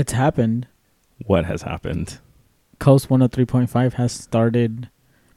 [0.00, 0.66] It's happened.
[1.26, 2.20] What has happened?
[2.78, 4.88] Coast 103.5 has started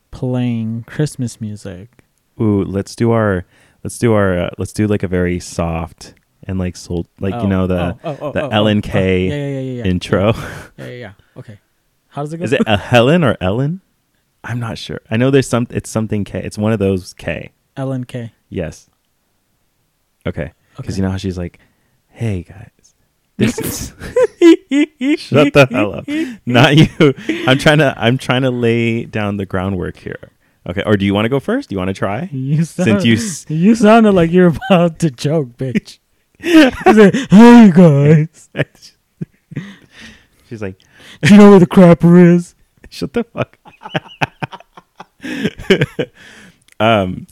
[0.09, 2.05] playing Christmas music.
[2.39, 3.45] Ooh, let's do our
[3.83, 6.13] let's do our uh, let's do like a very soft
[6.43, 9.27] and like soul like Oh, you know the oh, oh, oh, the oh, Ellen K
[9.27, 9.83] yeah, yeah, yeah, yeah, yeah.
[9.83, 10.31] intro.
[10.31, 11.13] Yeah, yeah, yeah.
[11.35, 11.59] Okay.
[12.07, 12.45] How does it go?
[12.45, 13.81] Is it a Helen or Ellen?
[14.45, 15.01] I'm not sure.
[15.11, 16.41] I know there's some it's something K.
[16.41, 17.51] It's one of those K.
[17.75, 18.31] Ellen K?
[18.47, 18.89] Yes.
[20.25, 20.53] Okay.
[20.77, 20.97] Because Okay.
[20.99, 21.59] you know how she's like,
[22.07, 22.69] "Hey guys,
[23.37, 23.89] this is
[25.19, 26.07] shut the hell up,
[26.45, 27.13] not you."
[27.47, 30.29] I'm trying to I'm trying to lay down the groundwork here.
[30.69, 31.69] Okay, or do you want to go first?
[31.69, 32.29] Do you want to try?
[32.31, 35.99] You sound, Since you you sounded like you're about to joke, bitch.
[36.43, 38.49] Like, hey guys,
[40.49, 40.77] She's like,
[41.21, 42.53] do you know where the crapper is?
[42.89, 43.57] "Shut the fuck."
[46.79, 47.27] um,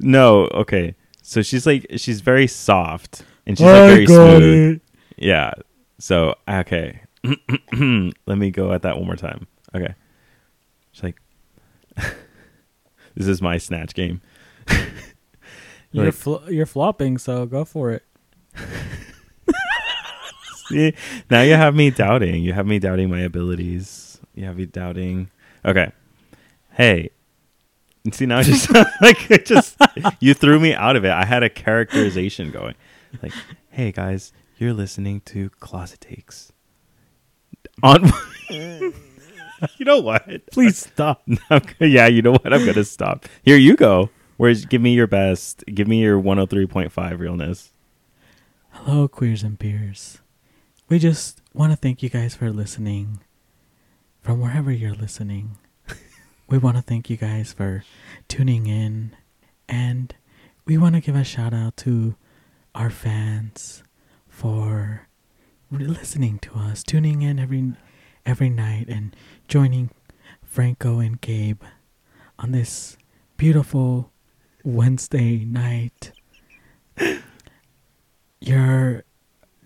[0.00, 0.46] no.
[0.48, 4.76] Okay, so she's like she's very soft and she's like I very smooth.
[4.76, 4.82] it.
[5.24, 5.52] Yeah.
[5.98, 7.00] So okay,
[7.72, 9.46] let me go at that one more time.
[9.74, 9.94] Okay.
[10.92, 11.20] She's like,
[13.14, 14.20] "This is my snatch game."
[15.92, 18.02] You're Like- fl- you're flopping, so go for it.
[20.68, 20.94] See,
[21.30, 22.42] now you have me doubting.
[22.42, 24.18] You have me doubting my abilities.
[24.34, 25.30] You have me doubting.
[25.64, 25.92] Okay.
[26.72, 27.10] Hey.
[28.12, 29.76] See now, just like it just
[30.20, 31.10] you threw me out of it.
[31.10, 32.74] I had a characterization going,
[33.22, 33.32] like,
[33.70, 34.30] "Hey guys,
[34.64, 36.52] you're listening to Closet Takes."
[37.82, 38.10] On,
[38.50, 38.92] you
[39.80, 40.26] know what?
[40.50, 41.22] Please stop.
[41.80, 42.52] Yeah, you know what?
[42.52, 43.26] I'm gonna stop.
[43.42, 44.10] Here you go.
[44.36, 45.64] Where's give me your best?
[45.66, 47.72] Give me your 103.5 realness.
[48.70, 50.18] Hello, queers and peers.
[50.88, 53.20] We just want to thank you guys for listening
[54.20, 55.58] from wherever you're listening.
[56.48, 57.84] we want to thank you guys for
[58.26, 59.14] tuning in.
[59.68, 60.14] And
[60.66, 62.16] we want to give a shout out to
[62.74, 63.83] our fans
[64.34, 65.06] for
[65.70, 67.72] listening to us, tuning in every
[68.26, 69.14] every night and
[69.46, 69.90] joining
[70.42, 71.62] Franco and Gabe
[72.38, 72.96] on this
[73.36, 74.10] beautiful
[74.64, 76.12] Wednesday night.
[78.40, 79.04] Your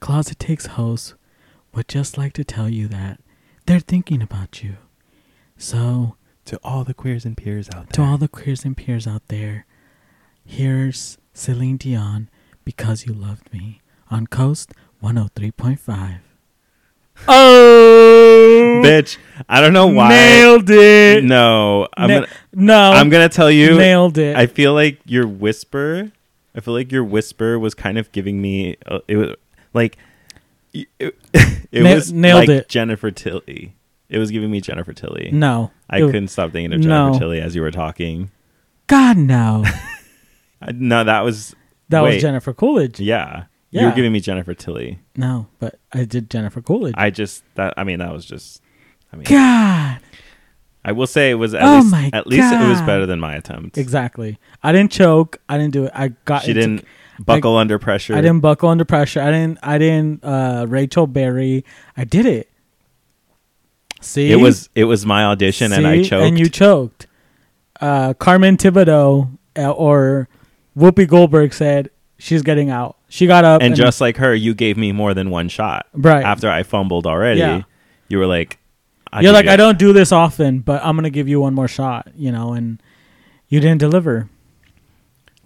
[0.01, 1.15] Closet Takes host
[1.75, 3.21] would just like to tell you that
[3.67, 4.77] they're thinking about you.
[5.57, 9.07] So, To all the queers and peers out there, to all the queers and peers
[9.07, 9.67] out there,
[10.45, 12.29] here's Celine Dion,
[12.65, 13.81] Because You Loved Me,
[14.11, 16.19] on Coast 103.5.
[17.27, 18.81] Oh!
[18.85, 19.19] bitch.
[19.49, 20.09] I don't know why.
[20.11, 21.25] Nailed it!
[21.25, 22.93] No, I'm Na- gonna, no.
[22.93, 23.77] I'm gonna tell you.
[23.77, 24.37] Nailed it.
[24.37, 26.13] I feel like your whisper.
[26.55, 28.77] I feel like your whisper was kind of giving me.
[28.87, 29.35] Uh, it was
[29.75, 29.99] like
[30.73, 32.69] it, it Na- was nailed like it.
[32.69, 33.75] Jennifer Tilly.
[34.09, 35.31] It was giving me Jennifer Tilly.
[35.33, 35.71] no.
[35.91, 37.19] I It- couldn't stop thinking of Jennifer No.
[37.19, 38.31] Tilly as you were talking.
[38.87, 39.65] God, no.
[40.75, 41.55] No, that was
[41.89, 42.15] That Wait.
[42.15, 42.99] was Jennifer Coolidge.
[42.99, 43.45] yeah.
[43.71, 44.99] You were giving me Jennifer Tilly.
[45.17, 46.95] No, but I did Jennifer Coolidge.
[46.97, 47.75] I just that.
[47.77, 48.63] I mean, that was just.
[49.13, 50.01] I mean, God.
[50.85, 53.21] I will say it was at Oh least my at least it was better than
[53.21, 53.77] my attempt.
[53.77, 54.39] Exactly.
[54.63, 55.39] I didn't choke.
[55.49, 55.93] I didn't do it.
[55.95, 56.85] I got She didn't
[57.19, 58.15] buckle under pressure.
[58.15, 59.21] I didn't buckle under pressure.
[59.21, 59.59] I didn't.
[59.63, 60.25] I didn't.
[60.25, 61.65] Uh, Rachel Berry.
[61.97, 62.51] I did it.
[64.01, 66.25] See, It was it was my audition, and I choked.
[66.25, 67.07] And you choked.
[67.81, 70.29] Uh, Carmen Tibideaux uh, or
[70.77, 72.97] Whoopi Goldberg said she's getting out.
[73.09, 75.87] She got up and just like her, you gave me more than one shot.
[75.95, 76.25] Right.
[76.25, 77.63] After I fumbled already, Yeah.
[78.09, 78.59] you were like,
[79.21, 82.09] you're like I don't do this often, but I'm gonna give you one more shot.
[82.15, 82.83] You know, and
[83.49, 84.29] you didn't deliver.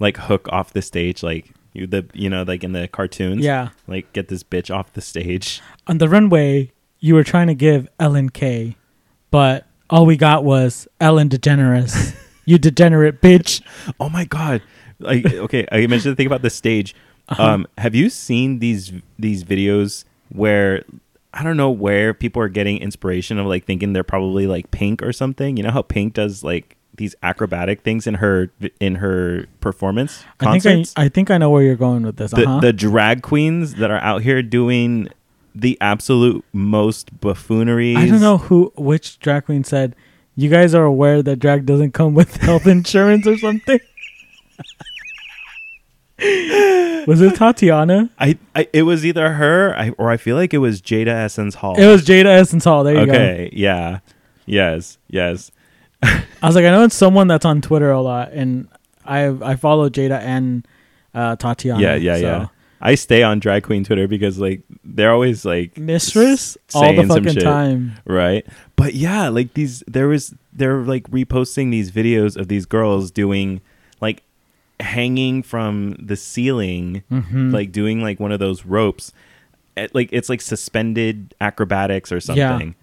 [0.01, 3.45] like hook off the stage, like you the you know like in the cartoons.
[3.45, 3.69] Yeah.
[3.87, 5.61] Like get this bitch off the stage.
[5.87, 8.77] on the runway, you were trying to give Ellen K,
[9.31, 12.17] but all we got was Ellen DeGeneres.
[12.45, 13.63] you degenerate bitch.
[14.01, 14.63] Oh my god!
[14.99, 16.97] Like okay, I mentioned the thing about the stage.
[17.29, 17.43] Uh-huh.
[17.43, 20.85] Um, have you seen these these videos where
[21.33, 25.03] I don't know where people are getting inspiration of like thinking they're probably like Pink
[25.03, 25.57] or something?
[25.57, 28.51] You know how Pink does like these acrobatic things in her
[28.81, 30.93] in her performance I think concerts.
[30.97, 32.35] I, I think I know where you're going with this.
[32.35, 32.61] Uh-huh.
[32.61, 35.09] the drag queens that are out here doing
[35.55, 37.97] the absolute most buffoonery.
[37.97, 39.97] I don't know who which drag queen said
[40.37, 43.81] you guys are aware that drag doesn't come with health insurance or something.
[47.07, 48.11] was it Tatiana?
[48.19, 51.57] I, I it was either her I, or I feel like it was Jada Essence
[51.57, 51.79] Hall.
[51.79, 52.85] It was Jada Essence Hall.
[52.85, 53.13] There you go.
[53.13, 53.51] okay.
[53.53, 53.99] Yeah.
[54.47, 54.99] Yes.
[55.09, 55.51] Yes.
[56.03, 58.69] I was like, I know it's someone that's on Twitter a lot, and
[59.05, 60.67] I I follow Jada and
[61.15, 61.81] uh, Tatiana.
[61.81, 61.95] Yeah.
[61.97, 62.15] Yeah.
[62.17, 62.47] so- Yeah.
[62.85, 67.05] I stay on drag queen Twitter because like they're always like Mistress s- all the
[67.07, 67.43] fucking shit.
[67.45, 67.93] time.
[68.07, 68.45] right?
[68.75, 73.61] But yeah, like these, there was they're like reposting these videos of these girls doing
[74.01, 74.25] like
[74.83, 77.53] hanging from the ceiling, Mhm.
[77.53, 79.13] like doing like one of those ropes.
[79.77, 82.75] it- like it's like suspended acrobatics or something.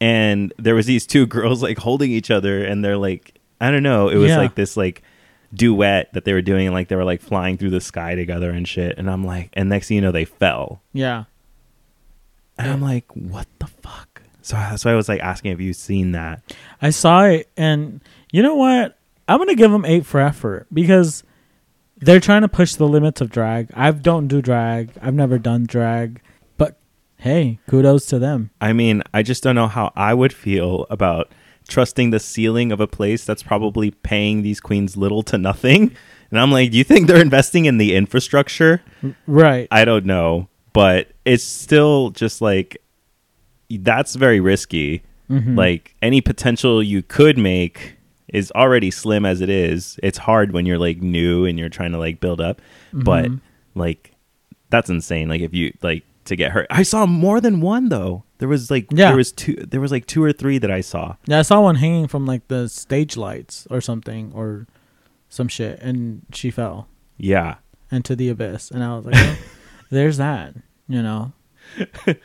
[0.00, 3.82] And there was these two girls like holding each other and they're like I don't
[3.82, 4.36] know, it was Yeah.
[4.38, 5.02] like this like
[5.52, 8.50] duet that they were doing and like they were like flying through the sky together
[8.50, 8.96] and shit.
[8.98, 10.82] And I'm like and next thing you know they fell.
[10.92, 11.24] Yeah.
[12.58, 14.22] And I'm like, what the fuck?
[14.42, 16.42] So that's why I was like asking if you've seen that.
[16.80, 18.00] I saw it, and
[18.30, 18.96] you know what?
[19.26, 21.24] I'm gonna give them eight for effort because
[21.98, 23.70] they're trying to push the limits of drag.
[23.74, 24.90] I don't do drag.
[25.00, 26.20] I've never done drag,
[26.58, 26.78] but
[27.18, 28.50] hey, kudos to them.
[28.60, 31.30] I mean, I just don't know how I would feel about
[31.68, 35.96] trusting the ceiling of a place that's probably paying these queens little to nothing.
[36.30, 38.82] And I'm like, do you think they're investing in the infrastructure?
[39.26, 39.68] Right.
[39.70, 42.76] I don't know, but it's still just like
[43.70, 45.02] that's very risky.
[45.30, 45.56] Mhm.
[45.56, 47.95] Like any potential you could make
[48.32, 49.98] is already slim as it is.
[50.02, 52.60] It's hard when you're like new and you're trying to like build up,
[52.92, 53.40] but Mhm.
[53.74, 54.12] like
[54.70, 55.28] that's insane.
[55.28, 56.66] Like if you like to get hurt.
[56.70, 58.24] I saw more than one though.
[58.38, 59.08] There was like Yeah.
[59.08, 61.14] there was two there was like two or three that I saw.
[61.26, 64.66] Yeah, I saw one hanging from like the stage lights or something or
[65.28, 66.88] some shit, and she fell
[67.18, 67.56] Yeah.
[67.92, 69.36] into the abyss, and I was like, well,
[69.90, 70.54] "There's that,"
[70.88, 71.32] you know.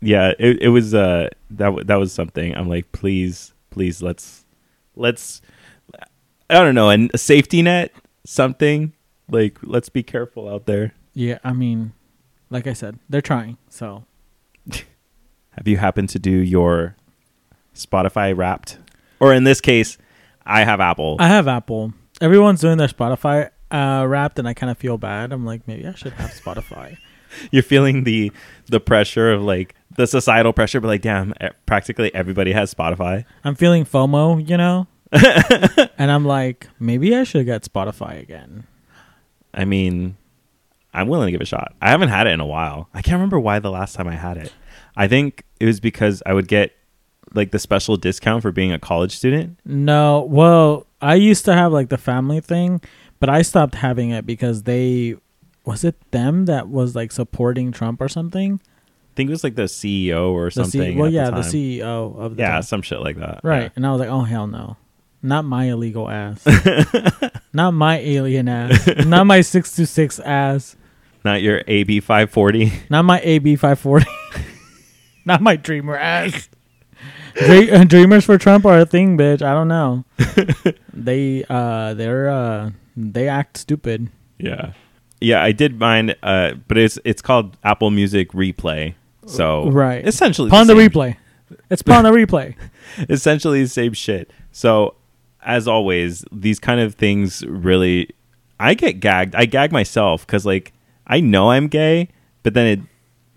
[0.00, 2.54] Yeah, it it was uh that w- that was something.
[2.54, 4.43] I'm like, please, please let's
[4.96, 5.40] let's
[6.50, 7.92] I don't know, and a safety net
[8.24, 8.92] something.
[9.30, 10.94] Like let's be careful out there.
[11.14, 11.92] Yeah, I mean,
[12.50, 13.56] like I said, they're trying.
[13.68, 14.04] So
[15.50, 16.96] Have you happened to do your
[17.74, 18.78] Spotify Wrapped?
[19.20, 19.96] Or in this case,
[20.44, 21.16] I have Apple.
[21.20, 21.92] I have Apple.
[22.20, 25.32] Everyone's doing their Spotify uh, Wrapped, and I kind of feel bad.
[25.32, 26.96] I'm like, maybe I should have Spotify.
[27.50, 28.32] You're feeling the
[28.66, 31.34] the pressure of like the societal pressure, but like, damn,
[31.66, 33.24] practically everybody has Spotify.
[33.44, 34.86] I'm feeling FOMO, you know,
[35.98, 38.66] and I'm like, maybe I should get Spotify again.
[39.52, 40.16] I mean,
[40.92, 41.74] I'm willing to give it a shot.
[41.80, 42.88] I haven't had it in a while.
[42.94, 44.52] I can't remember why the last time I had it.
[44.96, 46.72] I think it was because I would get
[47.34, 49.58] like the special discount for being a college student.
[49.64, 52.80] No, well, I used to have like the family thing,
[53.20, 55.16] but I stopped having it because they
[55.64, 58.60] was it them that was like supporting Trump or something.
[59.14, 60.94] I think it was like the CEO or The something.
[60.94, 61.42] C- well, yeah, the, the.
[61.80, 62.62] CEO of the Yeah, time.
[62.62, 63.40] some shit like that.
[63.44, 63.70] right.
[63.76, 64.76] And I was like, oh hell no,
[65.22, 66.44] not my illegal ass,
[67.52, 70.74] not my alien ass, not my six two six ass,
[71.24, 72.72] Not your AB 540.
[72.90, 74.06] not my AB five forty,
[75.24, 76.48] not my dreamer ass.
[77.36, 79.42] Dre- uh, dreamers for Trump are a thing, bitch.
[79.42, 80.04] I don't know.
[80.92, 84.08] they uh they're uh they act stupid.
[84.38, 84.72] yeah.
[85.20, 88.94] Yeah, I did mine uh but it's it's called Apple Music Replay.
[89.26, 90.06] So Right.
[90.06, 91.16] essentially Pawn the same- replay.
[91.70, 92.54] It's Pon de Replay.
[93.08, 94.30] essentially the same shit.
[94.52, 94.94] So,
[95.42, 98.08] as always, these kind of things really,
[98.58, 99.34] I get gagged.
[99.34, 100.72] I gag myself because like
[101.06, 102.08] I know I'm gay,
[102.42, 102.80] but then it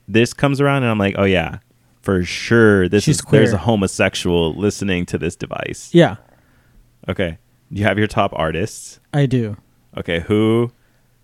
[0.07, 1.59] this comes around and I'm like, oh yeah,
[2.01, 5.89] for sure, this She's is there's a homosexual listening to this device.
[5.93, 6.15] Yeah,
[7.09, 7.37] Okay,
[7.69, 8.99] you have your top artists.
[9.13, 9.57] I do.
[9.97, 10.71] Okay, who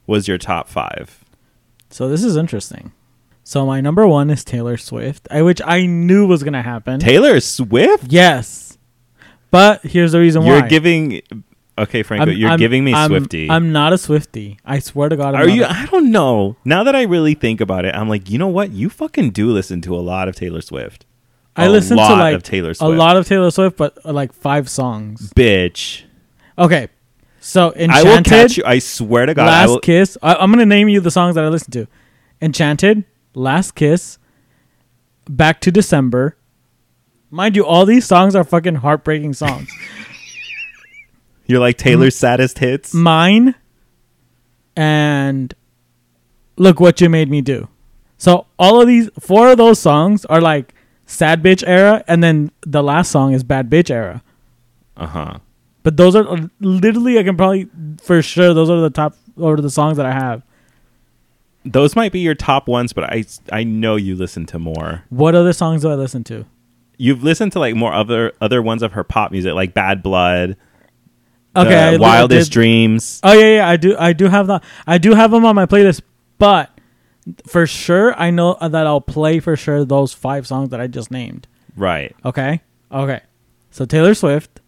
[0.05, 1.23] was your top five?
[1.89, 2.91] So this is interesting.
[3.43, 6.99] So my number one is Taylor Swift, I, which I knew was gonna happen.
[6.99, 8.05] Taylor Swift.
[8.11, 8.77] yes,
[9.51, 10.59] but here's the reason why.
[10.59, 11.21] You're giving.
[11.77, 13.49] Okay, Franco, I'm- you're I'm- giving me I'm, Swifty.
[13.49, 14.59] I'm not a Swifty.
[14.63, 15.33] I swear to God.
[15.35, 15.65] I'm Are you?
[15.65, 16.55] I don't know.
[16.63, 18.71] Now that I really think about it, I'm like, you know what?
[18.71, 21.05] You fucking do listen to a lot of Taylor Swift.
[21.55, 24.13] I A listen to lot like of Taylor a lot of Taylor Swift, but uh,
[24.13, 25.31] like five songs.
[25.35, 26.03] Bitch,
[26.57, 26.87] Okay,
[27.39, 27.89] so Enchanted.
[27.91, 28.63] I will catch you.
[28.65, 29.79] I swear to God, I Last will.
[29.79, 30.17] Kiss.
[30.23, 31.87] I, I'm gonna name you the songs that I listen to:
[32.41, 34.17] Enchanted, Last Kiss,
[35.29, 36.37] Back to December.
[37.29, 39.69] Mind you, all these songs are fucking heartbreaking songs.
[41.45, 42.93] You're like Taylor's saddest hits.
[42.93, 43.55] Mine
[44.75, 45.53] and
[46.57, 47.69] Look What You Made Me Do.
[48.17, 50.73] So all of these four of those songs are like
[51.05, 54.23] sad bitch era, and then the last song is bad bitch era.
[54.95, 55.37] Uh huh.
[55.83, 57.69] But those are literally I can probably
[58.01, 60.43] for sure those are the top or the songs that I have.
[61.65, 65.03] Those might be your top ones, but I I know you listen to more.
[65.09, 66.45] What other songs do I listen to?
[66.97, 70.57] You've listened to like more other other ones of her pop music, like Bad Blood,
[71.55, 73.19] Okay, the Wildest did- Dreams.
[73.23, 73.95] Oh yeah, yeah, I do.
[73.97, 74.63] I do have that.
[74.87, 76.01] I do have them on my playlist,
[76.37, 76.69] but
[77.47, 81.11] for sure, I know that I'll play for sure those five songs that I just
[81.11, 81.47] named.
[81.75, 82.15] Right.
[82.25, 83.21] Okay, okay.
[83.71, 84.59] So Taylor Swift,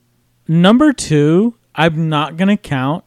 [0.47, 1.55] number two.
[1.77, 3.03] I'm not gonna count.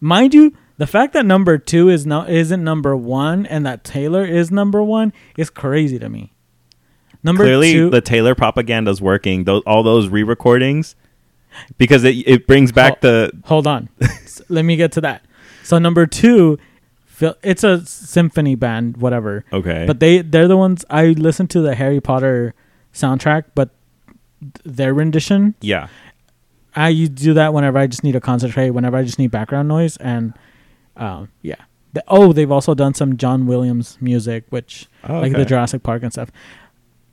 [0.00, 4.24] Mind you, the fact that number two is no isn't number one and that Taylor
[4.24, 6.32] is number one is crazy to me.
[7.22, 9.44] Number Clearly, two, the Taylor propaganda is working.
[9.44, 10.96] Those all those re-recordings,
[11.76, 12.98] because it it brings back Oh.
[13.02, 13.90] the Hold on.
[14.48, 15.22] Let me get to that.
[15.64, 16.58] So number two,
[17.42, 19.44] it's a symphony band, whatever.
[19.52, 19.84] Okay.
[19.86, 22.54] But they they're the ones I listen to the Harry Potter
[22.94, 23.68] soundtrack, but
[24.64, 25.56] their rendition.
[25.60, 25.88] yeah.
[26.74, 29.68] I you do that whenever I just need to concentrate, whenever I just need background
[29.68, 30.32] noise, and
[31.00, 31.56] um, yeah.
[31.92, 35.44] The, oh, they've also done some John Williams music, which Oh, like the.
[35.44, 36.30] Jurassic Park and stuff.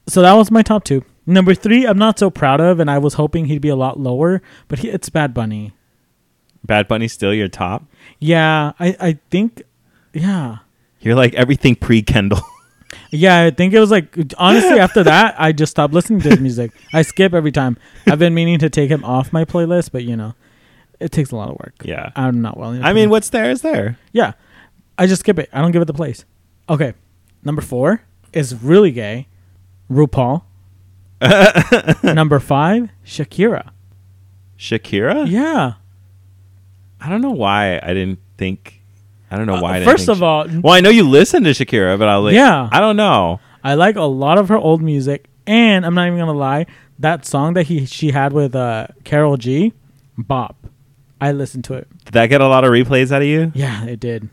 [0.08, 1.03] So that was my top two.
[1.25, 4.00] Number three, I'm not so proud of, and I was hoping he'd be a lot
[4.00, 5.74] lower, but he, it's Bad Bunny.
[6.63, 7.84] Bad Bunny still your top.
[8.20, 9.63] Yeah, I I think,
[10.13, 10.58] yeah,
[11.01, 12.41] You're like everything pre Kendall.
[13.12, 13.44] yeah.
[13.46, 16.72] I think it was like honestly after that, I just stopped listening to his music.
[16.94, 17.77] I skip every time.
[18.06, 20.36] I've been meaning to take him off my playlist, but you know,
[21.00, 21.75] it takes a lot of work.
[21.84, 22.12] yeah.
[22.16, 22.82] I'm not willing.
[22.82, 23.98] To I mean, what's there is there.
[24.13, 24.34] yeah,
[24.98, 25.50] I just skip it.
[25.54, 26.25] I don't give it the place.
[26.70, 26.94] Okay,
[27.44, 28.01] number four
[28.34, 29.27] is really gay,
[29.89, 30.44] RuPaul.
[32.04, 33.70] number five, Shakira.
[34.58, 35.30] Shakira?
[35.30, 35.74] Yeah.
[37.00, 38.82] I don't know why I didn't think.
[39.30, 39.70] I don't know why.
[39.70, 42.16] I Uh, didn't first of all, Well, I know you listen to Shakira, but I
[42.18, 42.70] like, Yeah.
[42.72, 43.39] I don't know.
[43.63, 46.66] I like a lot of her old music, and I'm not even gonna lie,
[47.00, 49.74] that song that he she had with uh, Karol G,
[50.18, 50.56] bop.
[51.19, 51.88] I listened to it.
[52.05, 53.51] Did that get a lot of replays out of you?
[53.55, 54.29] Yeah, it did.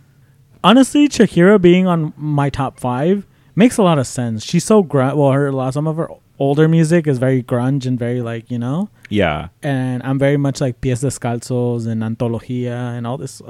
[0.63, 4.45] Honestly, Shakira being on my top five makes a lot of sense.
[4.45, 5.17] She's so grunge.
[5.17, 8.59] Well, her lot some of her older music is very grunge and very like you
[8.59, 8.89] know.
[9.09, 9.49] Yeah.
[9.63, 13.41] And I'm very much like Pies Descalzos and Antología and all this.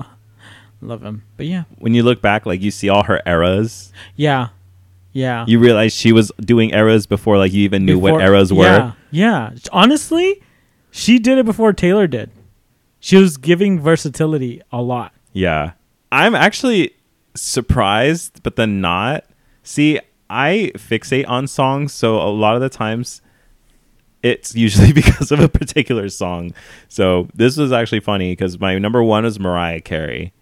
[0.80, 4.48] Love him, but yeah, When you look back, like you see all her eras, yeah,
[5.12, 5.46] yeah.
[5.48, 8.64] you realize she was doing eras before like you even knew what eras were.
[8.64, 9.50] Yeah, yeah.
[9.72, 10.42] Honestly,
[10.90, 12.30] she did it before Taylor did.
[13.04, 15.12] She was giving versatility a lot.
[15.34, 15.72] Yeah.
[16.10, 16.94] I'm actually
[17.34, 19.24] surprised, but then not.
[19.62, 23.20] See, I fixate on songs, so a lot of the times
[24.22, 26.54] it's usually because of a particular song.
[26.88, 30.32] So this was actually funny because my number one is Mariah Carey.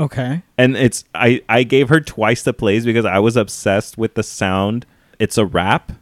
[0.00, 0.42] Okay.
[0.56, 4.22] And it's I, I gave her twice the plays because I was obsessed with the
[4.22, 4.86] sound.
[5.18, 5.92] It's a Wrap.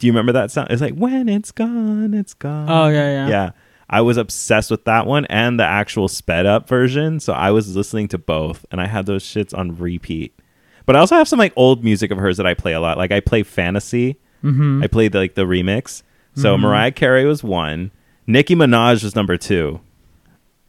[0.00, 0.72] Do you remember that sound?
[0.72, 2.68] It's like when it's gone, it's gone.
[2.68, 3.28] Oh yeah, yeah.
[3.28, 3.50] Yeah.
[3.88, 7.20] I was obsessed with that one and the actual sped up version.
[7.20, 10.34] So I was listening to both and I had those shits on repeat.
[10.86, 12.98] But I also have some like old music of hers that I play a lot.
[12.98, 14.16] Like I play Fantasy.
[14.42, 14.82] Mm-hmm.
[14.82, 16.02] I played like the remix.
[16.34, 16.60] So Mhm.
[16.60, 17.90] Mariah Carey was one.
[18.26, 19.80] Nicki Minaj was number two.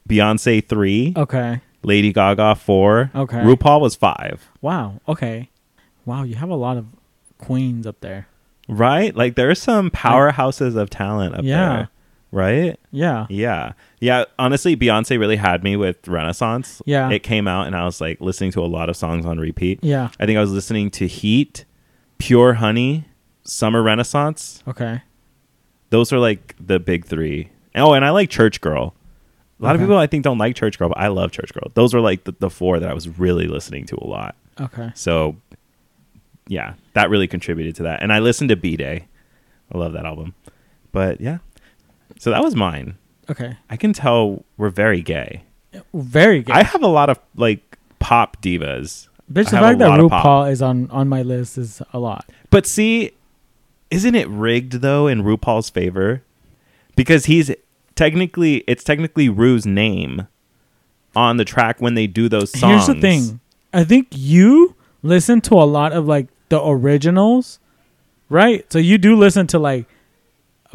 [0.07, 1.13] Beyonce three.
[1.17, 1.61] Okay.
[1.83, 3.11] Lady Gaga four.
[3.15, 3.37] Okay.
[3.37, 4.49] RuPaul was five.
[4.61, 4.99] Wow.
[5.07, 5.49] Okay.
[6.05, 6.85] Wow, you have a lot of
[7.37, 8.27] queens up there.
[8.67, 9.15] Right?
[9.15, 11.75] Like there are some powerhouses of talent up Yeah.
[11.75, 11.89] there.
[12.35, 12.77] Right?
[12.91, 13.27] Yeah.
[13.29, 13.71] Yeah.
[14.01, 14.25] Yeah.
[14.37, 16.81] Honestly, Beyonce really had me with Renaissance.
[16.85, 17.09] Yeah.
[17.09, 19.79] It came out and I was like listening to a lot of songs on repeat.
[19.81, 20.09] Yeah.
[20.19, 21.63] I think I was listening to Heat,
[22.17, 23.05] Pure Honey,
[23.45, 24.61] Summer Renaissance.
[24.67, 25.01] Okay.
[25.91, 27.51] Those are like the big three.
[27.73, 28.93] Oh, and I like Church Girl.
[29.61, 31.71] A lot of people I think don't like Church Girl, but I love Church Girl.
[31.73, 34.35] Those are like the, the four that I was really listening to a lot.
[34.59, 34.91] Okay.
[34.93, 35.37] So,
[36.49, 38.03] yeah, that really contributed to that.
[38.03, 39.03] And I listened to B'Day.
[39.73, 40.33] I love that album.
[40.91, 41.37] But yeah,
[42.19, 42.97] so that was mine.
[43.29, 43.57] Okay.
[43.69, 45.43] I can tell we're very gay.
[45.93, 46.55] Very good.
[46.55, 49.07] I have a lot of like pop divas.
[49.31, 50.25] Bitch, I the a fact that lot of pop.
[50.25, 52.29] RuPaul is on on my list is a lot.
[52.49, 53.11] But see,
[53.89, 56.21] isn't it rigged though in RuPaul's favor?
[56.95, 57.51] Because he's
[57.95, 60.27] technically it's technically Ru's name
[61.15, 62.85] on the track when they do those songs.
[62.85, 63.39] Here's the thing.
[63.73, 67.59] I think you listen to a lot of like the originals,
[68.29, 68.71] right?
[68.71, 69.85] So you do listen to like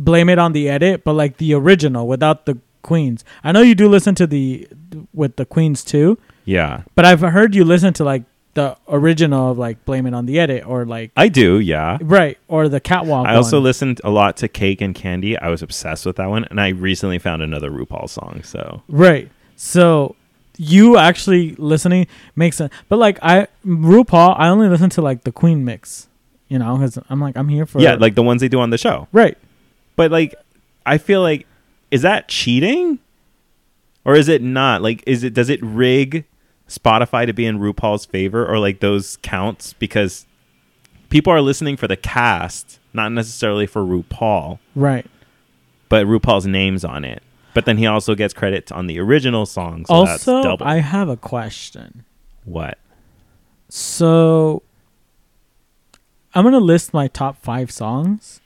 [0.04, 3.24] blame it on the edit, but like the original without the queens.
[3.44, 4.66] I know you do listen to the
[5.12, 6.82] with the queens too, Yeah.
[6.94, 10.40] but I've heard you listen to like the original of like blame it on the
[10.40, 11.98] edit or like I do, yeah.
[12.00, 13.28] right or the catwalk.
[13.28, 13.64] I also one.
[13.64, 15.36] listened a lot to Cake and Candy.
[15.38, 18.42] I was obsessed with that one, and I recently found another RuPaul song.
[18.42, 19.30] So Right.
[19.56, 20.16] So
[20.56, 22.72] you actually listening makes sense.
[22.88, 26.08] But like I RuPaul, I only listen to like the Queen mix,
[26.48, 28.70] you know, because I'm like I'm here for yeah, like the ones they do on
[28.70, 29.06] the show.
[29.12, 29.36] right.
[30.00, 30.34] But like,
[30.86, 31.46] I feel like
[31.90, 33.00] is that cheating,
[34.06, 34.80] or is it not?
[34.80, 36.24] Like, is it does it rig
[36.68, 40.24] Spotify to be in RuPaul's favor, or like those counts because
[41.10, 45.04] people are listening for the cast, not necessarily for RuPaul, Right.
[45.90, 47.22] but RuPaul's name's on it.
[47.52, 49.84] But then he also gets credit on the original song.
[49.84, 50.56] So that's also.
[50.64, 52.04] I have a question.
[52.46, 52.78] what?
[53.68, 54.62] So
[56.34, 58.39] I'm gonna list my top five songs,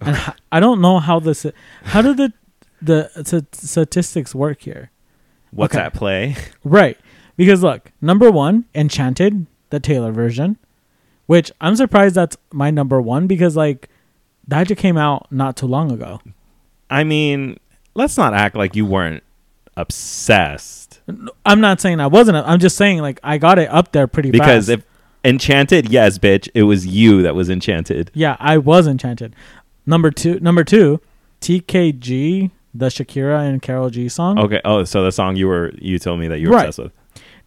[0.00, 0.16] and
[0.52, 1.46] I don't know how this.
[1.84, 2.32] How do the
[2.80, 4.90] the st- statistics work here?
[5.50, 5.84] What's Okay.
[5.84, 6.36] at play?
[6.64, 6.98] Right.
[7.36, 10.58] Because look, number one, Enchanted, the Taylor version,
[11.26, 13.88] which I'm surprised that's my number one because like
[14.46, 16.20] that just came out not too long ago.
[16.90, 17.58] I mean,
[17.94, 19.22] let's not act like you weren't
[19.76, 21.00] obsessed
[21.46, 22.36] I'm not saying I wasn't.
[22.38, 24.80] I'm just saying like I got it up there pretty Because fast.
[24.80, 24.84] if
[25.24, 28.10] Enchanted, yes, bitch, it was you that was enchanted.
[28.14, 29.34] yeah, I was enchanted.
[29.88, 31.00] Number two, number two,
[31.40, 34.38] TKG, the Shakira and Karol G song.
[34.38, 34.60] Okay.
[34.64, 36.66] Oh, so the song you were you told me that you were Right.
[36.68, 36.92] obsessed with.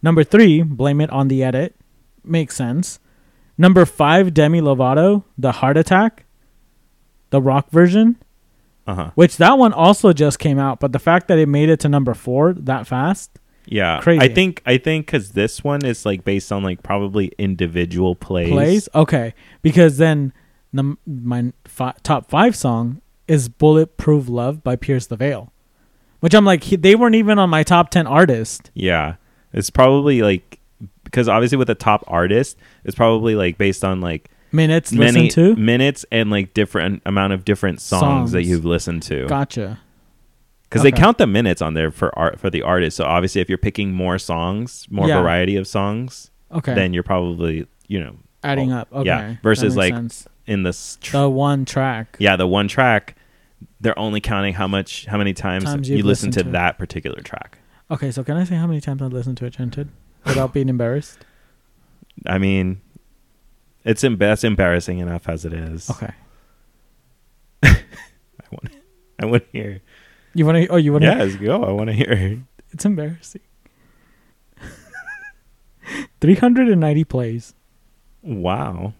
[0.02, 1.76] Number three, blame it on the edit.
[2.24, 2.98] Makes sense.
[3.56, 6.24] Number five, Demi Lovato, the Heart Attack,
[7.30, 8.16] the rock version,
[8.86, 9.10] Uh huh.
[9.14, 11.88] which that one also just came out, but the fact that it made it to
[11.88, 14.00] number four that fast, Yeah.
[14.00, 14.20] Crazy.
[14.20, 18.50] I think I think because this one is like based on like probably individual plays.
[18.50, 18.88] plays.
[18.92, 20.32] Okay, because then
[20.72, 25.52] num- my fi- top five song is "Bulletproof Love" by Pierce the Veil,
[26.20, 28.70] which I'm like he- they weren't even on my top ten artist.
[28.74, 29.14] Yeah.
[29.52, 30.58] It's probably like
[31.04, 35.30] because obviously with a top artist, it's probably like based on like Minutes many listened
[35.32, 35.56] to.
[35.60, 39.26] minutes and like different amount of different songs, that you've listened to.
[39.26, 39.78] Gotcha.
[40.64, 41.00] Because they Okay.
[41.00, 42.96] count the minutes on there for art for the artist.
[42.96, 45.20] So obviously, if you're picking more songs, more Yeah.
[45.20, 48.88] variety of songs, Okay, then you're probably you know adding up.
[48.92, 50.28] Okay, yeah, that versus, makes like, sense.
[50.46, 50.98] In this.
[51.00, 52.16] Tr- the one track.
[52.18, 53.16] yeah, the one track,
[53.80, 56.48] they're only counting how much, how many times, Times you you've listen listened to to
[56.48, 56.52] it.
[56.52, 57.58] that particular track.
[57.90, 59.88] Okay, so can I say how many times I've listened to it, Enchanted,
[60.24, 61.18] without being embarrassed?
[62.26, 62.80] I mean,
[63.84, 65.90] it's em- that's embarrassing enough as it is.
[65.90, 66.12] Okay,
[67.62, 69.80] I want to hear.
[70.34, 70.66] you want to?
[70.68, 71.08] Oh, you want to?
[71.10, 71.62] Yeah, let's go.
[71.64, 72.42] I want to hear.
[72.70, 73.42] It's embarrassing.
[76.20, 77.54] 390 plays.
[78.22, 78.94] Wow.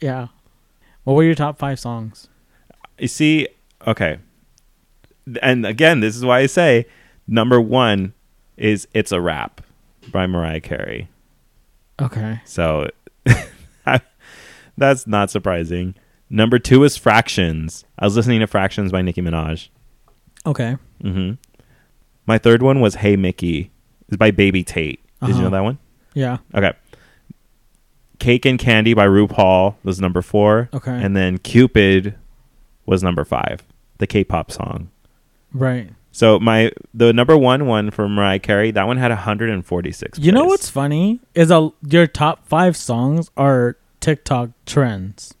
[0.00, 0.28] Yeah.
[1.08, 2.28] What were your top five songs?
[2.98, 3.48] You see,
[3.86, 4.18] okay.
[5.40, 6.84] And again, this is why I say
[7.26, 8.12] number one
[8.58, 9.62] is It's a Wrap
[10.12, 11.08] by Mariah Carey.
[11.98, 12.42] Okay.
[12.44, 12.90] So
[14.76, 15.94] that's not surprising.
[16.28, 17.86] Number two is Fractions.
[17.98, 19.70] I was listening to Fractions by Nicki Minaj.
[20.44, 20.76] Okay.
[21.00, 21.32] hmm
[22.26, 23.70] My third one was Hey Mickey.
[24.08, 25.00] It's by Baby Tate.
[25.22, 25.42] Did you Uh-huh.
[25.44, 25.78] know that one?
[26.12, 26.36] Yeah.
[26.54, 26.72] Okay.
[28.18, 30.68] Cake and Candy by RuPaul was number four.
[30.74, 30.90] Okay.
[30.90, 32.14] And then Cupid
[32.86, 33.62] was number five,
[33.98, 34.90] the K-pop song.
[35.52, 35.90] Right.
[36.10, 40.18] So my the number one one for Mariah Carey, that one had 146.
[40.18, 45.34] You know what's funny is a your top five songs are TikTok trends.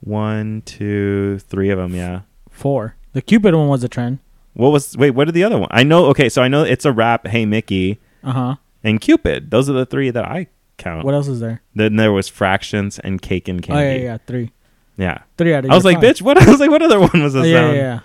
[0.00, 1.94] one, two, three of them?
[1.94, 2.20] Yeah.
[2.50, 2.94] Four.
[3.12, 4.18] The Cupid one was a trend.
[4.54, 4.96] What was?
[4.96, 5.68] Wait, what are the other one?
[5.72, 6.06] I know.
[6.06, 7.26] Okay, so I know It's a Wrap.
[7.26, 8.54] Hey Mickey Uh huh.
[8.84, 9.50] and Cupid.
[9.50, 11.04] Those are the three that I count.
[11.04, 11.60] What else is there?
[11.74, 13.80] Then there was Fractions and Cake and candy.
[13.82, 14.52] Oh yeah, yeah, yeah, three.
[14.96, 15.18] Yeah.
[15.36, 15.70] Three out of.
[15.70, 16.04] I was like, five.
[16.16, 16.40] bitch, what?
[16.42, 17.50] I was like, what other one was Oh, this?
[17.50, 18.00] yeah, yeah, yeah.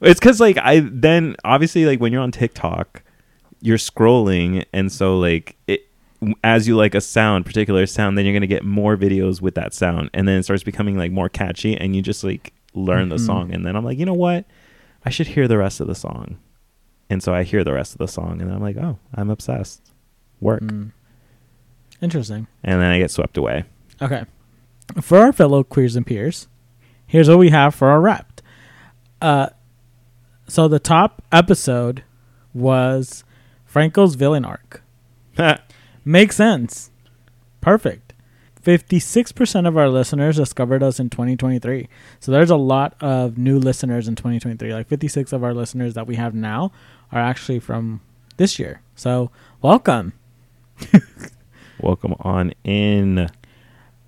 [0.00, 3.02] It's because like I then obviously like when you're on TikTok,
[3.60, 5.88] you're scrolling, and so like it
[6.42, 9.72] as you like a sound, particular sound, then you're gonna get more videos with that
[9.72, 13.16] sound, and then it starts becoming like more catchy, and you just like learn the
[13.16, 13.26] Mhm.
[13.26, 14.44] song, and then I'm like, you know what,
[15.06, 16.36] I should hear the rest of the song,
[17.08, 19.92] and so I hear the rest of the song, and I'm like, oh, I'm obsessed.
[20.40, 20.90] Work, Mm.
[22.00, 22.46] Interesting.
[22.62, 23.64] and then I get swept away.
[24.02, 24.24] Okay.
[25.00, 26.48] For our fellow queers and peers,
[27.06, 28.42] here's what we have for our wrapped.
[29.22, 29.48] Uh,
[30.46, 32.02] so the top episode
[32.52, 33.24] was
[33.64, 34.82] Franco's villain arc.
[36.04, 36.90] Makes sense.
[37.60, 38.12] Perfect.
[38.62, 41.88] 56% of our listeners discovered us in 2023.
[42.20, 44.72] So there's a lot of new listeners in 2023.
[44.72, 46.72] Like 56 of our listeners that we have now
[47.12, 48.00] are actually from
[48.36, 48.80] this year.
[48.94, 49.30] So
[49.62, 50.12] welcome.
[51.84, 53.28] Welcome on in.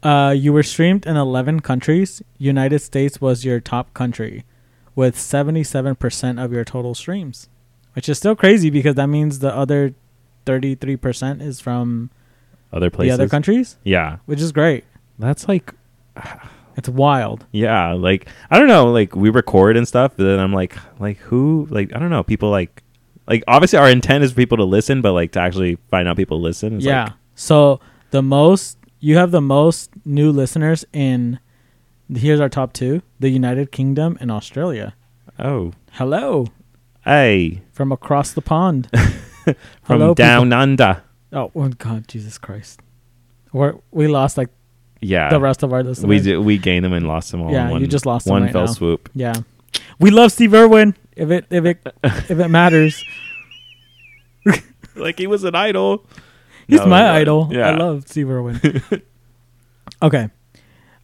[0.02, 2.22] Uh, you were streamed in 11 countries.
[2.38, 4.44] United States was your top country
[4.94, 7.50] with 77% of your total streams,
[7.92, 9.92] which is still crazy because that means the other
[10.46, 12.08] 33% is from
[12.72, 13.10] Other places.
[13.18, 14.84] the other countries, Yeah, which is great.
[15.18, 15.74] that's like
[16.78, 17.44] It's wild.
[17.52, 21.18] Yeah, like I don't know, like we record and stuff, but then I'm like like
[21.18, 22.82] who like I don't know, people like
[23.28, 26.16] like obviously our intent is for people to listen, but like to actually find out
[26.16, 26.80] people listen.
[26.80, 27.04] Yeah.
[27.04, 27.78] like, so
[28.10, 31.38] the most, you have the most new listeners in,
[32.12, 34.94] here's our top two the United Kingdom and Australia.
[35.38, 35.72] oh.
[35.92, 36.46] Hello
[37.04, 37.62] Hey.
[37.72, 38.88] from across the pond.
[39.84, 41.02] From Hello, down under.
[41.32, 42.80] Oh, oh God, Jesus Christ.
[43.52, 44.48] We're, we lost like
[45.00, 45.30] Yeah.
[45.30, 46.08] the rest of our listeners.
[46.08, 47.52] we did, we gained them and lost them all.
[47.52, 48.72] Yeah, one, you just lost them one right fell now.
[48.72, 49.08] swoop.
[49.14, 49.34] Yeah,
[50.00, 50.96] we love Steve Irwin.
[51.14, 53.00] If it if it if it matters,
[54.96, 56.04] Like he was an idol.
[56.68, 57.12] He's No, my yeah.
[57.14, 57.48] idol.
[57.50, 57.68] Yeah.
[57.70, 58.60] I love Steve Irwin.
[60.02, 60.28] okay,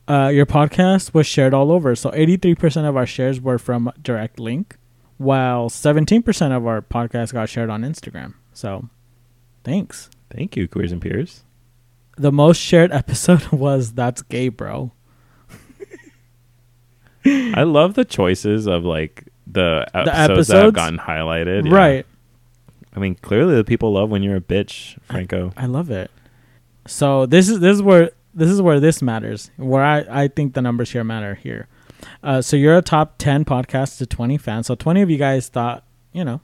[0.08, 1.94] uh, your podcast was shared all over.
[1.94, 4.76] So eighty three percent of our shares were from direct link,
[5.18, 8.34] while seventeen percent of our podcast got shared on Instagram.
[8.52, 8.88] So,
[9.64, 10.10] thanks.
[10.30, 11.44] Thank you, Queers and Peers.
[12.16, 14.92] The most shared episode was "That's Gay, Bro."
[17.24, 21.70] I love the choices of like the episodes, that have gotten highlighted.
[21.70, 22.04] Right.
[22.94, 25.52] I mean, clearly the people love when you're a bitch, Franco.
[25.56, 26.10] I love it.
[26.86, 29.50] So this is this is where this is where this matters.
[29.56, 31.68] Where I I think the numbers here matter here.
[32.22, 34.66] Uh, so you're a top ten podcast to twenty fans.
[34.66, 36.40] So twenty of you guys thought you know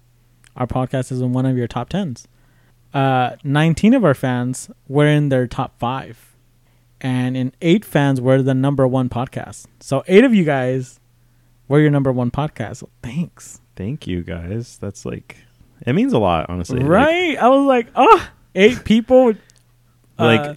[0.57, 2.29] our podcast is in one of your top tens.
[2.95, 6.37] Uh, nineteen of our fans were in their top five,
[7.01, 9.67] and in eight fans were the number one podcast.
[9.81, 11.01] So eight of you guys
[11.67, 12.85] were your number one podcast.
[13.03, 13.61] Thanks.
[13.77, 14.79] Thank you guys.
[14.79, 15.37] That's like
[15.87, 16.81] it means a lot, honestly.
[16.81, 17.37] Like- Right?
[17.39, 19.35] I was like, oh, eight people.
[20.19, 20.55] Like, Uh,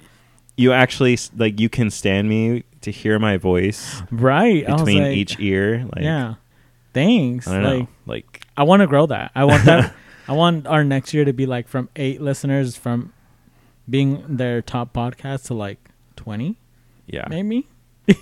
[0.58, 4.66] you actually like you can stand me to hear my voice right.
[4.66, 5.86] Between like, each ear.
[5.96, 6.36] Like, yeah.
[6.94, 7.48] Thanks.
[7.48, 7.88] I don't like know.
[8.06, 9.32] Like, I want to grow that.
[9.36, 9.94] I want that.
[10.28, 13.14] I want our next year to be like from eight listeners from
[13.90, 15.80] being their top podcast to like
[16.16, 16.58] twenty,
[17.08, 17.68] yeah, maybe.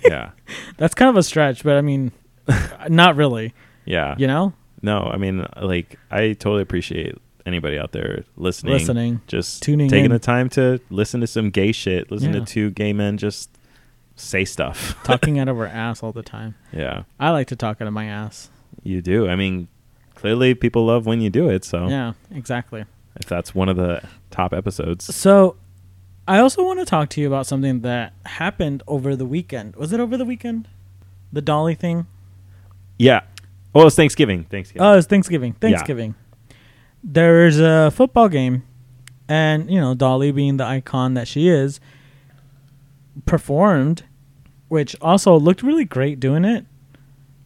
[0.06, 0.32] yeah,
[0.78, 2.12] That's kind of a stretch, but I mean,
[2.90, 3.54] not really.
[3.86, 4.16] yeah.
[4.18, 9.22] You know, No, I mean, like, I totally appreciate anybody out there listening, listening.
[9.28, 10.12] just tuning taking in.
[10.12, 12.40] the time to listen to some gay shit, listen Yeah.
[12.42, 13.50] to two gay men just
[14.16, 14.96] say stuff.
[15.04, 16.56] talking out of our ass all the time.
[16.72, 18.50] yeah, I like to talk out of my ass.
[18.84, 19.28] you do.
[19.28, 19.68] I mean,
[20.16, 21.64] clearly people love when you do it.
[21.66, 22.86] So Yeah, exactly.
[23.16, 25.56] if that's one of the top episodes, So,
[26.28, 29.76] I also want to talk to you about something that happened over the weekend.
[29.76, 30.68] Was it over the weekend?
[31.34, 32.06] The Dolly thing?
[32.98, 33.22] yeah.
[33.74, 34.46] Oh, it's Thanksgiving.
[34.46, 34.86] Thanksgiving.
[34.86, 35.54] Oh, it's Thanksgiving.
[35.54, 36.16] Thanksgiving.
[37.04, 38.64] There's a football game,
[39.28, 41.80] and you know Dolly, being the icon that she is,
[43.26, 44.04] performed,
[44.68, 46.66] which also looked really great doing it.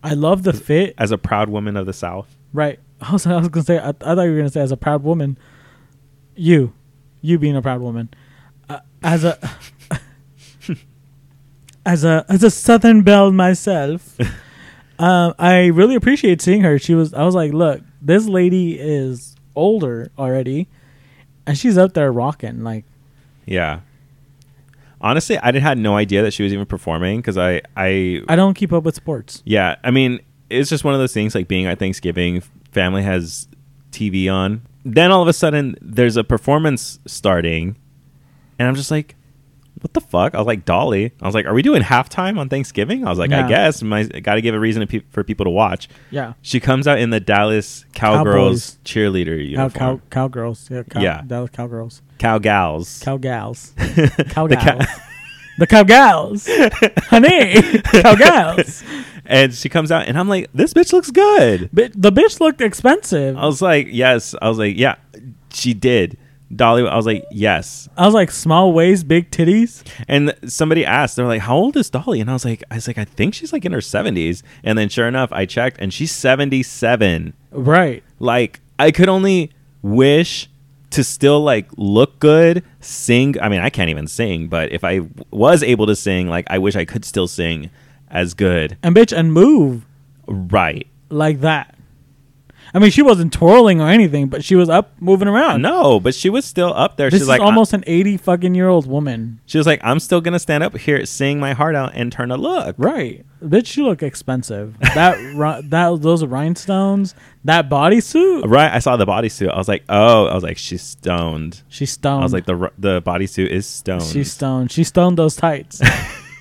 [0.04, 0.96] I love the fit.
[0.98, 2.36] As a proud woman of the South.
[2.52, 2.80] Right.
[3.02, 3.80] I was, I was gonna say.
[3.80, 5.38] I, I thought you were gonna say as a proud woman.
[6.36, 6.74] You,
[7.22, 8.10] you being a proud woman,
[8.70, 9.38] uh, as a,
[11.86, 14.18] as a as a Southern belle myself,
[15.00, 16.78] um, I really appreciate seeing her.
[16.80, 17.14] She was.
[17.14, 20.68] I was like, look, this lady is older already,
[21.46, 22.64] and she's up there rocking.
[22.64, 22.86] Like,
[23.46, 23.82] Yeah.
[25.02, 28.54] Honestly, I had no idea that she was even performing because I, I, I don't
[28.54, 29.44] keep up with sports.
[29.46, 29.76] yeah.
[29.84, 33.50] I mean, it's just one of those things like being at Thanksgiving, family has
[33.92, 34.62] TV on.
[34.86, 37.76] Then all of a sudden, there's a performance starting,
[38.58, 39.16] and I'm just like,
[39.84, 40.34] what the fuck?
[40.34, 41.12] I was like, Dolly.
[41.22, 43.06] I was like, are we doing halftime on Thanksgiving?
[43.06, 43.46] I was like, Yeah.
[43.46, 43.84] I guess.
[43.84, 45.90] My, got to give a reason to pe- for people to watch.
[46.10, 46.34] Yeah.
[46.42, 49.72] She comes out in the Dallas Cowgirls cheerleader Cow, uniform.
[49.74, 50.70] cow, cow, cowgirls.
[50.72, 50.84] Yeah.
[50.84, 51.22] Cow, Yeah.
[51.42, 52.02] Was cowgirls.
[52.18, 53.00] Cowgals.
[53.04, 53.74] Cowgals.
[53.78, 54.64] The Cowgals.
[54.64, 54.80] cow-
[55.60, 56.48] the cowgals.
[57.10, 57.62] Honey.
[58.02, 58.84] Cowgals.
[59.26, 61.70] and she comes out, and I'm like, this bitch looks good.
[61.74, 63.38] Bi- the bitch looked expensive.
[63.38, 64.34] I was like, yes.
[64.42, 64.96] I was like, yeah,
[65.52, 66.18] she did.
[66.56, 67.90] Dolly, I was like, yes.
[67.98, 69.84] I was like, small waist, big titties.
[70.08, 72.22] And somebody asked, they're like, how old is Dolly?
[72.22, 74.44] And I was like, I was like, I think she's like in her 70s.
[74.64, 77.34] And then sure enough, I checked, and she's 77.
[77.52, 78.04] Right.
[78.20, 79.52] Like, I could only
[79.82, 80.50] wish
[80.92, 83.40] to still like look good, sing.
[83.42, 86.46] I mean, I can't even sing, but if I w- was able to sing, like,
[86.52, 87.72] I wish I could still sing
[88.12, 88.78] as good.
[88.84, 89.86] And bitch, and move
[90.28, 90.86] Right.
[91.10, 91.76] like that.
[92.76, 95.62] I mean, she wasn't twirling or anything, but she was up moving around.
[95.62, 97.12] No, but she was still up there.
[97.12, 99.40] This She's is like, almost an 80 fucking year old woman.
[99.46, 102.32] She was like, I'm still gonna stand up here, sing my heart out, and turn
[102.32, 102.76] a look.
[102.80, 103.26] Right.
[103.44, 104.80] Bitch, she look expensive.
[104.80, 108.50] That, ri- that, those rhinestones, that bodysuit.
[108.50, 109.50] Right, I saw the bodysuit.
[109.52, 111.62] I was like, oh, I was like, she's stoned.
[111.68, 112.22] She's stoned.
[112.22, 114.04] I was like, the the bodysuit is stoned.
[114.04, 114.72] She's stoned.
[114.72, 115.80] She stoned those tights.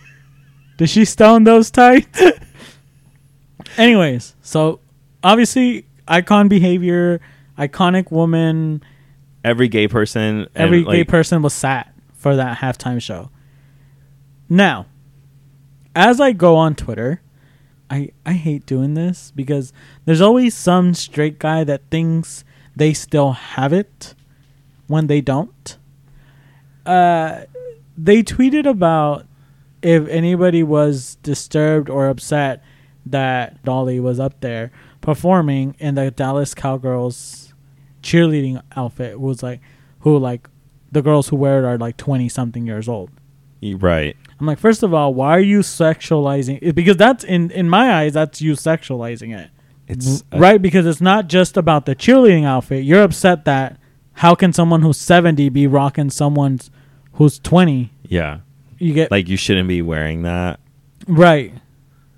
[0.79, 2.23] Did she stone those tights?
[3.77, 4.81] Anyways, so
[5.23, 7.21] obviously icon behavior,
[7.59, 8.83] iconic woman.
[9.45, 13.31] Every gay person, and, Every gay person was sat for that halftime show.
[14.49, 14.87] Now,
[15.95, 17.21] as I go on Twitter,
[17.91, 19.73] I I hate doing this because
[20.05, 24.15] there's always some straight guy that thinks they still have it
[24.87, 25.77] when they don't.
[26.87, 27.43] Uh,
[27.97, 29.27] they tweeted about
[29.83, 32.63] if anybody was disturbed or upset
[33.05, 34.71] that Dolly was up there
[35.03, 37.53] performing in the Dallas Cowgirls
[38.03, 39.61] cheerleading outfit was like
[40.01, 40.49] who like
[40.91, 43.11] the girls who wear it are like 20 something years old.
[43.79, 44.17] right.
[44.41, 46.75] I'm like, first of all, why are you sexualizing it?
[46.75, 49.51] Because that's in in my eyes, that's you sexualizing it.
[49.87, 52.85] It's a- right because it's not just about the cheerleading outfit.
[52.85, 53.79] You're upset that
[54.15, 56.71] how can someone who's 70 be rocking someone's
[57.13, 57.91] who's 20?
[58.09, 58.41] Yeah,
[58.79, 60.59] You get like you shouldn't be wearing that.
[61.07, 61.53] right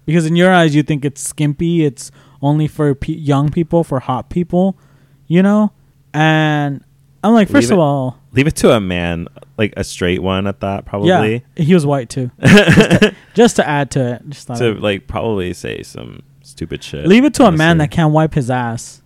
[0.07, 1.85] because in your eyes you think it's skimpy.
[1.85, 2.11] It's
[2.45, 4.79] only for pe- young people, for hot people,
[5.27, 5.73] you know.
[6.13, 6.85] And
[7.25, 10.21] I'm like, first Leave of it- all, Leave it to a man, like a straight
[10.21, 11.09] one at that, probably.
[11.09, 12.31] yeah, he was white too.
[12.45, 16.83] just, to, just to add to it, just to I'd- like probably say some stupid
[16.83, 17.07] shit.
[17.07, 19.03] Leave it to a man that can't wipe his ass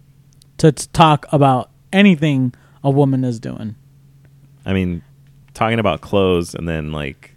[0.58, 3.76] to t- talk about anything a woman is doing.
[4.64, 5.02] I mean,
[5.54, 7.34] talking about clothes and then like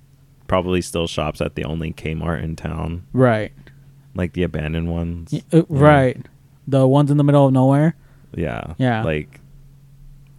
[0.48, 3.52] probably still shops at the only Kmart in town, Right.
[4.16, 5.32] Like the abandoned ones.
[5.32, 6.18] Y- uh, Right.
[6.68, 7.96] The ones in the middle of nowhere.
[8.36, 8.74] Yeah.
[8.78, 9.04] Yeah.
[9.04, 9.40] Like,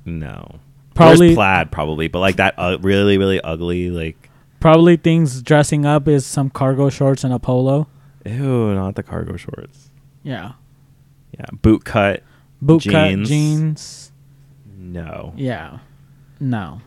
[0.05, 0.61] no.
[0.95, 4.29] Probably There's plaid, probably, but like that uh, really, really ugly, like,
[4.61, 7.89] probably things dressing up is some cargo shorts and a polo.
[8.27, 9.91] ew, not the cargo shorts.
[10.23, 10.53] Yeah.
[11.39, 11.47] Yeah.
[11.63, 12.23] Boot cut.
[12.61, 13.29] Boot cut Jeans.
[13.29, 14.13] jeans.
[14.77, 15.33] No.
[15.37, 15.79] Yeah.
[16.39, 16.81] No.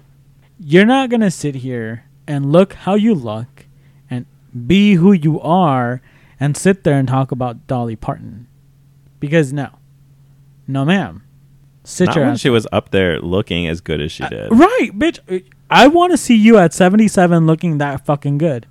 [0.60, 3.66] You're not going to sit here and look how you look
[4.10, 4.26] and
[4.68, 6.02] be who you are
[6.40, 8.48] and sit there and talk about Dolly Parton.
[9.20, 9.70] Because no.
[10.68, 11.24] No, ma'am.
[11.84, 14.52] Sit Not your when she was up there looking as good as she Uh, did.
[14.52, 15.44] right, bitch.
[15.70, 18.66] I want to see you at 77 looking that fucking good.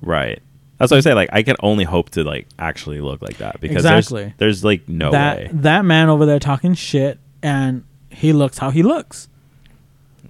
[0.00, 0.40] Right.
[0.78, 1.14] That's what I say.
[1.14, 4.22] Like, I can only hope to like actually look like that because Exactly.
[4.22, 8.58] there's, there's like no that way, that man over there talking shit and he looks
[8.58, 9.28] how he looks.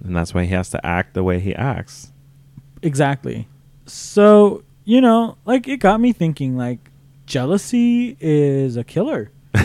[0.03, 2.11] and that's why he has to act the way he acts.
[2.81, 3.47] Exactly.
[3.85, 6.79] So, you know, like it got me thinking like
[7.25, 9.31] jealousy is a killer.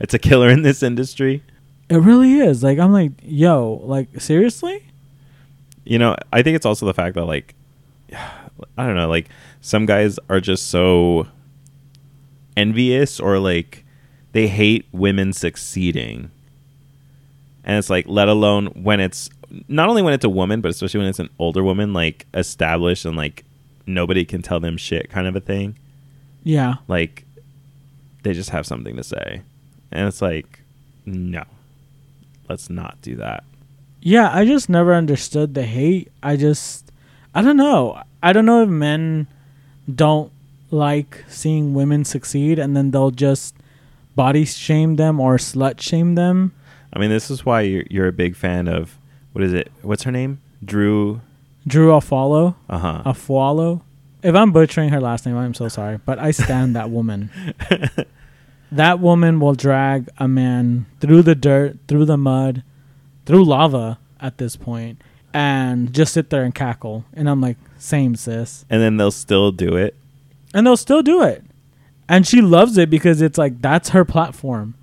[0.00, 1.42] It's a killer in this industry.
[1.90, 2.62] It really is.
[2.62, 4.82] Like I'm like, yo, like seriously?
[5.84, 7.54] You know, I think it's also the fact that like,
[8.14, 9.28] I don't know, like
[9.60, 11.26] some guys are just so
[12.56, 13.84] envious or like
[14.32, 16.30] they hate women succeeding.
[17.62, 19.28] And it's like, let alone when it's
[19.68, 23.04] not only when it's a woman, but especially when it's an older woman, like established
[23.04, 23.44] and like
[23.94, 25.78] nobody can tell them shit kind of a thing.
[26.42, 26.76] Yeah.
[26.88, 27.24] Like
[28.22, 29.42] they just have something to say.
[29.92, 30.60] And it's like,
[31.04, 31.44] no,
[32.48, 33.44] let's not do that.
[34.02, 36.10] Yeah, I just never understood the hate.
[36.22, 36.90] I just
[37.34, 38.02] I don't know.
[38.22, 39.26] I don't know if men
[39.92, 40.32] don't
[40.70, 43.54] like seeing women succeed and then they'll just
[44.14, 46.52] body shame them or slut shame them.
[46.92, 48.98] I mean, this is why you're, you're a big fan of
[49.32, 49.70] what is it?
[49.82, 50.40] What's her name?
[50.64, 51.20] Drew.
[51.66, 53.02] Drew Afalo, Uh huh.
[53.06, 53.82] Afualo.
[54.22, 57.30] If I'm butchering her last name, I'm so sorry, but I stand that woman.
[58.72, 62.62] That woman will drag a man through the dirt, through the mud,
[63.26, 65.02] through lava at this point,
[65.34, 67.04] and just sit there and cackle.
[67.12, 68.64] And I'm like, same sis.
[68.70, 69.96] and then they'll still do it.
[70.54, 71.42] And they'll still do it.
[72.08, 74.74] And she loves it because it's like that's her platform.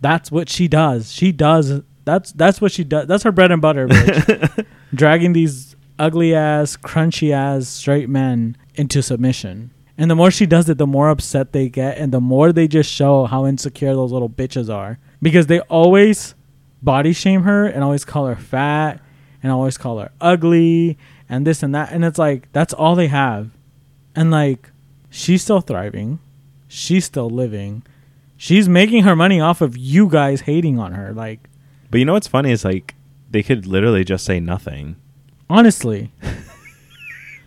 [0.00, 1.10] That's what she does.
[1.12, 3.08] She does that's that's what she does.
[3.08, 4.66] That's her bread and butter, bitch.
[4.94, 9.70] Dragging these ugly ass, crunchy ass straight men into submission.
[9.98, 12.66] And the more she does it, the more upset they get and the more they
[12.66, 14.98] just show how insecure those little bitches are.
[15.20, 16.34] Because they always
[16.82, 19.00] body shame her and always call her fat
[19.42, 21.92] and always call her ugly and this and that.
[21.92, 23.50] And it's like that's all they have.
[24.16, 24.70] And like
[25.10, 26.18] she's still thriving.
[26.68, 27.84] She's still living.
[28.36, 31.12] She's making her money off of you guys hating on her.
[31.12, 31.48] Like,
[31.90, 32.94] But you know what's funny is like
[33.30, 34.96] they could literally just say nothing.
[35.52, 36.10] Honestly,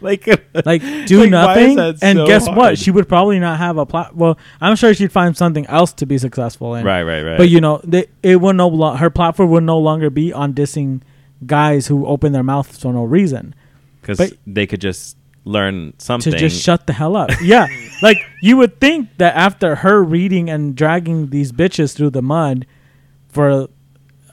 [0.02, 0.28] Like,
[0.66, 1.80] like do Like, nothing.
[1.80, 2.78] And so guess what?
[2.78, 4.16] She would probably not have a plat.
[4.16, 6.86] Well, I'm sure she'd find something else to be successful in.
[6.86, 7.38] right, right, right.
[7.38, 10.54] But you know, they, it would no lo- her platform would no longer be on
[10.54, 11.02] dissing
[11.46, 13.56] guys who open their mouths for no reason
[14.02, 16.32] because they could just learn something.
[16.32, 17.30] to just shut the hell up.
[17.42, 17.68] yeah,
[18.02, 22.66] like you would think that after her reading and dragging these bitches through the mud
[23.30, 23.70] for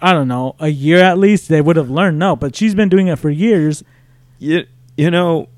[0.02, 2.18] I don't know a year at least, they would have learned.
[2.18, 3.84] No, but she's been doing it for years.
[4.38, 5.48] you, you know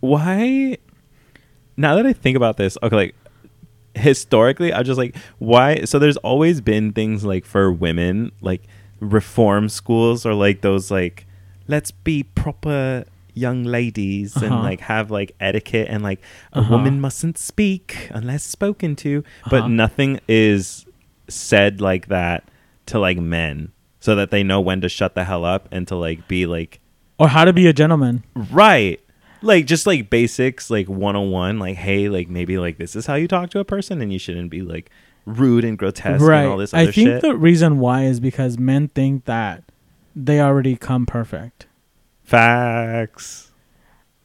[0.00, 0.76] why
[1.76, 3.14] now that i think about this okay like
[3.94, 8.62] historically i'm just like why so there's always been things like for women like
[9.00, 11.26] reform schools or like those like
[11.68, 14.62] let's be proper young ladies and Uh-huh.
[14.62, 16.20] like have like etiquette and like
[16.52, 16.72] a Uh-huh.
[16.72, 19.68] woman mustn't speak unless spoken to but Uh-huh.
[19.68, 20.84] nothing is
[21.28, 22.44] said like that
[22.92, 25.96] to like men so that they know when to shut the hell up and to
[25.96, 26.80] like be like
[27.18, 28.24] Or how to be a gentleman.
[28.34, 29.00] Right.
[29.42, 33.26] Like just like basics, like 101, like hey, like maybe like this is how you
[33.28, 34.90] talk to a person and you shouldn't be like
[35.26, 36.42] rude and grotesque right.
[36.42, 37.22] and all this other I think shit.
[37.22, 39.64] the reason why is because men think that
[40.14, 41.66] they already come perfect.
[42.22, 43.50] Facts.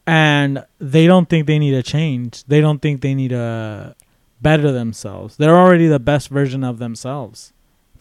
[0.06, 2.44] and they don't think they need to change.
[2.46, 3.96] They don't think they need to
[4.42, 5.38] better themselves.
[5.38, 7.54] They're already the best version of themselves.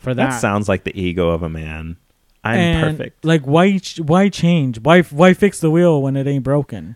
[0.06, 1.96] For that, That sounds like the ego of a man.
[2.44, 3.24] I'm And, perfect.
[3.24, 3.80] Like why?
[3.98, 4.78] Why change?
[4.78, 5.02] Why?
[5.02, 6.94] Why fix the wheel when it ain't broken?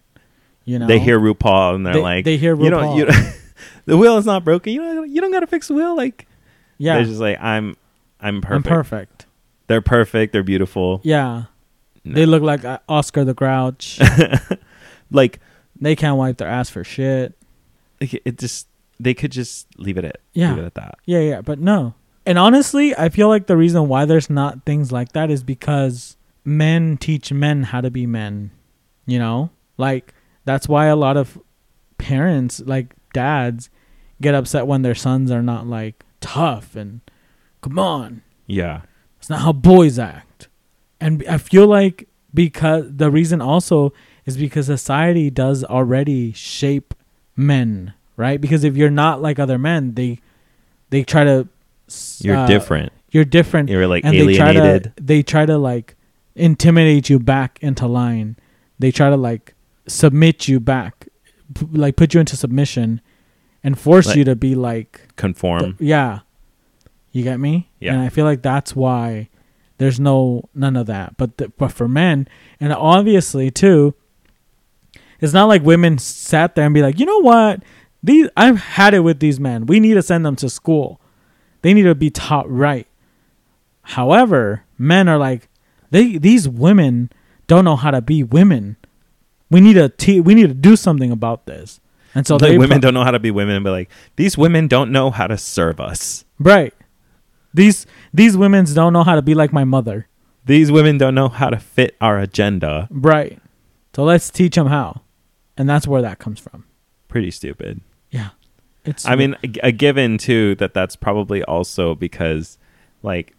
[0.65, 0.87] You know.
[0.87, 3.13] They hear RuPaul and they're They- like, they hear you don't, you RuPaul.
[3.13, 3.35] don't,
[3.87, 4.73] the wheel is not broken.
[4.73, 5.97] You don't, you don't got to fix the wheel.
[5.97, 6.29] Like,
[6.79, 6.95] Yeah.
[6.97, 7.77] they're just like, I'm,
[8.21, 8.67] I'm perfect.
[8.67, 9.27] I'm perfect.
[9.67, 10.33] They're perfect.
[10.33, 11.01] They're beautiful.
[11.03, 11.45] Yeah.
[12.05, 12.15] No.
[12.15, 13.99] They look like uh, Oscar the Grouch.
[15.11, 15.41] like,
[15.81, 17.37] they can't wipe their ass for shit.
[17.99, 18.69] it it just,
[19.01, 20.51] they could just leave it at, Yeah.
[20.51, 20.99] leave it at that.
[21.07, 21.95] Yeah, yeah, but no,
[22.27, 26.17] And honestly, I feel like the reason why there's not things like that is because
[26.45, 28.51] men teach men how to be men.
[29.07, 29.51] You know?
[29.77, 31.39] Like that's why a lot of
[31.99, 33.71] parents, like dads,
[34.21, 37.01] get upset when their sons are not like tough and
[37.63, 38.23] come on.
[38.47, 38.83] Yeah.
[39.19, 40.49] It's not how boys act.
[41.01, 43.93] And I feel like because the reason also
[44.27, 46.95] is because society does already shape
[47.37, 48.41] men, right?
[48.41, 50.21] Because if you're not like other men, they
[50.91, 51.49] they try to
[52.21, 52.93] You're uh, different.
[53.11, 54.93] You're different You're like and they try alienated.
[54.97, 55.97] to they try to like
[56.37, 58.37] intimidate you back into line.
[58.79, 59.55] They try to like
[59.89, 61.09] submit you back,
[61.55, 63.01] p- like put you into submission,
[63.65, 65.61] and force Like- you to be like, Conform.
[65.61, 66.21] th- yeah,
[67.13, 67.69] you get me?
[67.81, 67.95] Yeah.
[67.95, 69.29] And I feel like that's why
[69.79, 71.17] there's no none of that.
[71.17, 72.29] But the, but for men,
[72.61, 73.95] and obviously too,
[75.21, 77.63] it's not like women sat there and be like, you know what,
[78.03, 79.67] these I've had it with these men.
[79.67, 81.01] We need to send them to school.
[81.63, 82.87] They need to be taught right.
[83.83, 85.49] However, men are like,
[85.91, 87.11] they these women
[87.47, 88.77] don't know how to be women.
[89.51, 91.81] We need to te- we need to do something about this.
[92.15, 94.39] And so like they women pro- don't know how to be women, but like these
[94.39, 96.25] women don't know how to serve us.
[96.39, 96.75] right.
[97.53, 100.07] These these women's don't know how to be like my mother.
[100.45, 102.87] These women don't know how to fit our agenda.
[102.91, 103.41] Right.
[103.95, 105.03] So let's teach them how.
[105.57, 106.65] And that's where that comes from.
[107.09, 107.81] Pretty stupid.
[108.11, 108.31] Yeah.
[108.85, 112.57] It's I mean, a, a given too that that's probably also because
[113.03, 113.35] like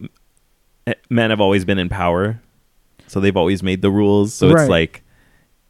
[0.88, 2.40] eh, men have always been in power,
[3.08, 4.34] so they've always made the rules.
[4.34, 4.62] So Right.
[4.62, 5.04] it's like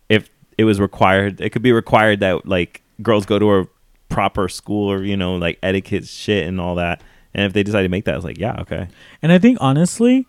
[0.10, 3.68] if it was required, it could be required that like girls go to a
[4.10, 7.02] proper school or you know like etiquette shit and all that.
[7.34, 8.90] And if they decide to make that, it's like yeah, okay,
[9.22, 10.28] And I think honestly,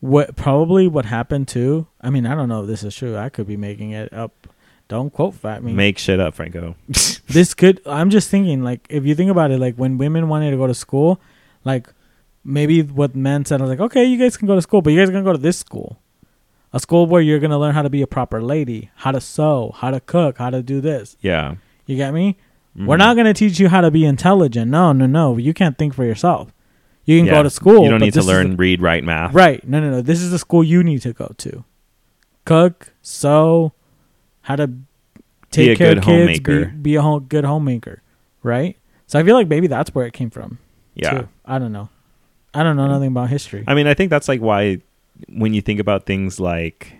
[0.00, 1.86] what probably what happened too.
[2.00, 3.18] I mean, I don't know if this is true.
[3.18, 4.48] I could be making it up.
[4.88, 5.72] Don't quote fat me.
[5.72, 6.74] make shit up, Franco.
[7.28, 7.80] this could.
[7.86, 10.66] I'm just thinking, like, if you think about it, like when women wanted to go
[10.66, 11.20] to school,
[11.64, 11.88] like
[12.44, 14.90] maybe what men said I was like, okay, you guys can go to school, but
[14.94, 15.98] you guys are gonna go to this school,
[16.72, 19.72] a school where you're gonna learn how to be a proper lady, how to sew,
[19.76, 21.16] how to cook, how to do this.
[21.20, 22.36] yeah, You get me?
[22.76, 22.98] We're Mhm.
[23.00, 24.70] not gonna teach you how to be intelligent.
[24.70, 25.36] No, no, no.
[25.36, 26.52] You can't think for yourself.
[27.04, 27.32] You can Yeah.
[27.32, 27.82] go to school.
[27.84, 29.34] You don't need to learn the- read, write, math.
[29.34, 29.66] Right.
[29.68, 30.00] No, no, no.
[30.00, 31.64] This is the school you need to go to.
[32.44, 33.72] Cook, sew,
[34.48, 34.70] how to
[35.50, 36.64] take care of kids, homemaker.
[36.66, 38.00] Be, be a home, good homemaker.
[38.42, 38.76] Right.
[39.06, 40.58] So I feel like maybe that's where it came from.
[40.94, 41.10] Yeah.
[41.10, 41.28] too.
[41.44, 41.90] I don't know.
[42.54, 43.64] I don't know nothing about history.
[43.66, 44.78] I mean, I think that's like why
[45.28, 46.94] when you think about things like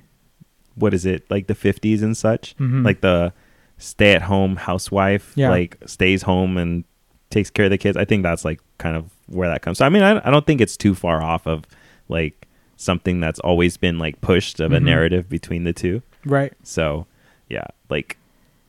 [0.74, 2.84] what is it, like the 50s and such, Mhm.
[2.84, 3.32] like the
[3.78, 5.50] stay-at-home housewife Yeah.
[5.50, 6.84] like stays home and
[7.30, 7.96] takes care of the kids.
[7.96, 9.78] I think that's like kind of where that comes.
[9.78, 11.64] So I mean, I I don't think it's too far off of
[12.08, 14.84] like something that's always been like pushed of a Mhm.
[14.84, 16.02] narrative between the two.
[16.24, 16.52] right.
[16.62, 17.06] So,
[17.48, 18.16] yeah, like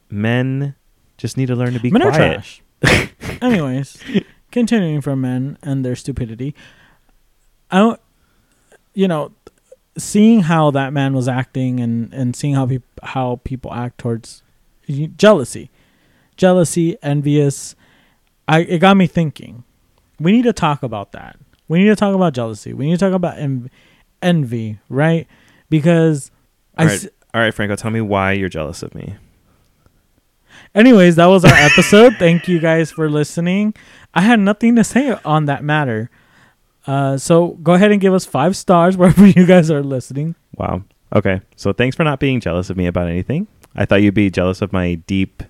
[0.09, 0.75] men
[1.17, 2.33] just need to learn to be Men are quiet.
[2.81, 3.09] trash.
[3.41, 3.97] Anyways,
[4.51, 6.55] continuing from men and their stupidity,
[7.71, 7.99] I don't,
[8.93, 9.31] you know,
[9.97, 14.43] seeing how that man was acting and and seeing how peop- how people act towards
[15.17, 15.69] jealousy,
[16.37, 17.75] jealousy, envious,
[18.47, 19.63] I it got me thinking.
[20.19, 21.37] We need to talk about that.
[21.67, 22.73] We need to talk about jealousy.
[22.73, 23.69] We need to talk about en-
[24.21, 25.27] envy, right?
[25.69, 26.31] Because
[26.77, 26.85] I.
[26.85, 29.15] Right, s- all right, Franco, tell me why you're jealous of me.
[30.75, 32.15] Anyways, that was our episode.
[32.17, 33.73] Thank you guys for listening.
[34.13, 36.09] I had nothing to say on that matter.
[36.85, 40.35] Uh, so go ahead and give us five stars wherever you guys are listening.
[40.55, 40.83] Wow.
[41.15, 41.41] Okay.
[41.55, 43.47] So thanks for not being jealous of me about anything.
[43.75, 45.43] I thought you'd be jealous of my deep,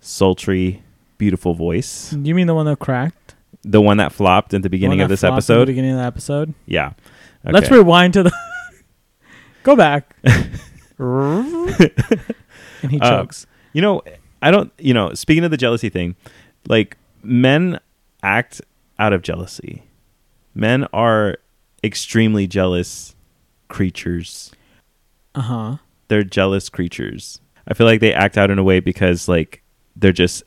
[0.00, 0.82] sultry,
[1.18, 2.12] beautiful voice.
[2.12, 3.34] You mean the one that cracked?
[3.62, 5.60] The one that flopped at the The beginning one of this episode.
[5.62, 6.54] The beginning of the episode.
[6.66, 6.92] yeah.
[7.44, 8.32] Let's rewind to the.
[9.62, 10.16] go back.
[10.98, 13.46] and he Uh, chokes.
[13.72, 14.02] You know,
[14.42, 16.16] I don't, you know, speaking of the jealousy thing,
[16.68, 17.78] like men
[18.22, 18.60] act
[18.98, 19.82] out of jealousy.
[20.54, 21.36] Men are
[21.84, 23.14] extremely jealous
[23.68, 24.52] creatures.
[25.34, 25.76] Uh huh.
[26.08, 27.40] They're jealous creatures.
[27.68, 29.62] I feel like they act out in a way because like
[29.96, 30.42] they're just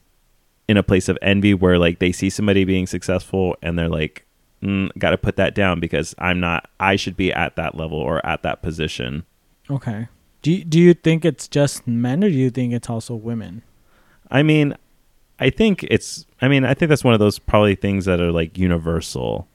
[0.68, 4.26] in a place of envy where like they see somebody being successful and they're like
[4.64, 8.00] mm, got to put that down because I'm not I should be at that level
[8.00, 9.26] or at that position.
[9.70, 10.08] Okay.
[10.42, 13.62] Do you, do you think it's just men or do you think it's also women?
[14.32, 14.76] I mean,
[15.40, 16.26] I think it's.
[16.42, 19.48] I mean, I think that's one of those probably things that are like universal,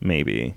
[0.00, 0.56] maybe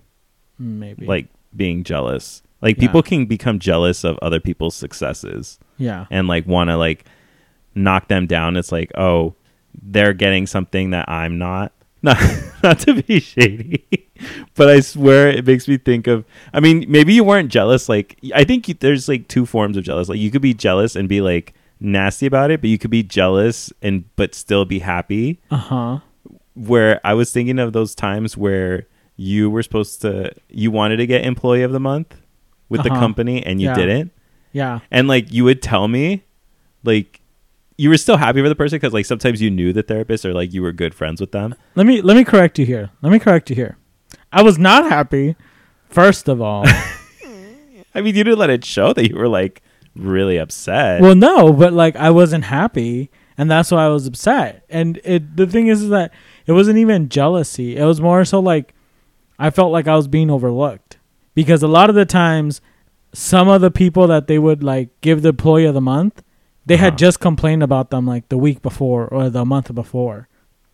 [0.60, 1.06] Maybe.
[1.06, 2.42] like being jealous.
[2.62, 2.82] Like Yeah.
[2.82, 6.06] people can become jealous of other people's successes yeah.
[6.12, 7.06] and like want to like
[7.76, 8.58] knock them down.
[8.58, 9.36] It's like, oh,
[9.82, 11.72] they're getting something that I'm not.
[12.04, 12.18] Not
[12.64, 13.86] not to be shady,
[14.56, 16.26] but I swear it makes me think of.
[16.54, 17.88] I mean, maybe you weren't jealous.
[17.90, 20.10] Like I think you, there's like two forms of jealous.
[20.10, 23.04] Like you could be jealous and be like nasty about it, but you could be
[23.04, 25.40] jealous and but still be happy.
[25.52, 26.00] Uh huh.
[26.56, 31.06] Where I was thinking of those times where you were supposed to you wanted to
[31.08, 32.16] get employee of the month
[32.70, 33.00] with the Uh-huh.
[33.00, 33.76] company and you Yeah.
[33.76, 34.12] didn't
[34.54, 34.80] Yeah.
[34.90, 36.24] and like you would tell me
[36.84, 37.21] like
[37.82, 40.36] you were still happy for the person because like sometimes you knew the therapist or
[40.36, 42.92] like you were good friends with them Let me let me correct you here.
[43.02, 43.78] Let me correct you here.
[44.32, 45.36] I was not happy.
[45.90, 46.64] First of all,
[47.96, 49.64] i mean you didn't let it show that you were like
[49.96, 54.64] really upset well, no, but like I wasn't happy, and that's why I was upset.
[54.70, 56.14] And it the thing is, is that
[56.46, 57.78] it wasn't even jealousy.
[57.78, 58.76] It was more so like
[59.40, 61.00] I felt like I was being overlooked
[61.34, 62.62] because a lot of the times,
[63.12, 66.22] some of the people that they would like give the employee of the month,
[66.66, 66.98] they had Uh-huh.
[66.98, 70.28] just complained about them like the week before or the month before,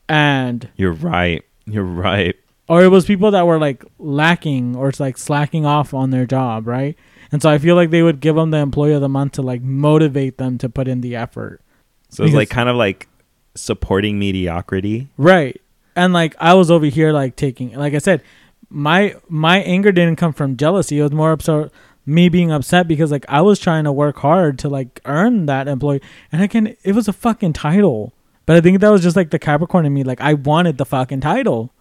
[0.10, 2.36] and you're right you're right
[2.70, 6.26] or it was people that were like lacking or it's like slacking off on their
[6.26, 6.98] job, right?
[7.32, 9.42] And so I feel like they would give them the employee of the month to
[9.42, 11.62] like motivate them to put in the effort.
[12.10, 13.08] so it's like kind of like
[13.56, 15.60] supporting mediocrity Right.
[15.96, 18.22] And like I was over here like taking like I said,
[18.70, 21.00] my my anger didn't come from jealousy.
[21.00, 21.72] It was more upset
[22.08, 25.68] me being upset because like I was trying to work hard to like earn that
[25.68, 26.02] employee.
[26.32, 28.14] And again, it was a fucking title.
[28.48, 30.04] But I think that was just like the Capricorn in me.
[30.06, 31.74] Like I wanted the fucking title.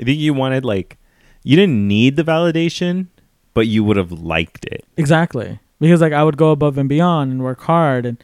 [0.00, 0.96] i think you wanted like
[1.44, 3.06] you didn't need the validation
[3.54, 5.58] but you would have liked it Exactly.
[5.80, 8.16] Because like I would go above and beyond and work hard and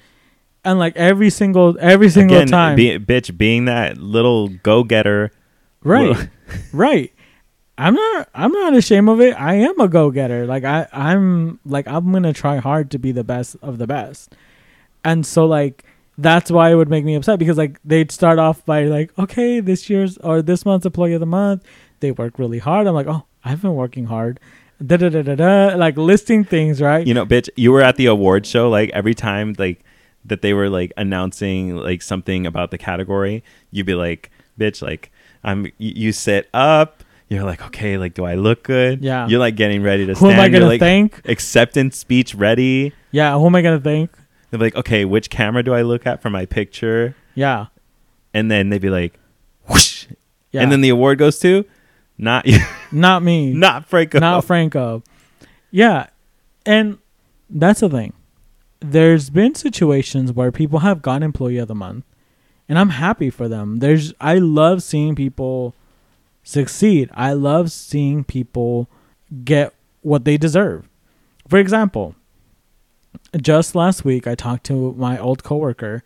[0.64, 2.76] and like every single every single Again, time.
[2.76, 5.30] be, bitch being that little go-getter
[5.82, 6.28] right.
[6.72, 7.12] right.
[7.76, 9.34] I'm not I'm not ashamed of it.
[9.38, 10.46] I am a go-getter.
[10.46, 14.34] Like I I'm like I'm to try hard to be the best of the best.
[15.04, 15.84] And so like
[16.16, 19.60] that's why it would make me upset because like they'd start off by like okay,
[19.60, 21.64] this year's or this month's employee of the month,
[22.00, 22.86] they work really hard.
[22.86, 24.38] I'm like, "Oh, I've been working hard."
[24.84, 27.06] Da da da da da like listing things, right?
[27.06, 29.84] you know bitch you were at the award show like every time like
[30.24, 35.12] that they were like announcing like something about the category you'd be like bitch like
[35.44, 37.03] i'm you sit up
[37.34, 39.26] you're like okay like do i look good Yeah.
[39.28, 41.20] you're like getting ready to Who stand am I you're going like to thank?
[41.28, 44.10] acceptance speech ready Yeah, who am I going to thank?
[44.50, 47.66] they're like okay which camera do i look at for my picture Yeah.
[48.32, 49.18] and then they'd be like
[49.68, 50.06] whoosh
[50.52, 50.62] Yeah.
[50.62, 51.64] and then the award goes to
[52.18, 52.58] not you
[52.92, 53.52] not me.
[53.52, 55.02] not franco not Franco.
[55.70, 56.06] Yeah.
[56.64, 56.98] And
[57.50, 58.12] that's the thing.
[58.80, 62.04] There's been situations where people have gotten employee of the month
[62.68, 63.80] and I'm happy for them.
[63.80, 65.74] There's I love seeing people
[66.44, 67.10] succeed.
[67.14, 68.88] I love seeing people
[69.44, 70.88] get what they deserve.
[71.48, 72.14] For example,
[73.40, 76.02] just last week I talked to my old coworker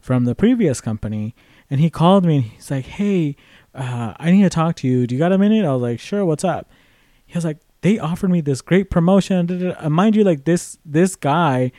[0.00, 1.34] from the previous company
[1.70, 3.36] and he called me and he's like, "Hey,
[3.74, 5.06] uh, I need to talk to you.
[5.06, 6.24] Do you got a minute?" I was like, "Sure.
[6.24, 6.70] What's up?"
[7.24, 10.24] He was like, "They offered me this great promotion." da, da, da." And mind you,
[10.24, 11.72] like this this guy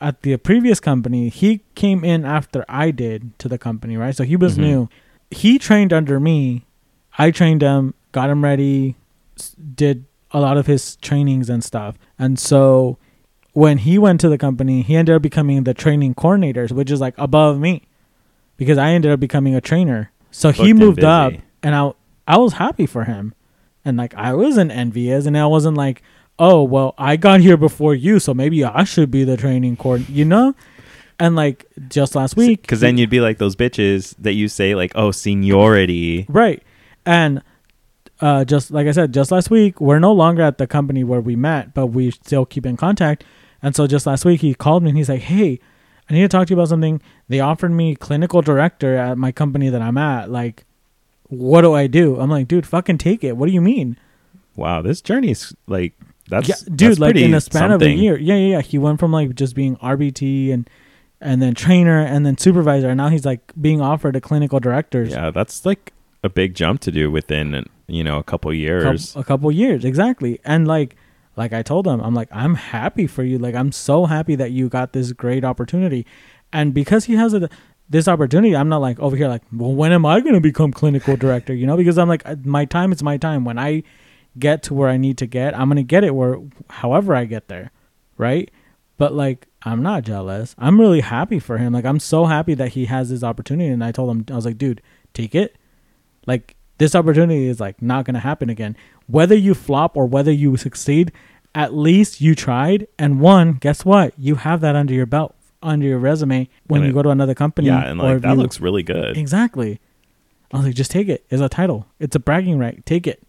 [0.00, 4.14] at the previous company, he came in after I did to the company, right?
[4.14, 4.60] So he was Mhm.
[4.60, 4.88] new.
[5.30, 6.66] He trained under me.
[7.18, 8.94] I trained him, got him ready,
[9.38, 11.96] s- did a lot of his trainings and stuff.
[12.18, 12.98] And so
[13.52, 17.00] when he went to the company, he ended up becoming the training coordinator, which is
[17.00, 17.82] like above me
[18.56, 20.12] because I ended up becoming a trainer.
[20.30, 21.92] So he moved up and I
[22.26, 23.34] I was happy for him.
[23.84, 26.02] And like I wasn't envious and I wasn't like,
[26.38, 30.12] "Oh, well, I got here before you, so maybe I should be the training coordinator,"
[30.12, 30.54] you know?
[31.18, 34.74] And like just last week because then you'd be like those bitches that you say
[34.74, 36.62] like oh seniority Right.
[37.08, 37.42] And
[38.20, 41.22] uh, just like I said, just last week, we're no longer at the company where
[41.22, 43.24] we met, but we still keep in contact.
[43.62, 45.58] And so just last week, he called me and he's like, "Hey,
[46.10, 47.00] I need to talk to you about something.
[47.28, 50.30] They offered me clinical director at my company that I'm at.
[50.30, 50.66] Like,
[51.28, 53.38] what do I do?" I'm like, "Dude, fucking take it.
[53.38, 53.98] What do you mean?"
[54.56, 55.92] wow this journey's like
[56.28, 58.18] that's yeah, dude, that's like in a span of a year.
[58.18, 58.60] Yeah, yeah, yeah.
[58.60, 60.68] He went from like just being RBT and
[61.22, 65.04] and then trainer and then supervisor, and now he's like being offered a clinical director.
[65.04, 69.16] yeah that's like a big jump to do within you know a couple coup- years
[69.16, 70.40] a couple years exactly.
[70.44, 70.96] And like
[71.36, 73.38] like i told him i'm like i'm happy for you.
[73.38, 76.06] Like i'm so happy that you got this great opportunity.
[76.52, 77.48] And because he has a,
[77.88, 80.72] this opportunity i'm not like over here like well when am i going to become
[80.72, 81.54] clinical director?
[81.54, 83.44] You know because i'm like uh, my time is my time.
[83.44, 83.82] When i
[84.38, 86.38] get to where i need to get i'm going to get it where
[86.70, 87.70] however i get there.
[88.16, 88.50] Right?
[88.96, 90.56] But like i'm not jealous.
[90.58, 91.72] I'm really happy for him.
[91.72, 93.70] Like i'm so happy that he has this opportunity.
[93.70, 94.82] And i told him i was like dude
[95.14, 95.56] take it
[96.28, 98.76] like this opportunity is like not going to happen again.
[99.08, 101.10] Whether you flop or whether you succeed
[101.54, 102.86] at least you tried.
[102.98, 104.14] And one guess what?
[104.16, 107.66] You have that under your belt under your resume when you go to another company
[107.66, 109.16] yeah and like that you- looks really good.
[109.16, 109.80] Exactly.
[110.52, 111.24] I was like just take it.
[111.30, 111.86] It's a title.
[111.98, 112.84] It's a bragging right.
[112.86, 113.20] Take it.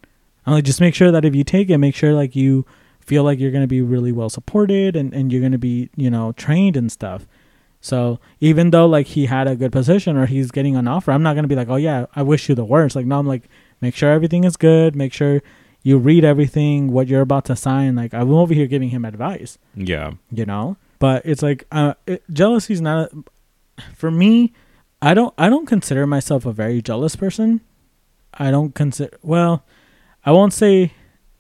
[0.46, 2.66] I'm like just make sure that if you take it make sure like you
[3.00, 5.90] feel like you're going to be really well supported and, and you're going to be
[5.96, 7.26] you know trained and stuff
[7.82, 11.24] so even though like he had a good position or he's getting an offer i'm
[11.24, 13.28] not going to be like oh yeah i wish you the worst like no i'm
[13.28, 13.44] like
[13.82, 14.94] make sure everything is good.
[14.94, 15.42] Make sure
[15.84, 17.96] you read everything what you're about to sign.
[17.96, 20.12] Like I'm over here giving him advice, Yeah.
[20.30, 20.76] you know.
[21.00, 23.10] But it's like uh, it, jealousy is not
[23.96, 24.52] for me.
[25.02, 27.62] I don't I don't consider myself a very jealous person.
[28.34, 29.64] I don't consider well.
[30.26, 30.92] I won't say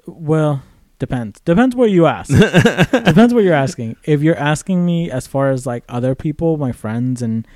[0.05, 0.63] well.
[0.99, 1.39] Depends.
[1.41, 2.29] Depends what you ask.
[2.91, 3.95] Depends what you're asking.
[4.03, 7.47] If you're asking me as far as like other people, my friends and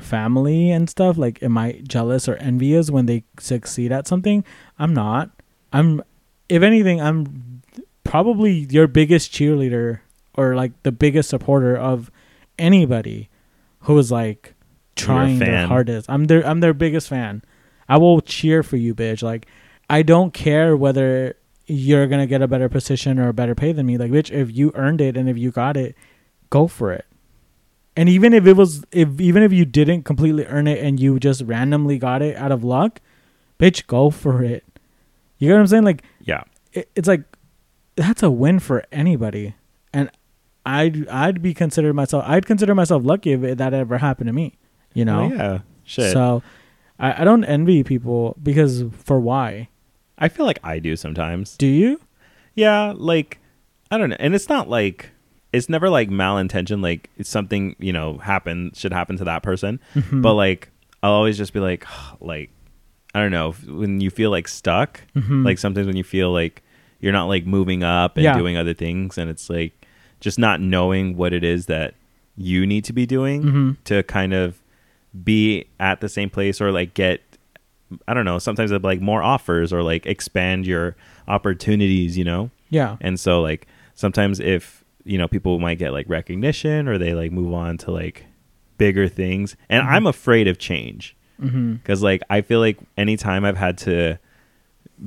[0.00, 4.44] family and stuff, like am I jealous or envious when they succeed at something?
[4.78, 5.30] I'm not.
[5.72, 6.02] I'm
[6.48, 7.62] if anything, I'm
[8.02, 10.00] probably your biggest cheerleader
[10.34, 12.10] or like the biggest supporter of
[12.58, 13.28] anybody
[13.82, 14.54] who is like
[14.96, 16.10] trying their hardest.
[16.10, 17.42] I'm their I'm their biggest fan.
[17.88, 19.22] I will cheer for you, bitch.
[19.22, 19.46] Like
[19.88, 21.36] I don't care whether
[21.68, 23.96] you're gonna get a better position or a better pay than me.
[23.98, 25.94] Like, bitch, if you earned it and if you got it,
[26.50, 27.04] go for it.
[27.96, 31.18] And even if it was, if even if you didn't completely earn it and you
[31.18, 33.00] just randomly got it out of luck,
[33.58, 34.64] bitch, go for it.
[35.38, 35.84] You get what I'm saying?
[35.84, 36.42] Like, Yeah.
[36.72, 37.22] it, it's like
[37.96, 39.54] that's a win for anybody,
[39.92, 40.10] and
[40.64, 42.24] I'd I'd be considered myself.
[42.26, 44.56] I'd consider myself lucky if that ever happened to me.
[44.94, 45.28] You know.
[45.28, 45.58] Well, yeah.
[45.84, 46.12] Shit.
[46.12, 46.42] So,
[46.98, 49.68] I, I don't envy people because for why?
[50.18, 51.56] I feel like I do sometimes.
[51.56, 52.00] Do you?
[52.54, 53.38] Yeah, like
[53.90, 55.10] I don't know, and it's not like
[55.52, 56.82] it's never like malintention.
[56.82, 60.22] Like it's something you know happen should happen to that person, Mhm.
[60.22, 60.70] but like
[61.02, 61.86] I'll always just be like,
[62.20, 62.50] like
[63.14, 65.00] I don't know when you feel like stuck.
[65.16, 65.44] Mhm.
[65.44, 66.62] Like sometimes when you feel like
[67.00, 68.36] you're not like moving up and Yeah.
[68.36, 69.72] doing other things, and it's like
[70.20, 71.94] just not knowing what it is that
[72.36, 73.76] you need to be doing Mhm.
[73.84, 74.60] to kind of
[75.24, 77.22] be at the same place or like get
[78.06, 80.94] I don't know, sometimes it's like more offers or like expand your
[81.26, 82.50] opportunities, you know?
[82.70, 82.96] Yeah.
[83.00, 87.32] And so like sometimes if, you know, people might get like recognition or they like
[87.32, 88.24] move on to like
[88.76, 89.56] bigger things.
[89.70, 89.90] And Mhm.
[89.90, 91.76] I'm afraid of change Mm-hmm.
[91.84, 94.18] cuz like I feel like anytime I've had to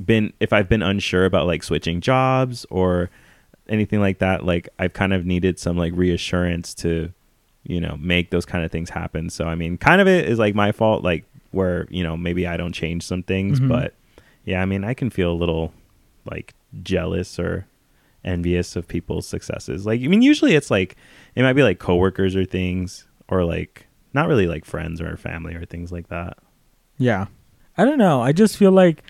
[0.06, 3.10] been if I've been unsure about like switching jobs or
[3.68, 7.12] anything like that, like I've kind of needed some like reassurance to
[7.64, 9.28] you know make those kind of things happen.
[9.30, 12.46] So I mean, kind of it is like my fault like where, you know, maybe
[12.46, 13.68] I don't change some things, Mhm.
[13.68, 13.94] but
[14.44, 15.72] yeah, I mean, I can feel a little
[16.30, 17.66] like jealous or
[18.24, 19.84] envious of people's successes.
[19.86, 20.96] Like I mean, usually it's like
[21.34, 25.54] it might be like coworkers or things or like not really like friends or family
[25.54, 26.38] or things like that.
[26.98, 27.26] Yeah.
[27.78, 28.20] I don't know.
[28.22, 29.02] I just feel like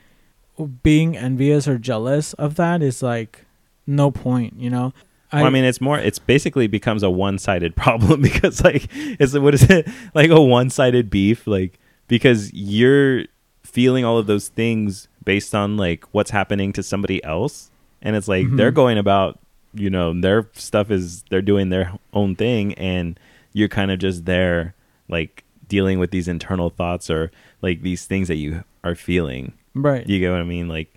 [0.82, 3.45] being envious or jealous of that is like
[3.86, 4.93] no point, you know?
[5.32, 5.99] well, I mean, it's more.
[5.99, 11.09] It's basically becomes a one-sided problem because, like, it's what is it like a one-sided
[11.11, 11.47] beef?
[11.47, 11.78] Like,
[12.12, 13.24] because you're
[13.62, 17.70] feeling all of those things based on like what's happening to somebody else,
[18.02, 18.56] and it's like Mhm.
[18.58, 19.38] they're going about,
[19.72, 23.18] you know, their stuff is they're doing their own thing, and
[23.54, 24.74] you're kind of just there,
[25.08, 27.30] like dealing with these internal thoughts or
[27.62, 29.54] like these things that you are feeling.
[29.74, 30.06] right.
[30.06, 30.68] You get what I mean?
[30.68, 30.92] Like,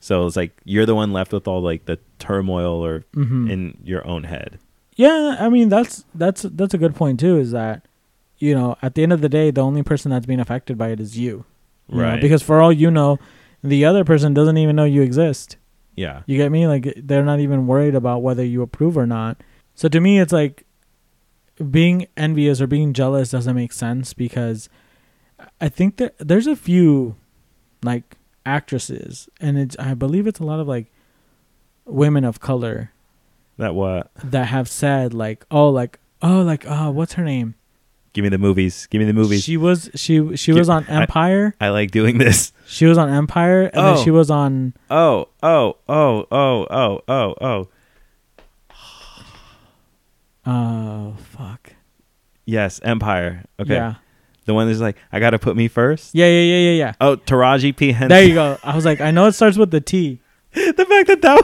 [0.00, 3.50] so it's like you're the one left with all like the turmoil or Mhm.
[3.50, 4.58] in your own head.
[4.96, 7.36] Yeah, I mean that's that's that's a good point too.
[7.36, 7.84] Is that
[8.38, 10.88] you know at the end of the day, the only person that's being affected by
[10.88, 11.44] it is you,
[11.88, 12.02] you know?
[12.02, 12.20] Right.
[12.20, 13.18] Because for all you know,
[13.62, 15.56] the other person doesn't even know you exist.
[15.96, 16.22] Yeah.
[16.26, 16.66] You get me?
[16.66, 19.40] Like they're not even worried about whether you approve or not.
[19.74, 20.64] So to me, it's like
[21.70, 24.68] being envious or being jealous doesn't make sense because
[25.60, 27.16] I think that there's a few
[27.82, 28.16] like
[28.46, 30.90] actresses, and it's I believe it's a lot of like
[31.84, 32.92] women of color
[33.58, 34.10] That what?
[34.22, 37.54] that have said like, oh, like oh, like oh, what's her name?
[38.14, 38.86] Give me the movies.
[38.86, 39.42] Give me the movies.
[39.42, 41.54] She was she she was on I- Empire.
[41.60, 42.52] I like doing this.
[42.66, 43.94] she was on Empire, and Oh.
[43.96, 44.14] then she oh.
[44.14, 47.68] was on Oh, oh, oh, oh, oh, oh, oh.
[50.46, 51.72] oh fuck
[52.46, 53.44] Yes, Empire.
[53.58, 53.74] Okay.
[53.74, 53.94] yeah
[54.44, 56.14] The one that's like, I gotta put me first.
[56.14, 56.92] yeah yeah yeah yeah yeah.
[57.00, 58.10] Oh, Taraji P Henson.
[58.10, 58.58] There you go.
[58.64, 60.20] I was like, I know it starts with the T.
[60.52, 61.42] the fact that that.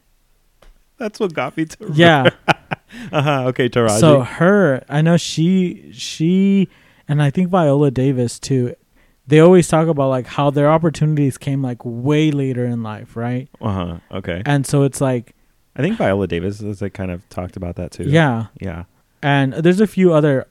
[0.98, 1.76] that's what got me to.
[1.94, 2.30] Yeah.
[3.12, 3.44] Uh huh.
[3.48, 3.98] Okay, Taraji.
[4.00, 6.68] so her, I know she she
[7.08, 8.74] and I think Viola Davis too.
[9.26, 13.48] They always talk about like how their opportunities came like way later in life, right?
[13.60, 13.98] uh huh.
[14.10, 14.42] Okay.
[14.44, 15.34] And so it's like,
[15.76, 18.04] I think Viola Davis has like kind of talked about that too.
[18.04, 18.46] yeah.
[18.60, 18.84] Yeah.
[19.22, 20.46] And there's a few other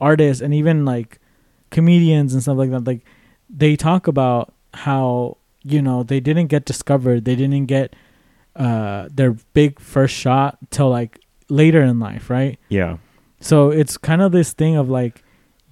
[0.00, 1.18] artists and even like
[1.70, 2.84] comedians and stuff like that.
[2.86, 3.00] Like
[3.50, 7.24] they talk about how you know they didn't get discovered.
[7.24, 7.94] They didn't get
[8.54, 11.18] uh their big first shot till like
[11.52, 12.58] later in life, right?
[12.68, 12.96] Yeah.
[13.40, 15.22] So it's kind of this thing of like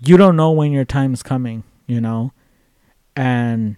[0.01, 2.33] you don't know when your time's coming, you know,
[3.17, 3.77] and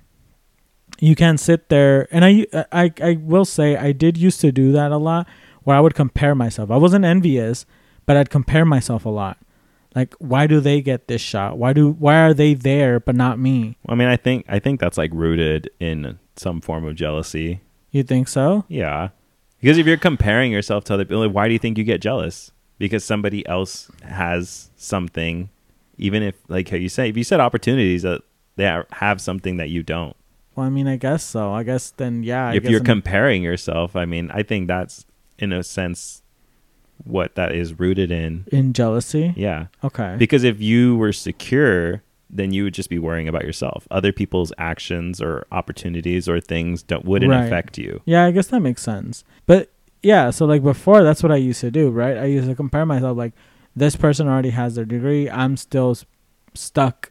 [1.01, 2.07] you can't sit there.
[2.15, 5.27] And I, I, I will say I did used to do that a lot,
[5.65, 6.71] where I would compare myself.
[6.71, 7.67] I wasn't envious,
[8.07, 9.39] but I'd compare myself a lot.
[9.95, 11.59] Like, why do they get this shot?
[11.59, 13.77] Why do why are they there but not me?
[13.89, 17.61] I mean, I think I think that's like rooted in some form of jealousy.
[17.91, 18.65] You think so?
[18.69, 19.11] Yeah.
[19.63, 22.03] Because if you're comparing yourself to other people, like, why do you think you get
[22.03, 22.51] jealous?
[22.79, 25.49] Because somebody else has something,
[25.99, 28.23] even if, like how you say, if you said opportunities that
[28.57, 30.17] they have something that you don't.
[30.57, 31.53] Well, I mean, I guess so.
[31.53, 32.49] I guess then, yeah.
[32.49, 35.07] I if you're I'm- comparing yourself, I mean, I think that's
[35.39, 36.23] in a sense
[37.05, 38.45] what that is rooted in.
[38.53, 39.33] in jealousy.
[39.37, 39.67] Yeah.
[39.83, 40.17] Okay.
[40.19, 42.03] Because if you were secure,
[42.33, 43.87] then you would just be worrying about yourself.
[43.91, 47.45] Other people's actions or opportunities or things don't wouldn't Right.
[47.45, 48.01] affect you.
[48.07, 49.23] Yeah, I guess that makes sense.
[49.47, 49.71] But
[50.03, 52.17] yeah, so like before, that's what I used to do, right?
[52.17, 53.33] I used to compare myself like
[53.77, 56.05] this person already has their degree, I'm still s-
[56.55, 57.11] stuck,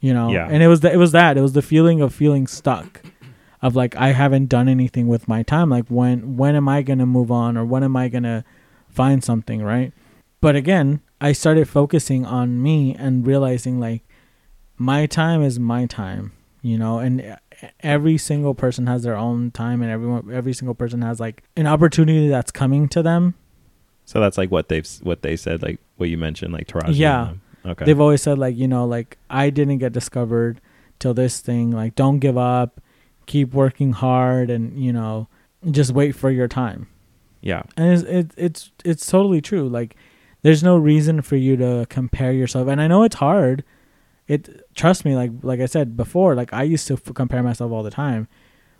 [0.00, 0.30] you know.
[0.30, 0.48] Yeah.
[0.50, 3.02] And it was it was that it was the feeling of feeling stuck,
[3.60, 5.70] of like I haven't done anything with my time.
[5.70, 8.44] Like when when am I gonna move on or when am I gonna
[8.88, 9.92] find something, right?
[10.40, 14.02] But again, I started focusing on me and realizing like
[14.82, 17.36] my time is my time, you know, and
[17.80, 21.66] every single person has their own time and everyone every single person has like an
[21.66, 23.34] opportunity that's coming to them.
[24.04, 26.96] So that's like what they've what they said, like what you mentioned, like Taraji.
[26.96, 27.34] Yeah.
[27.64, 27.84] Okay.
[27.84, 30.60] They've always said like, you know, like I didn't get discovered
[30.98, 32.80] till this thing, like don't give up,
[33.26, 35.28] keep working hard and, you know,
[35.70, 36.88] just wait for your time.
[37.40, 37.62] yeah.
[37.76, 39.94] and it's it, it's it's totally true like
[40.42, 43.62] there's no reason for you to compare yourself and i know it's hard
[44.28, 47.72] it trust me like like i said before like i used to f- compare myself
[47.72, 48.28] all the time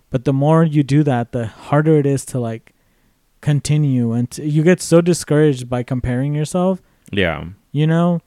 [0.09, 2.73] but the more you do that the harder it is to like
[3.41, 6.81] continue and t- you get so discouraged by comparing yourself
[7.11, 7.45] Yeah.
[7.71, 8.21] you know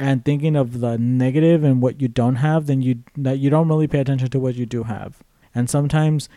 [0.00, 3.68] and thinking of the negative and what you don't have then you that you don't
[3.68, 5.22] really pay attention to what you do have
[5.54, 6.28] and sometimes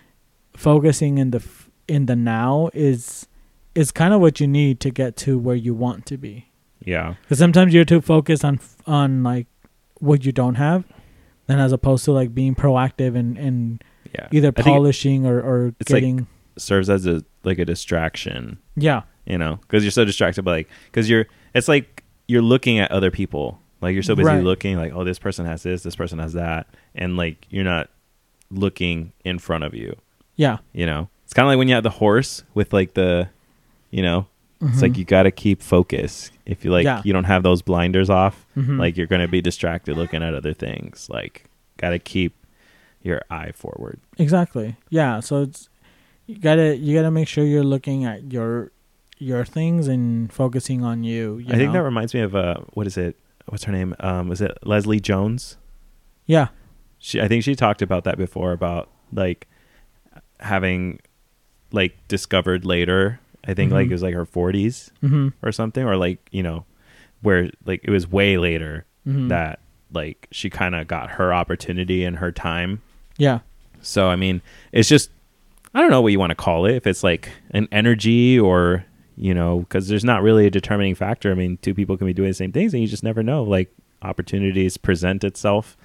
[0.55, 3.27] focusing in the f- in the now is
[3.73, 6.47] is kind of what you need to get to where you want to be
[6.85, 7.15] Yeah.
[7.23, 9.47] because sometimes you're too focused on f- on like
[10.01, 10.83] what you don't have
[11.47, 13.83] than as opposed to like being proactive and and
[14.13, 14.27] Yeah.
[14.31, 16.27] either I think it polishing or or it's like- getting
[16.57, 20.69] serves as a like a distraction, yeah you know, because you're so distracted by like
[20.91, 24.43] because you're it's like you're looking at other people, like you're so busy Right.
[24.43, 27.89] looking like oh this person has this, this person has that, and like you're not
[28.49, 29.95] looking in front of you.
[30.35, 33.29] yeah You know, it's kind of like when you have the horse with like the,
[33.91, 34.27] you know,
[34.61, 34.81] it's Mhm.
[34.81, 36.31] like you got to keep focus.
[36.51, 37.01] If you like, Yeah.
[37.05, 38.77] you don't have those blinders off, Mhm.
[38.77, 41.07] like you're gonna be distracted looking at other things.
[41.09, 41.45] Like,
[41.77, 42.33] got to keep
[43.01, 43.99] your eye forward.
[44.19, 44.75] Exactly.
[44.89, 45.21] Yeah.
[45.21, 45.69] So it's
[46.27, 48.71] you gotta you gotta make sure you're looking at your
[49.17, 51.37] your things and focusing on you.
[51.37, 51.73] you I think know?
[51.79, 53.15] that reminds me of uh, what is it?
[53.47, 53.95] What's her name?
[53.99, 55.57] Um, was it Leslie Jones?
[56.27, 56.47] yeah.
[57.03, 59.47] She, I think she talked about that before about like
[60.39, 60.99] having
[61.71, 63.19] like discovered later.
[63.47, 63.91] I think like Mhm.
[63.91, 65.29] it was like her 40s Mm-hmm.
[65.41, 66.65] or something, or like you know,
[67.21, 69.27] where like it was way later mm-hmm.
[69.29, 69.59] that
[69.93, 72.81] like she kind of got her opportunity and her time.
[73.17, 73.39] Yeah.
[73.81, 75.09] So I mean, it's just
[75.73, 76.75] I don't know what you want to call it.
[76.75, 78.85] If it's like an energy or
[79.17, 81.31] you know, because there's not really a determining factor.
[81.31, 83.43] I mean, two people can be doing the same things, and you just never know.
[83.43, 83.71] Like
[84.01, 85.77] opportunities present itself,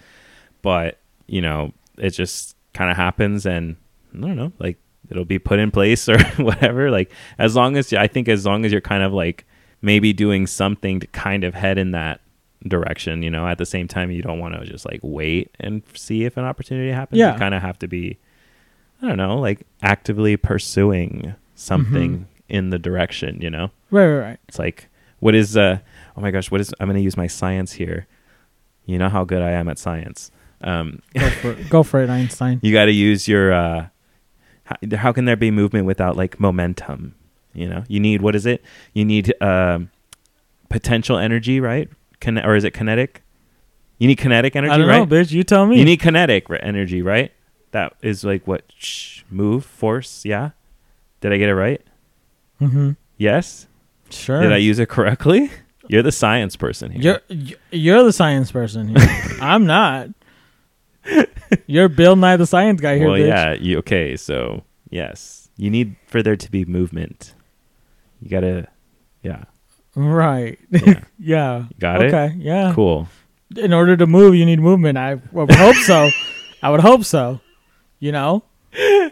[0.63, 3.77] but you know, it just kind of happens, and
[4.15, 4.79] I don't know, like
[5.11, 6.91] it'll be put in place or whatever.
[6.91, 9.45] Like as long as I think, as long as you're kind of like
[9.83, 12.21] maybe doing something to kind of head in that
[12.67, 15.83] direction, you know, at the same time, you don't want to just like wait and
[15.95, 17.19] see if an opportunity happens.
[17.19, 17.33] Yeah.
[17.35, 18.19] You kind of have to be,
[19.03, 22.25] I don't know, like actively pursuing something Mhm.
[22.49, 23.71] in the direction, you know?
[23.91, 24.07] Right.
[24.09, 24.19] Right.
[24.29, 24.39] Right.
[24.49, 24.89] It's like,
[25.21, 25.79] what is, uh,
[26.17, 28.07] oh my gosh, what is, I'm going to use my science here.
[28.85, 30.31] You know how good I am at science.
[30.61, 31.69] Um, Go for it.
[31.69, 32.61] Go for it, Einstein.
[32.63, 33.87] you got to use your, uh,
[34.67, 37.15] how, how can there be movement without like momentum?
[37.55, 38.63] You know, you need, what is it?
[38.93, 39.91] You need, um,
[40.69, 41.89] potential energy, right?
[42.21, 43.23] Kin- or is it kinetic?
[43.99, 44.99] You need kinetic energy, I don't right?
[44.99, 45.33] know, bitch.
[45.33, 45.79] You tell me.
[45.79, 47.33] You need kinetic re- energy, right?
[47.71, 50.25] That is like what sh- move, force.
[50.25, 50.51] Yeah.
[51.23, 51.81] Did I get it right?
[52.61, 52.93] mm-hmm.
[53.17, 53.67] Yes.
[54.11, 54.43] Sure.
[54.43, 55.51] Did I use it correctly?
[55.89, 57.21] You're the science person here.
[57.29, 59.09] You're you're the science person here.
[59.41, 60.09] I'm not.
[61.67, 63.29] You're Bill Nye the Science Guy here, well, bitch.
[63.29, 63.53] yeah.
[63.55, 64.17] You okay?
[64.17, 67.35] So yes, you need for there to be movement.
[68.21, 68.69] You gotta,
[69.23, 69.45] yeah.
[69.95, 70.59] Right.
[70.71, 71.01] Yeah.
[71.19, 71.65] yeah.
[71.79, 72.15] Got it?
[72.15, 72.35] okay.
[72.39, 72.73] Yeah.
[72.75, 73.09] Cool.
[73.57, 74.99] In order to move, you need movement.
[74.99, 76.11] I would hope so.
[76.63, 77.41] I would hope so.
[77.99, 78.45] You know.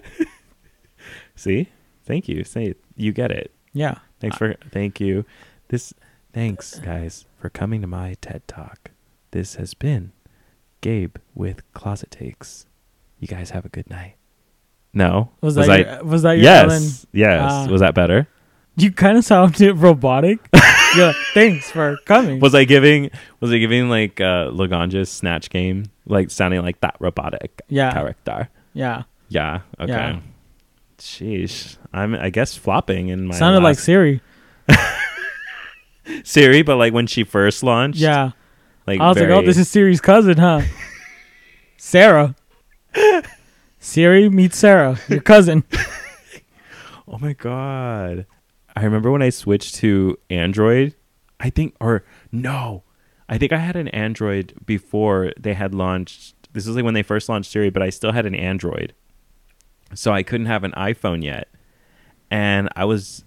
[1.36, 1.68] See,
[2.04, 2.44] thank you.
[2.44, 3.52] Say you get it.
[3.72, 3.98] Yeah.
[4.20, 5.24] Thanks for thank you.
[5.68, 5.92] This
[6.32, 8.90] thanks guys for coming to my TED Talk.
[9.30, 10.12] This has been
[10.84, 12.66] Gabe with Closet Takes.
[13.18, 14.16] You guys have a good night.
[14.92, 16.82] No, Was, Was that I- your, was that your yes, Ellen?
[17.12, 17.50] yes.
[17.50, 17.66] Ah.
[17.70, 18.28] Was that better?
[18.76, 20.40] You kind of sounded robotic.
[20.52, 22.38] Like, thanks for coming.
[22.38, 23.10] Was I giving
[23.40, 25.86] was I giving like uh Laganja's snatch game?
[26.06, 27.90] Like sounding like that robotic Yeah.
[27.92, 28.50] character.
[28.74, 29.04] yeah.
[29.30, 29.60] Yeah.
[29.80, 29.90] Okay.
[29.92, 30.20] Yeah.
[30.98, 31.76] Sheesh.
[31.94, 34.20] I'm I guess flopping in my Sounded like Siri.
[36.24, 37.98] Siri, but like when she first launched.
[37.98, 38.32] Yeah.
[38.86, 40.62] Like I was like, oh, this is Siri's cousin, huh?
[41.76, 42.34] Sarah.
[43.78, 45.64] Siri meets Sarah, your cousin.
[47.06, 48.26] Oh my god.
[48.74, 50.94] I remember when I switched to Android,
[51.38, 52.82] I think or no.
[53.28, 57.02] I think I had an Android before they had launched this was like when they
[57.02, 58.94] first launched Siri, but I still had an Android.
[59.92, 61.48] So I couldn't have an iPhone yet.
[62.30, 63.24] And I was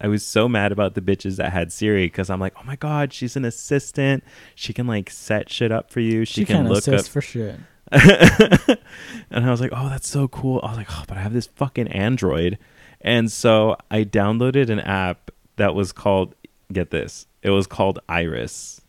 [0.00, 2.76] I was so mad about the bitches that had Siri because I'm like, oh my
[2.76, 4.24] god, she's an assistant.
[4.54, 6.24] She can like set shit up for you.
[6.24, 7.56] She, She can can't look assist up for shit.
[7.92, 11.32] and I was like, "Oh, that's so cool." I was like, "Oh, but I have
[11.32, 12.56] this fucking Android."
[13.00, 16.34] And so I downloaded an app that was called
[16.72, 17.26] get this.
[17.42, 18.80] It was called Iris.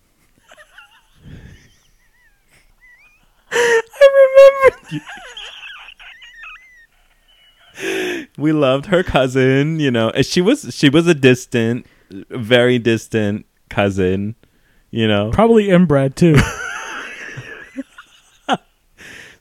[3.52, 3.82] I
[4.92, 5.06] remember.
[8.38, 10.10] We loved her cousin, you know.
[10.12, 11.86] and She was she was a distant,
[12.30, 14.36] very distant cousin,
[14.92, 15.32] you know.
[15.32, 16.36] Probably inbred too.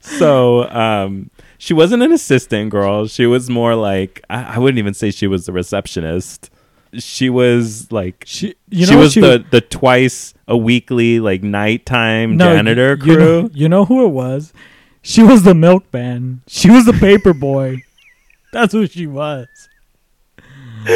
[0.03, 1.29] So, um
[1.59, 3.05] she wasn't an assistant girl.
[3.07, 6.49] She was more like I, I wouldn't even say she was the receptionist.
[6.93, 12.35] She was like She, you know she was the the twice a weekly like nighttime
[12.35, 13.49] No, janitor you- you know- crew.
[13.53, 14.53] You know, who it was?
[15.03, 16.41] She was the milkman.
[16.47, 17.83] She was the paper boy.
[18.51, 19.47] That's who she was.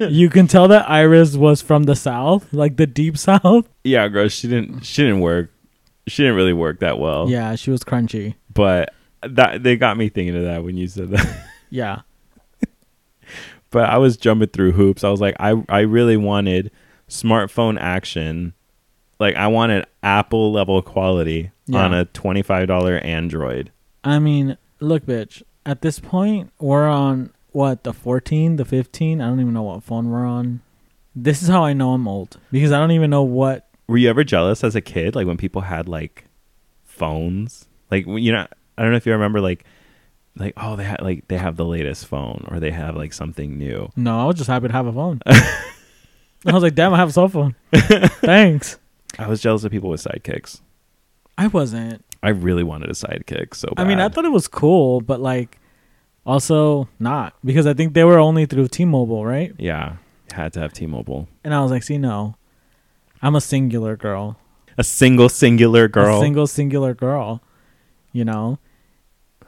[0.00, 3.68] you can tell that Iris was from the south, like the deep south.
[3.84, 5.50] yeah, girl, she didn't she didn't work.
[6.06, 7.28] She didn't really work that well.
[7.28, 8.34] Yeah, she was crunchy.
[8.52, 11.46] But that they got me thinking of that when you said that.
[11.72, 12.00] Yeah.
[13.70, 15.04] but I was jumping through hoops.
[15.04, 16.72] I was like, I I really wanted
[17.08, 18.54] smartphone action.
[19.20, 21.84] Like I wanted Apple level quality Yeah.
[21.84, 23.70] on a twenty five dollar Android.
[24.02, 25.42] I mean, look, bitch.
[25.64, 29.20] At this point, we're on what the 14, the 15.
[29.20, 30.60] I don't even know what phone we're on.
[31.14, 33.68] This is how I know I'm old because I don't even know what.
[33.88, 36.24] Were you ever jealous as a kid, like when people had like
[36.84, 37.66] phones?
[37.90, 38.46] Like you know,
[38.78, 39.64] I don't know if you remember, like
[40.36, 43.58] like oh they had like they have the latest phone or they have like something
[43.58, 43.90] new.
[43.96, 45.20] No, I was just happy to have a phone.
[45.26, 47.54] I was like, damn, I have a cell phone.
[47.74, 48.78] Thanks.
[49.18, 50.60] I was jealous of people with sidekicks.
[51.36, 52.04] I wasn't.
[52.22, 53.84] I really wanted a sidekick so bad.
[53.84, 55.58] I mean, I thought it was cool, but like,
[56.26, 59.54] also not because I think they were only through T-Mobile, right?
[59.58, 59.96] yeah,
[60.32, 61.28] had to have T-Mobile.
[61.44, 62.36] And I was like, see, no,
[63.22, 64.38] I'm a Cingular girl,
[64.76, 66.18] A single Cingular girl.
[66.18, 67.42] a single Cingular girl,
[68.12, 68.58] you know,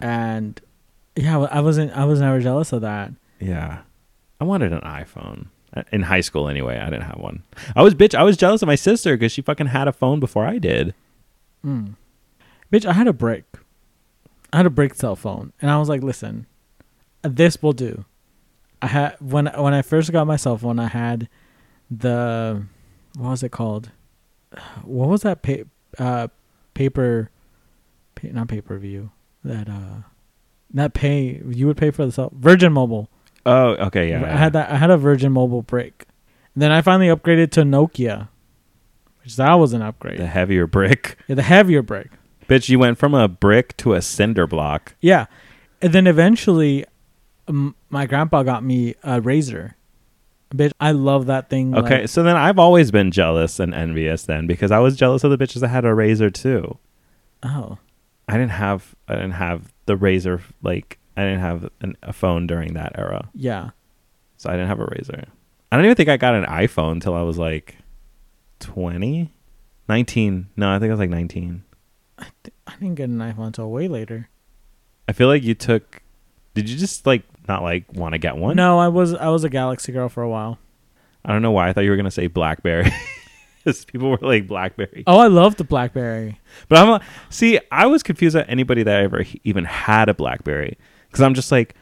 [0.00, 0.60] and
[1.14, 3.12] yeah, I wasn't, I was never jealous of that.
[3.38, 3.80] Yeah.
[4.40, 5.46] I wanted an iPhone.
[5.74, 7.42] Uh, In high school anyway, I didn't have one.
[7.76, 10.20] I was bitch, I was jealous of my sister cuz she fucking had a phone
[10.20, 10.94] before I did.
[11.64, 11.94] Mm.
[12.72, 13.44] Bitch, I had a brick.
[14.52, 16.46] I had a brick cell phone, and I was like, "Listen,
[17.22, 18.04] this will do."
[18.80, 21.28] I had when when I first got my cell phone, I had
[21.90, 22.64] the
[23.16, 23.90] what was it called?
[24.82, 25.64] What was that pa-
[25.98, 26.28] uh,
[26.74, 27.30] paper?
[28.14, 29.10] Pa- not pay per view.
[29.44, 30.02] That uh,
[30.72, 33.08] that pay you would pay for the cell Virgin Mobile.
[33.44, 34.24] Oh, okay, yeah.
[34.24, 34.70] I had that.
[34.70, 36.06] I had a Virgin Mobile brick.
[36.54, 38.28] And then I finally upgraded to Nokia,
[39.22, 40.18] which that was an upgrade.
[40.18, 41.16] the heavier brick.
[41.26, 42.10] Yeah, the heavier brick.
[42.52, 44.94] Bitch, you went from a brick to a cinder block.
[45.00, 45.26] Yeah,
[45.80, 46.84] and then eventually,
[47.48, 49.74] um, my grandpa got me a RAZR.
[50.54, 51.74] Bitch, I love that thing.
[51.74, 55.24] Okay, like- so then I've always been jealous and envious then because I was jealous
[55.24, 56.78] of the bitches that had a RAZR too.
[57.42, 57.78] oh,
[58.28, 62.46] I didn't have I didn't have the RAZR like I didn't have an, a phone
[62.46, 63.30] during that era.
[63.34, 63.70] yeah.
[64.36, 65.24] So I didn't have a RAZR.
[65.70, 67.76] I don't even think I got an iPhone until I was like
[68.60, 69.30] 20,
[69.88, 70.46] 19.
[70.56, 71.64] No, I think I was like 19.
[72.66, 74.28] I didn't get an iPhone until way later.
[75.08, 76.02] I feel like you took
[76.54, 78.56] Did you just like not like want to get one?
[78.56, 80.58] No, I was I was a Galaxy girl for a while.
[81.24, 82.90] I don't know why I thought you were going to say BlackBerry.
[83.86, 85.04] People were like BlackBerry.
[85.06, 86.40] Oh, I love the BlackBerry.
[86.68, 90.76] But I'm like, see, I was confused at anybody that ever even had a BlackBerry
[91.06, 91.76] because I'm just like,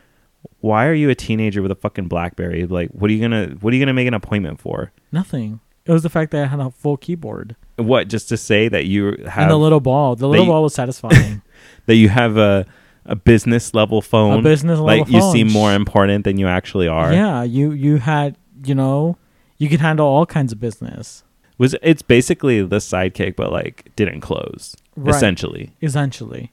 [0.60, 2.66] why are you a teenager with a fucking BlackBerry?
[2.66, 4.92] Like, what are you gonna what are you gonna make an appointment for?
[5.10, 5.60] Nothing.
[5.90, 8.84] It was the fact that I had a full keyboard What just to say that
[8.86, 10.14] you have and the little ball.
[10.14, 11.42] The little you- ball was satisfying.
[11.86, 12.64] that you have a
[13.06, 14.38] a business level phone?
[14.38, 17.12] a business level like you seem more important than you actually are.
[17.12, 19.16] Yeah, you you had you know
[19.58, 21.24] you could handle all kinds of business.
[21.58, 25.14] Was it's basically the sidekick, but like didn't close Right.
[25.14, 25.72] essentially.
[25.82, 26.52] essentially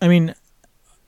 [0.00, 0.34] i mean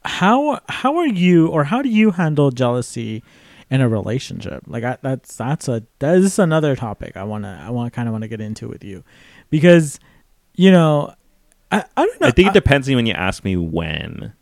[0.04, 3.22] how how are you or how do you handle jealousy
[3.70, 4.62] in a relationship.
[4.66, 8.08] Like I, that's that's a that is another topic I want to I want kind
[8.08, 9.04] of want to get into with you
[9.50, 10.00] because
[10.56, 11.14] you know
[11.72, 14.32] I, I don't know I think it depends on when you ask me when.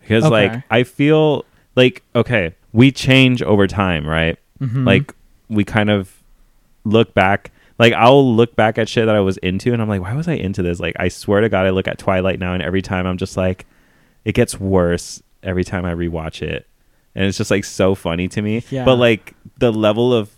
[0.00, 0.48] Because Okay.
[0.48, 1.44] like I feel
[1.76, 4.38] like okay, we change over time, right?
[4.60, 4.86] Mhm.
[4.86, 5.14] Like
[5.48, 6.22] we kind of
[6.84, 10.02] look back like I'll look back at shit that I was into and I'm like,
[10.02, 10.78] why was I into this?
[10.78, 13.36] Like I swear to God I look at Twilight now and every time I'm just
[13.36, 13.66] like
[14.24, 16.66] it gets worse every time I rewatch it.
[17.14, 18.64] And it's just like so funny to me.
[18.70, 18.84] Yeah.
[18.84, 20.30] But like the level of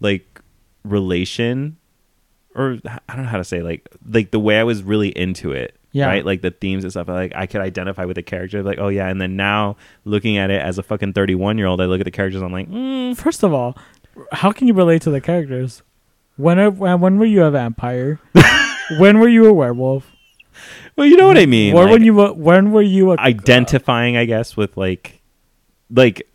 [0.00, 0.40] like
[0.84, 1.76] relation
[2.54, 5.52] or I don't know how to say like like the way I was really into
[5.52, 5.76] it.
[5.92, 6.06] Yeah.
[6.08, 6.24] Right?
[6.26, 7.08] Like the themes and stuff.
[7.08, 8.62] Like I could identify with the character.
[8.62, 9.08] Like, oh yeah.
[9.08, 12.00] And then now looking at it as a fucking thirty one year old, I look
[12.00, 13.76] at the characters, I'm like, mm, First of all,
[14.32, 15.82] how can you relate to the characters?
[16.36, 18.20] When are, when when were you a vampire?
[18.98, 20.12] when were you a werewolf?
[20.96, 21.74] Well, you know what I mean.
[21.74, 25.22] Or Like, when you a- when were you a identifying, I guess, with like
[25.90, 26.26] like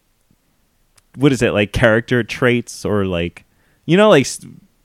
[1.17, 3.45] what is it, like character traits or like
[3.85, 4.27] you know, like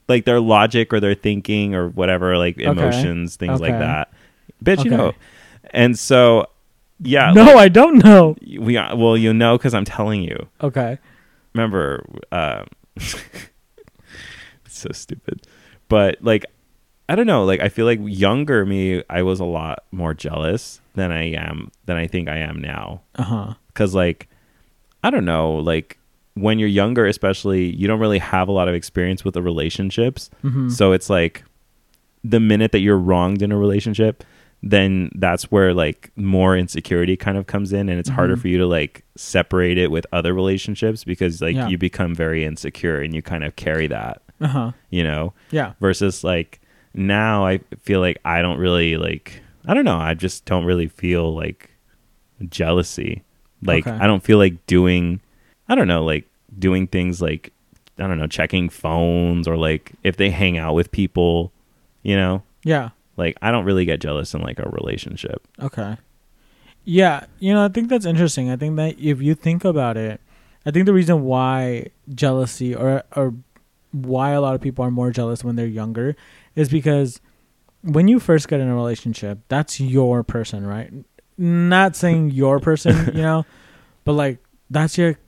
[0.09, 4.13] like their logic or their thinking or whatever, like emotions, things like that.
[4.65, 5.13] Bitch, you know.
[5.71, 6.47] And so
[7.01, 8.37] yeah, no, like, I don't know.
[8.59, 10.49] we are, well, you know, because I'm telling you.
[10.63, 10.99] Okay.
[11.55, 13.17] remember um it's
[14.69, 15.47] so stupid
[15.89, 16.45] but like
[17.09, 20.81] i don't know like i feel like younger me i was a lot more jealous
[20.95, 23.55] than i am than i think i am now Uh huh.
[23.69, 24.29] because like
[25.07, 25.99] i don't know like
[26.35, 30.29] when you're younger especially you don't really have a lot of experience with the relationships
[30.43, 31.35] hmm so it's like
[32.25, 34.25] the minute that you're wronged in a relationship,
[34.75, 38.41] then that's where like more insecurity kind of comes in and it's harder Mhm.
[38.41, 41.69] for you to like separate it with other relationships because like Yeah.
[41.69, 44.71] you become very insecure and you kind of carry that, Uh huh.
[44.91, 45.75] you know, Yeah.
[45.81, 46.61] versus like
[46.95, 50.89] now I feel like I don't really like I don't know, I just don't really
[50.89, 51.71] feel like
[52.49, 53.23] jealousy.
[53.63, 53.97] Like Okay.
[53.97, 55.21] I don't feel like doing
[55.69, 56.27] I don't know, like
[56.59, 57.53] doing things like
[57.99, 61.53] I don't know, checking phones or like if they hang out with people,
[62.03, 62.43] you know?
[62.65, 62.91] Yeah.
[63.17, 65.47] Like I don't really get jealous in like a relationship.
[65.61, 65.97] Okay.
[66.85, 68.49] Yeah, you know, I think that's interesting.
[68.49, 70.21] I think that if you think about it,
[70.65, 73.35] I think the reason why jealousy or or
[73.91, 76.15] why a lot of people are more jealous when they're younger
[76.55, 77.21] is because
[77.83, 80.93] when you first get in a relationship, that's your person, right?
[81.39, 83.45] Not saying your person, you know,
[84.05, 84.39] but like
[84.71, 85.19] that's your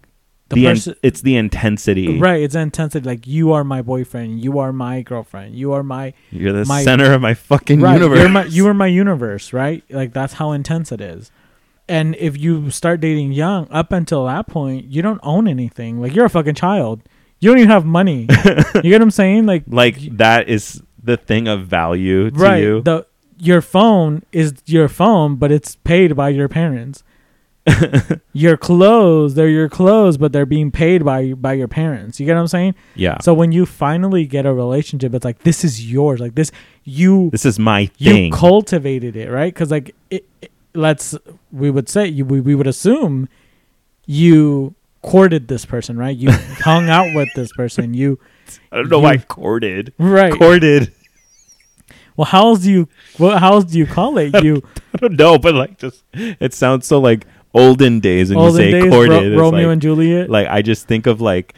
[0.48, 2.18] the, The in- it's the intensity.
[2.18, 6.14] right, it's intensity like you are my boyfriend, you are my girlfriend, you are my
[6.30, 8.18] You're the My- center of my fucking right, universe.
[8.20, 9.84] You're my, you are my universe, right?
[9.90, 11.30] Like that's how intense it is.
[11.86, 16.00] And if you start dating young, up until that point, you don't own anything.
[16.00, 17.02] Like you're a fucking child.
[17.40, 18.22] You don't even have money.
[18.74, 19.46] you get what I'm saying?
[19.46, 22.62] Like like that is the thing of value to right.
[22.62, 22.80] you.
[22.82, 23.06] The
[23.38, 27.02] your phone is your phone, but it's paid by your parents.
[28.32, 32.18] your clothes, they're your clothes, but they're being paid by by your parents.
[32.18, 32.74] You get what I'm saying?
[32.94, 33.18] yeah.
[33.20, 36.18] So when you finally get a relationship, it's like this is yours.
[36.18, 36.50] Like this,
[36.84, 38.26] you this is my thing.
[38.26, 41.14] you cultivated it right because like it, it- let's
[41.52, 43.28] we would say you we, we would assume
[44.06, 46.30] you courted this person right you
[46.60, 48.18] hung out with this person you
[48.72, 49.92] I don't know why courted.
[49.98, 50.92] right Courted.
[52.18, 54.62] Well how else do you what how else do you call it you
[54.94, 58.72] I don't know, but like just it sounds so like olden days when olden you
[58.72, 59.32] say days courted.
[59.32, 61.54] Ro- romeo like, and juliet like I just think of like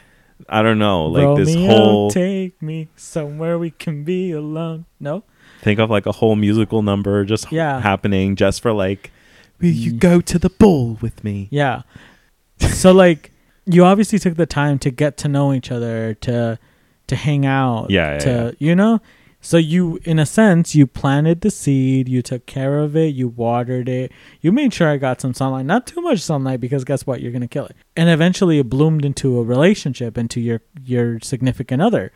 [0.49, 5.25] I don't know, like romeo this whole take me somewhere we can be alone no
[5.63, 7.81] think of like a whole musical number just Yeah.
[7.81, 9.11] happening just for like
[9.61, 9.99] will you Mm.
[9.99, 11.49] go to the ball with me?
[11.51, 11.83] Yeah.
[12.59, 13.31] so like
[13.67, 16.59] you obviously took the time to get to know each other, to
[17.09, 18.51] to hang out, Yeah, yeah, to yeah.
[18.69, 19.01] you know?
[19.41, 23.29] So you in a sense you planted the seed, you took care of it, you
[23.29, 24.13] watered it.
[24.41, 27.21] You made sure I got some sunlight, not too much sunlight because guess what?
[27.21, 27.77] You're to kill it.
[27.97, 32.13] And eventually it bloomed into a relationship into your your significant other.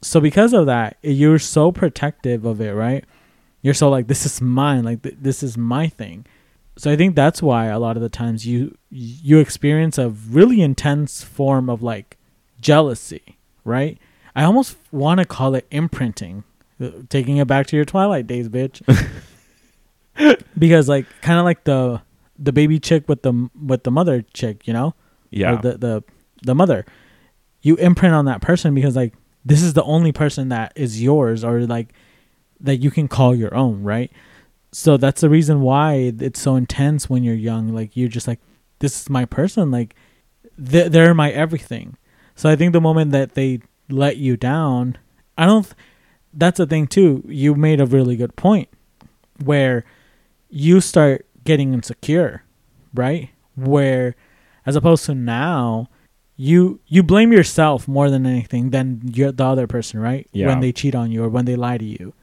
[0.00, 3.04] So because of that, you're so protective of it, right?
[3.60, 6.26] You're so like this is mine, like th- this is my thing
[6.76, 10.60] so i think that's why a lot of the times you you experience a really
[10.60, 12.16] intense form of like
[12.60, 13.98] jealousy right
[14.34, 16.44] i almost want to call it imprinting
[16.82, 18.82] uh, taking it back to your twilight days bitch.
[20.58, 22.02] Because like kind of like the
[22.38, 24.94] the baby chick with the with the mother chick you know?
[25.30, 25.54] Yeah.
[25.54, 26.04] or the the
[26.42, 26.84] the mother.
[27.62, 29.14] You imprint on that person because like
[29.44, 31.94] this is the only person that is yours or like
[32.60, 34.12] that you can call your own right?
[34.72, 37.68] So that's the reason why it's so intense when you're young.
[37.68, 38.40] Like you're just like
[38.80, 39.70] this is my person.
[39.70, 39.94] Like
[40.58, 41.96] they're, they're my everything.
[42.34, 43.60] So i think the moment that they
[43.92, 44.96] let you down
[45.38, 45.74] i don't th-
[46.34, 48.68] that's the thing too you made a really good point
[49.44, 49.84] where
[50.50, 52.42] you start getting insecure
[52.94, 54.14] right where
[54.66, 55.88] as opposed to now
[56.36, 60.26] you you blame yourself more than anything than you're the other person, right?
[60.32, 60.46] Yeah.
[60.48, 62.14] When they cheat on you or when they lie to you.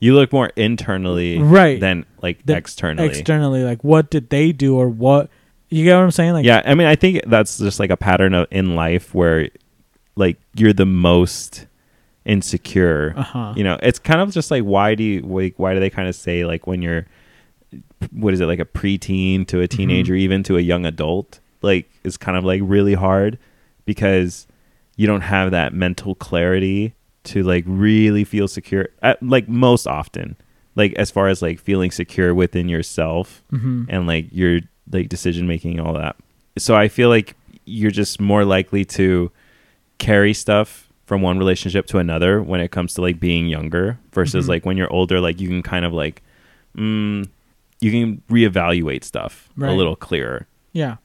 [0.00, 1.78] You look more internally Right.
[1.78, 3.06] than like The- externally.
[3.08, 5.28] Externally, like what did they do or what
[5.68, 6.32] you get what I'm saying?
[6.32, 9.50] Like yeah, I mean, I think that's just like a pattern of in life where,
[10.16, 11.66] like, you're the most
[12.24, 13.14] insecure.
[13.16, 13.54] uh-huh.
[13.56, 16.08] You know, it's kind of just like why do you like why do they kind
[16.08, 17.06] of say like when you're
[18.12, 19.76] what is it like a preteen to a Mm-hmm.
[19.76, 23.38] teenager even to a young adult like it's kind of like really hard
[23.84, 24.46] because
[24.96, 26.94] you don't have that mental clarity
[27.24, 30.36] to like really feel secure at, like most often
[30.76, 33.86] like as far as like feeling secure within yourself Mhm.
[33.88, 34.60] and like your
[34.92, 36.16] like decision making all that.
[36.58, 39.30] So I feel like you're just more likely to
[39.98, 44.46] carry stuff from one relationship to another when it comes to like being younger versus
[44.46, 44.48] Mhm.
[44.48, 46.22] like when you're older like you can kind of like
[46.76, 47.28] mm,
[47.80, 50.46] you can reevaluate stuff a little clearer.
[50.72, 50.96] Yeah.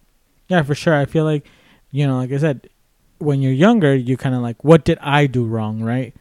[0.47, 0.95] Yeah, for sure.
[0.95, 1.45] I feel like,
[1.91, 2.69] you know, like I said,
[3.19, 6.15] when you're younger, you kind of like, what did I do wrong, right?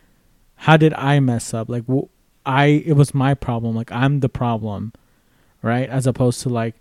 [0.57, 1.69] How did I mess up?
[1.71, 2.09] Like, wh-
[2.45, 3.77] I, it was my problem.
[3.77, 4.93] Like, I'm the problem,
[5.63, 5.89] right?
[5.89, 6.75] As opposed to like,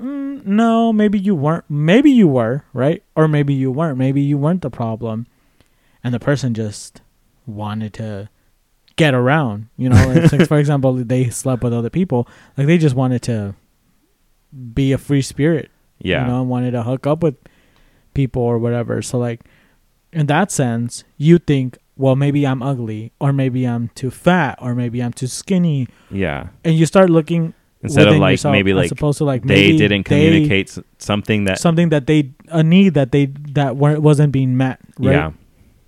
[0.00, 1.64] mm, no, maybe you weren't.
[1.68, 3.02] Maybe you were, right?
[3.14, 3.98] Or maybe you weren't.
[3.98, 5.26] Maybe you weren't the problem.
[6.02, 7.02] And the person just
[7.46, 8.28] wanted to
[8.96, 10.06] get around, you know?
[10.08, 12.26] Like, like, for example, they slept with other people.
[12.56, 13.54] Like, they just wanted to
[14.74, 15.70] be a free spirit
[16.00, 16.22] Yeah.
[16.22, 17.36] you know, wanted to hook up with
[18.14, 19.00] people or whatever.
[19.02, 19.42] So like
[20.12, 24.74] in that sense, you think, well, maybe I'm ugly, or maybe I'm too fat, or
[24.74, 26.48] maybe I'm too skinny, yeah.
[26.64, 30.04] and you start looking Instead of like yourself maybe like opposed to like they didn't
[30.04, 34.56] communicate s something that something that they a need that they that weren't wasn't being
[34.56, 34.80] met.
[34.98, 35.12] Right?
[35.12, 35.32] Yeah.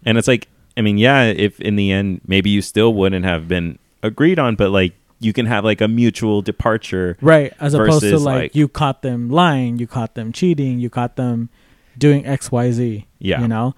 [0.04, 3.46] And it's like, I mean, yeah, if in the end, maybe you still wouldn't have
[3.46, 7.16] been agreed on, but like you can have like a mutual departure.
[7.20, 7.52] Right.
[7.60, 11.16] As opposed to like, like- you caught them lying, you caught them cheating, you caught
[11.16, 11.50] them
[11.98, 13.06] doing X, Y, Z.
[13.18, 13.40] Yeah.
[13.42, 13.74] You know?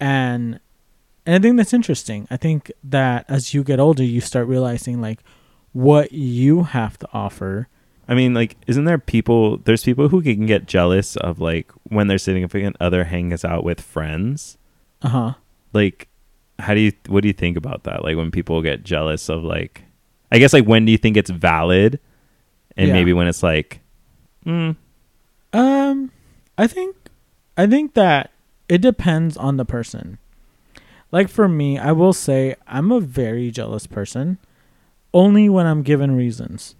[0.00, 0.58] And
[1.24, 2.26] and I think that's interesting.
[2.30, 5.20] I think that as you get older you start realizing like
[5.72, 7.68] what you have to offer.
[8.08, 12.08] I mean, like, isn't there people, there's people who can get jealous of like when
[12.08, 14.58] their significant other hangs out with friends.
[15.02, 15.34] Uh huh.
[15.72, 16.08] Like,
[16.58, 18.04] how do you, what do you think about that?
[18.04, 19.84] Like, when people get jealous of like,
[20.30, 22.00] I guess like when do you think it's valid?
[22.76, 22.94] And Yeah.
[22.94, 23.80] maybe when it's like,
[24.46, 24.76] mm,
[25.52, 26.10] Um
[26.58, 26.96] I think
[27.56, 28.30] I think that
[28.68, 30.18] it depends on the person.
[31.10, 34.38] Like for me, I will say I'm a very jealous person
[35.14, 36.74] only when I'm given reasons.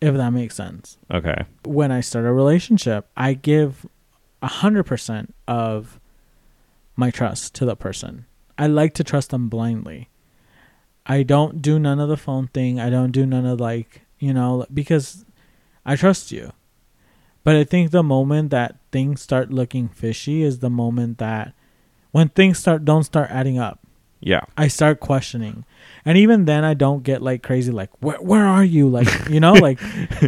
[0.00, 0.96] If that makes sense.
[1.12, 1.44] okay.
[1.64, 3.84] when I start a relationship, I give
[4.40, 5.98] a hundred percent of
[6.94, 8.26] my trust to the person.
[8.56, 10.08] I like to trust them blindly.
[11.04, 12.78] I don't do none of the phone thing.
[12.78, 15.24] I don't do none of like you know because
[15.84, 16.52] I trust you.
[17.42, 21.54] But I think the moment that things start looking fishy is the moment that
[22.10, 23.80] when things start don't start adding up.
[24.20, 24.40] Yeah.
[24.56, 25.64] I start questioning.
[26.04, 28.88] And even then I don't get like crazy like where where are you?
[28.88, 29.78] Like, you know, like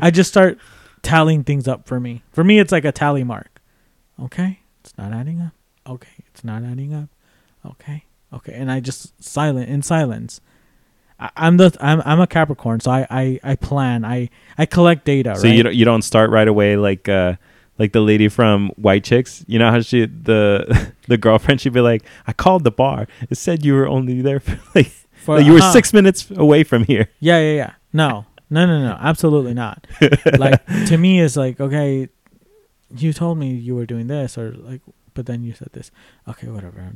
[0.03, 0.59] I just start
[1.03, 2.22] tallying things up for me.
[2.32, 3.61] For me it's like a tally mark.
[4.22, 5.53] Okay, it's not adding up.
[5.86, 7.09] Okay, it's not adding up.
[7.64, 8.05] Okay.
[8.32, 8.53] Okay.
[8.53, 10.41] And I just silent in silence.
[11.18, 14.05] I, I'm the I'm I'm a Capricorn, so I, I, I plan.
[14.05, 15.57] I, I collect data, So right?
[15.57, 17.34] you don't you don't start right away like uh
[17.80, 19.42] like the lady from White Chicks.
[19.48, 23.08] You know how she the the girlfriend she'd be like, I called the bar.
[23.30, 24.92] It said you were only there for like
[25.24, 25.72] For- like, you were uh-huh.
[25.72, 27.08] six minutes away from here.
[27.20, 27.72] Yeah, yeah, yeah.
[27.92, 28.96] No, no, no, no.
[29.00, 29.86] Absolutely not.
[30.38, 32.08] like to me, it's like okay,
[32.94, 34.82] you told me you were doing this, or like,
[35.14, 35.90] but then you said this.
[36.28, 36.92] Okay, whatever.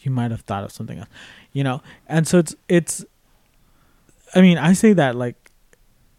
[0.00, 1.08] You might have thought of something else,
[1.52, 1.82] you know.
[2.06, 3.04] And so it's it's.
[4.34, 5.52] I mean, I say that like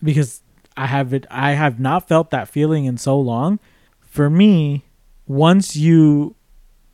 [0.03, 0.43] because
[0.75, 1.25] I have it.
[1.31, 3.59] I have not felt that feeling in so long.
[4.17, 4.83] For me,
[5.27, 6.33] once you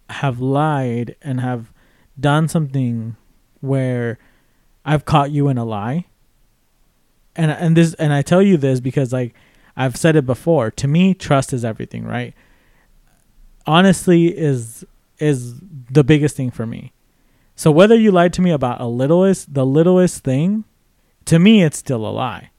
[0.09, 1.71] have lied and have
[2.19, 3.15] done something
[3.61, 4.19] where
[4.83, 6.07] I've caught you in a lie.
[7.33, 9.33] And and this and I tell you this because like
[9.77, 10.69] I've said it before.
[10.71, 12.33] To me, trust is everything, right?
[13.65, 14.83] Honestly is
[15.17, 16.91] is the biggest thing for me.
[17.55, 20.65] So whether you lied to me about a littlest the littlest thing,
[21.23, 22.49] to me it's still a lie.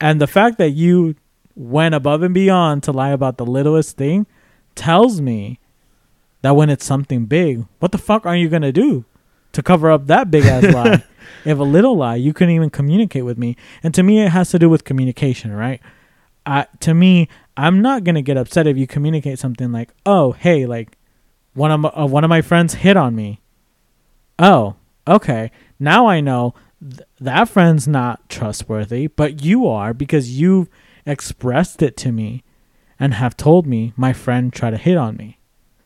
[0.00, 1.16] And the fact that you
[1.56, 4.26] went above and beyond to lie about the littlest thing
[4.74, 5.58] tells me
[6.42, 9.04] that when it's something big, what the fuck are you gonna do
[9.52, 11.02] to cover up that big ass lie?
[11.44, 13.56] If a little lie, you couldn't even communicate with me.
[13.82, 15.80] And to me, it has to do with communication, right?
[16.44, 20.66] I, to me, I'm not gonna get upset if you communicate something like, "Oh, hey,
[20.66, 20.96] like
[21.54, 23.40] one of my, uh, one of my friends hit on me."
[24.38, 24.76] Oh,
[25.06, 25.50] okay.
[25.80, 30.68] Now I know th- that friend's not trustworthy, but you are because you've
[31.06, 32.42] expressed it to me
[32.98, 35.38] and have told me my friend tried to hit on me.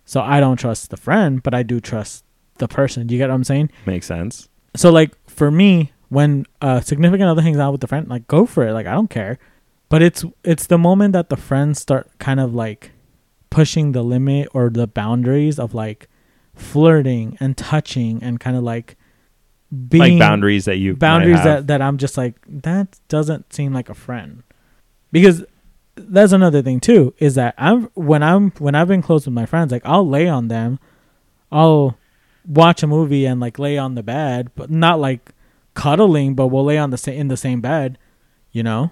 [0.04, 2.24] So I don't trust the friend, but I do trust
[2.58, 3.06] the person.
[3.06, 3.70] Do you get what I'm saying?
[3.86, 4.48] Makes sense.
[4.76, 8.46] So like for me, when a significant other hangs out with the friend, like go
[8.46, 8.72] for it.
[8.72, 9.38] Like I don't care.
[9.88, 12.92] But it's it's the moment that the friends start kind of like
[13.50, 16.08] pushing the limit or the boundaries of like
[16.54, 18.96] flirting and touching and kind of like
[19.88, 23.88] being like boundaries that you boundaries that that I'm just like that doesn't seem like
[23.88, 24.42] a friend.
[25.12, 25.44] Because
[25.96, 29.46] that's another thing too is that I'm when I'm when I've been close with my
[29.46, 30.78] friends like I'll lay on them.
[31.52, 31.98] I'll
[32.46, 35.32] watch a movie and like lay on the bed, but not like
[35.74, 37.98] cuddling, but we'll lay on the sa- in the same bed,
[38.52, 38.90] you know?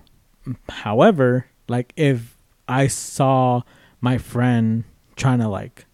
[0.69, 3.63] However, like if I saw
[4.01, 4.85] my friend
[5.17, 5.87] trying to like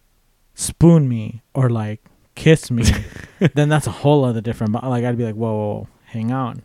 [0.53, 2.03] spoon me or like
[2.35, 2.85] kiss me,
[3.53, 4.73] then that's a whole other different.
[4.73, 6.63] Like I'd be like, whoa, whoa, whoa, hang on,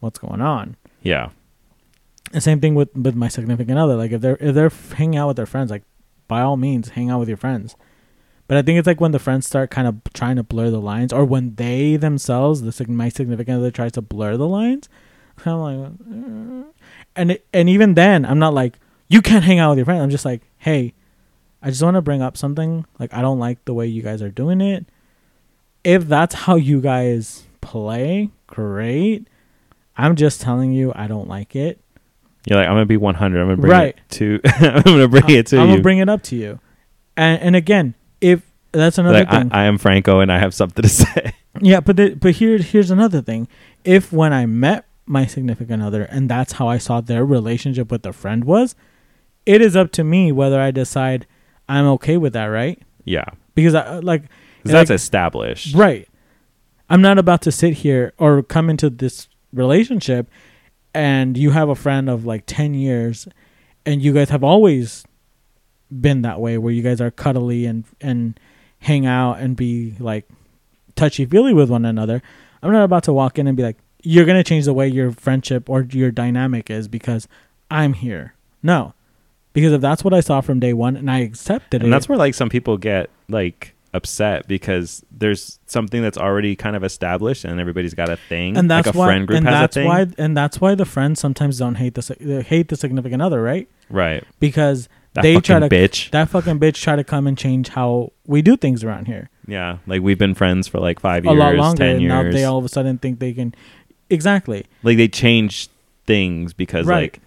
[0.00, 0.76] what's going on?
[1.02, 1.30] yeah.
[2.34, 3.94] The same thing with with my significant other.
[3.94, 5.84] Like if they're if they're hanging out with their friends, like
[6.26, 7.76] by all means, hang out with your friends.
[8.48, 10.80] But I think it's like when the friends start kind of trying to blur the
[10.80, 14.88] lines, or when they themselves, the my significant other, tries to blur the lines.
[15.46, 16.70] I'm like, "Uh."
[17.14, 20.02] and and even then, I'm not like you can't hang out with your friends.
[20.02, 20.92] I'm just like, hey,
[21.62, 22.84] I just want to bring up something.
[22.98, 24.86] Like I don't like the way you guys are doing it.
[25.84, 29.28] If that's how you guys play, great.
[29.96, 31.80] I'm just telling you, I don't like it.
[32.46, 33.40] You're like, I'm gonna be 100.
[33.40, 33.94] I'm gonna bring Right.
[33.98, 34.40] Uh, it to.
[34.44, 35.62] I'm gonna bring it to you.
[35.62, 36.60] I'm gonna bring it up to you.
[37.16, 38.42] And and again, if
[38.72, 39.52] that's another like, I, thing.
[39.52, 41.32] I am Franco, and I have something to say.
[41.60, 43.48] yeah, but the, but here here's another thing.
[43.84, 48.02] If when I met my significant other and that's how I saw their relationship with
[48.02, 48.74] their friend was,
[49.46, 51.26] it is up to me whether I decide
[51.68, 52.80] I'm okay with that, right?
[53.04, 53.24] yeah,
[53.54, 55.74] Because I uh, like 'Cause that's like- established.
[55.74, 56.08] Right.
[56.90, 60.28] I'm not about to sit here or come into this relationship
[60.94, 63.28] and you have a friend of like 10 years
[63.84, 65.04] and you guys have always
[65.90, 68.38] been that way where you guys are cuddly and and
[68.78, 70.28] hang out and be like
[70.94, 72.22] touchy feely with one another.
[72.62, 74.86] I'm not about to walk in and be like you're going to change the way
[74.88, 77.26] your friendship or your dynamic is because
[77.70, 78.34] I'm here.
[78.62, 78.94] No.
[79.54, 81.84] Because if that's what I saw from day 1 and I accepted it.
[81.84, 86.74] and that's where like some people get like upset because there's something that's already kind
[86.76, 89.46] of established and everybody's got a thing and that's like a why friend group and
[89.46, 89.88] has that's a thing.
[89.88, 93.68] why and that's why the friends sometimes don't hate the hate the significant other right?
[93.88, 94.24] Right.
[94.40, 96.10] Because that they try to bitch.
[96.10, 99.30] that fucking bitch try to come and change how we do things around here.
[99.46, 102.10] Yeah like we've been friends for like five a years lot longer 10 and years.
[102.10, 103.54] now they all of a sudden think they can
[104.10, 104.66] exactly.
[104.82, 105.68] Like they change
[106.06, 107.12] things because Right.
[107.12, 107.20] like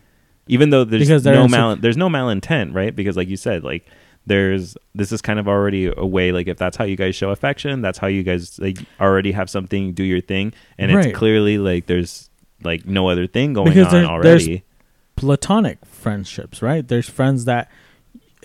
[0.47, 2.95] even though there's no mal there's no malintent right?
[2.95, 3.85] Because like you said like
[4.27, 7.29] there's this is kind of already a way like if that's how you guys show
[7.31, 11.07] affection that's how you guys like already have something do your thing and Right.
[11.07, 12.29] it's clearly like there's
[12.63, 14.63] like no other thing going Because on there- already
[15.15, 17.71] platonic friendships right there's friends that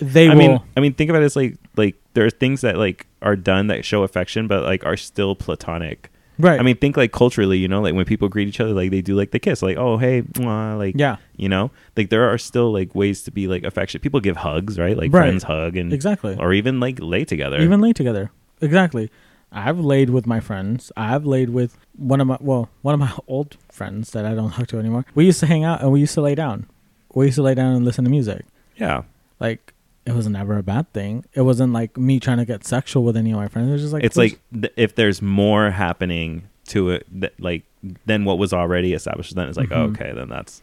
[0.00, 2.62] they I will mean, I mean, think about it as like like there are things
[2.62, 6.10] that like are done that show affection, but like are still platonic.
[6.42, 6.60] Right.
[6.60, 9.00] I mean, think like culturally, you know, like when people greet each other, like they
[9.00, 11.16] do like the kiss, like oh hey, mwah, like yeah.
[11.36, 14.02] you know, like there are still like ways to be like affectionate.
[14.02, 14.96] People give hugs, right?
[14.96, 15.22] Like Right.
[15.22, 16.36] friends hug and exactly.
[16.38, 17.60] or even like lay together.
[17.60, 18.30] even lay together.
[18.60, 19.10] Exactly.
[19.54, 20.90] I've laid with my friends.
[20.96, 24.52] I've laid with one of my well one of my old friends that i don't
[24.52, 25.04] talk to anymore.
[25.14, 26.66] We used to hang out and we used to lay down.
[27.14, 28.46] We used to lay down and listen to music.
[28.76, 29.02] Yeah,
[29.40, 29.71] like
[30.06, 31.24] it was never a bad thing.
[31.34, 33.68] It wasn't like me trying to get sexual with any of my friends.
[33.68, 37.62] It was just like it's like th- if there's more happening to it, that, like
[38.06, 39.94] than what was already established, then it's like oh, Mhm.
[40.00, 40.62] okay, then that's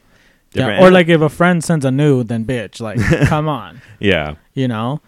[0.54, 0.82] yeah, different.
[0.82, 3.82] or And- like if a friend sends a nude then bitch like come on.
[4.00, 5.02] Yeah, you know?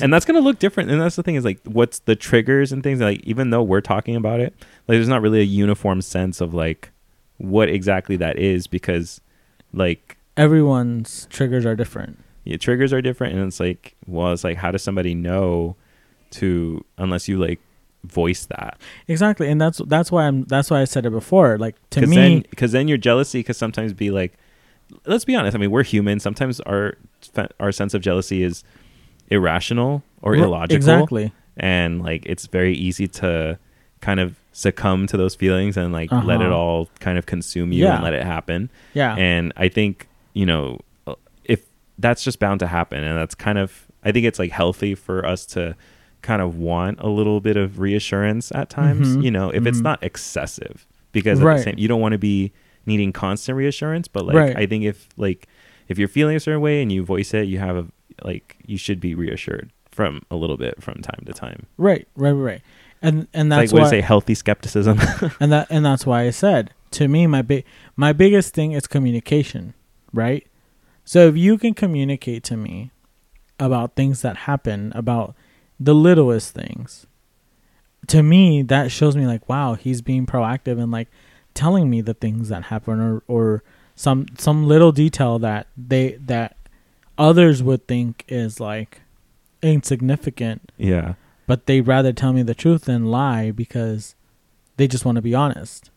[0.00, 2.82] And that's gonna look different and that's the thing is like what's the triggers and
[2.82, 4.54] things like even though we're talking about it
[4.88, 6.90] like there's not really a uniform sense of like
[7.36, 9.20] what exactly that is because
[9.72, 12.18] like everyone's triggers are different
[12.48, 15.76] yeah, triggers are different and it's like well it's like how does somebody know
[16.30, 17.60] to unless you like
[18.04, 21.74] voice that exactly and that's that's why i'm that's why i said it before like
[21.90, 24.32] to because me then because then your jealousy could sometimes be like
[25.06, 26.94] let's be honest i mean we're human sometimes our
[27.60, 28.62] our sense of jealousy is
[29.30, 33.58] irrational or illogical exactly and like it's very easy to
[34.00, 36.56] kind of succumb to those feelings and like let it Uh-huh.
[36.56, 37.96] all kind of consume you Yeah.
[37.96, 40.78] and let it happen yeah and i think you know
[41.98, 45.24] that's just bound to happen and that's kind of i think it's like healthy for
[45.26, 45.74] us to
[46.22, 49.24] kind of want a little bit of reassurance at times Mhm.
[49.24, 49.82] you know if it's Mhm.
[49.84, 51.56] not excessive because at Right.
[51.58, 52.52] the same you don't want to be
[52.86, 54.56] needing constant reassurance but like Right.
[54.56, 55.46] i think if like
[55.88, 57.86] if you're feeling a certain way and you voice it you have a
[58.24, 62.32] like you should be reassured from a little bit from time to time right right
[62.32, 62.62] right
[63.02, 64.98] and and it's that's like what why say healthy skepticism
[65.40, 67.64] and that and that's why I said to me my big
[67.96, 69.74] my biggest thing is communication,
[70.12, 70.46] right?
[71.08, 72.90] So if you can communicate to me
[73.58, 75.34] about things that happen, about
[75.80, 77.06] the littlest things.
[78.08, 81.08] To me, that shows me like, wow, he's being proactive and like
[81.54, 83.62] telling me the things that happen or or
[83.94, 86.58] some some little detail that they that
[87.16, 89.00] others would think is like
[89.62, 91.14] insignificant, Yeah.
[91.46, 94.14] but they rather tell me the truth than lie because
[94.76, 95.90] they just want to be honest.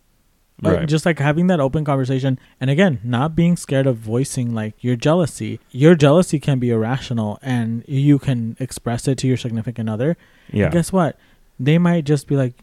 [0.64, 0.88] Like, Right.
[0.88, 4.96] just like having that open conversation and again not being scared of voicing like your
[4.96, 5.60] jealousy.
[5.72, 10.18] Your jealousy can be irrational and you can express it to your significant other.
[10.52, 10.66] Yeah.
[10.66, 11.18] and guess what?
[11.60, 12.54] They might just be like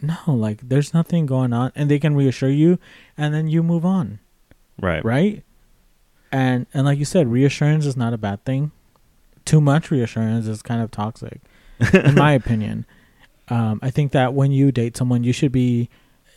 [0.00, 2.78] no like there's nothing going on and they can reassure you
[3.16, 4.18] and then you move on.
[4.80, 5.02] Right.
[5.04, 5.42] right?
[6.30, 8.72] And and like you said reassurance is not a bad thing.
[9.46, 11.40] Too much reassurance is kind of toxic
[11.94, 12.84] in my opinion.
[13.50, 15.88] Um, i think that when you date someone you should be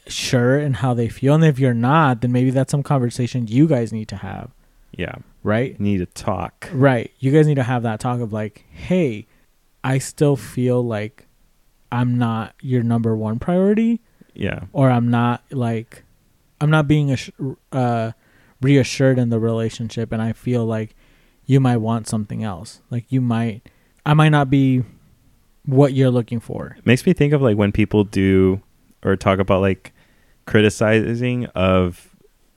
[0.08, 3.68] sure in how they feel and if you're not then maybe that's some conversation you
[3.68, 4.50] guys need to have
[4.98, 5.16] Yeah.
[5.44, 6.70] right Need to talk.
[6.74, 9.28] right you guys need to have that talk of like hey
[9.84, 11.28] i still feel like
[11.92, 14.02] i'm not your number one priority
[14.34, 14.62] Yeah.
[14.74, 16.04] or i'm not like
[16.60, 17.16] i'm not being
[17.72, 18.12] uh,
[18.62, 20.96] reassured in the relationship and i feel like
[21.46, 23.70] you might want something else like you might
[24.06, 24.84] i might not be
[25.66, 28.62] what you're looking for makes me think of like when people do
[29.04, 29.94] or talk about like
[30.46, 32.10] criticizing of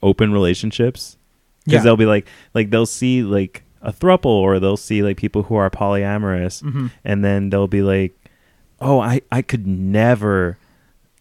[0.03, 1.17] open relationships?
[1.65, 1.83] Because yeah.
[1.83, 5.55] they'll be like like they'll see like a thruple or they'll see like people who
[5.55, 8.15] are polyamorous hmm and then they'll be like
[8.81, 10.57] oh i i could never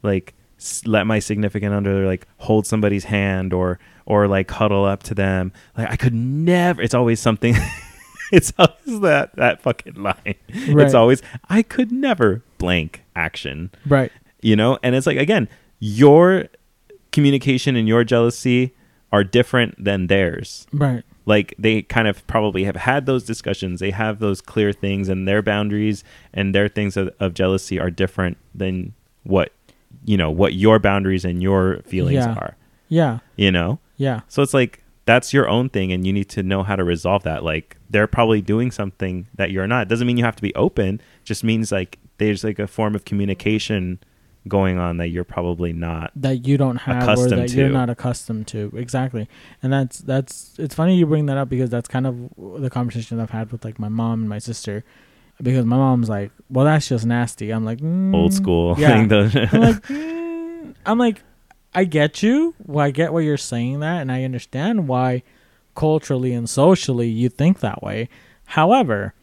[0.02, 5.04] like s- let my significant other like hold somebody's hand or or like huddle up
[5.04, 5.52] to them.
[5.78, 7.56] Like i could never it's always something
[8.32, 10.16] it's always that that fucking line.
[10.26, 10.86] Right.
[10.86, 13.72] it's always i could never blank action.
[13.86, 14.12] Right
[14.44, 14.78] you know?
[14.84, 15.48] And it's like again
[15.80, 16.45] your
[17.11, 18.74] communication and your jealousy
[19.11, 20.65] are different than theirs.
[20.74, 21.03] Right.
[21.26, 23.80] Like they kind of probably have had those discussions.
[23.80, 26.03] They have those clear things and their boundaries
[26.34, 28.94] and their things of, of jealousy are different than
[29.24, 29.52] what
[30.06, 32.34] you know what your boundaries and your feelings Yeah.
[32.34, 32.57] are.
[32.90, 33.20] Yeah.
[33.36, 33.80] You know?
[33.98, 34.22] Yeah.
[34.28, 37.24] So it's like that's your own thing and you need to know how to resolve
[37.24, 37.44] that.
[37.44, 39.84] Like they're probably doing something that you're not.
[39.84, 40.99] It doesn't mean you have to be open.
[41.24, 43.99] Just means like there's like a form of communication
[44.48, 47.90] going on that you're probably not that you don't have or Accustomed that you're not
[47.90, 48.72] accustomed to.
[48.76, 49.30] Exactly.
[49.61, 52.30] And that's that's it's funny you bring that up because that's kind of
[52.61, 54.84] the conversation i've had with like my mom and my sister.
[55.41, 57.52] Because my mom's like well that's just nasty.
[57.52, 58.76] I'm like mm, old school.
[58.78, 58.90] yeah.
[59.07, 60.76] thing i'm like mm.
[60.86, 61.24] i'm like
[61.74, 62.53] i get you.
[62.65, 65.24] Well i get why you're saying that and i understand why
[65.76, 68.10] culturally and socially you think that way.
[68.45, 69.14] However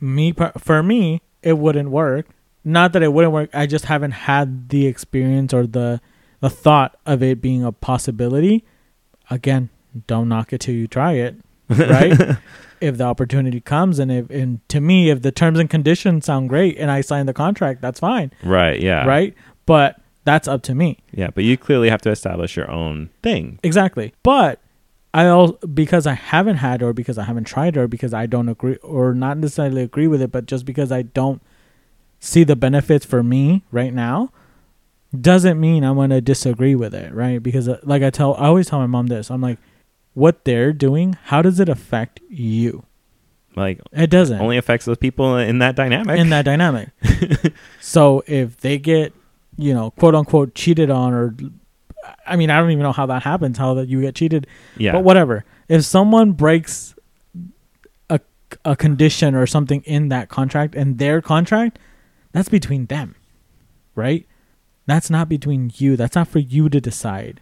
[0.00, 2.26] me for me it wouldn't work
[2.64, 6.00] not that it wouldn't work i just haven't had the experience or the
[6.40, 8.64] the thought of it being a possibility.
[9.30, 9.70] Again
[10.06, 11.36] don't knock it till you try it
[11.68, 12.38] right?
[12.80, 16.48] If the opportunity comes and if and to me if the terms and conditions sound
[16.48, 19.04] great and i sign the contract that's fine right yeah.
[19.04, 19.34] right?
[19.66, 20.98] But that's up to me.
[21.12, 23.58] Yeah but you clearly have to establish your own thing.
[23.62, 24.14] Exactly.
[24.22, 24.60] But
[25.12, 28.48] i also because i haven't had or because i haven't tried or because i don't
[28.48, 31.42] agree or not necessarily agree with it but just because i don't
[32.20, 34.30] see the benefits for me right now
[35.18, 37.42] doesn't mean i'm going to disagree with it right?
[37.42, 39.30] Because uh, like i tell i always tell my mom this.
[39.30, 39.58] I'm like
[40.14, 42.84] what they're doing how does it affect you?
[43.56, 44.40] Like it doesn't.
[44.40, 46.18] only affects those people in that dynamic.
[46.18, 46.90] In that dynamic.
[47.80, 49.12] so if they get,
[49.56, 51.34] you know, quote unquote cheated on, or
[52.26, 54.92] I mean, I don't even know how that happens, how that you get cheated, yeah.
[54.92, 55.44] but whatever.
[55.68, 56.94] If someone breaks
[58.08, 58.20] a
[58.64, 61.78] a condition or something in that contract and their contract,
[62.32, 63.14] that's between them,
[63.94, 64.26] right?
[64.86, 65.96] That's not between you.
[65.96, 67.40] That's not for you to decide.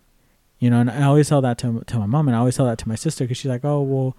[0.59, 2.67] You know, and I always tell that to to my mom, and I always tell
[2.67, 4.17] that to my sister because she's like, "Oh, well,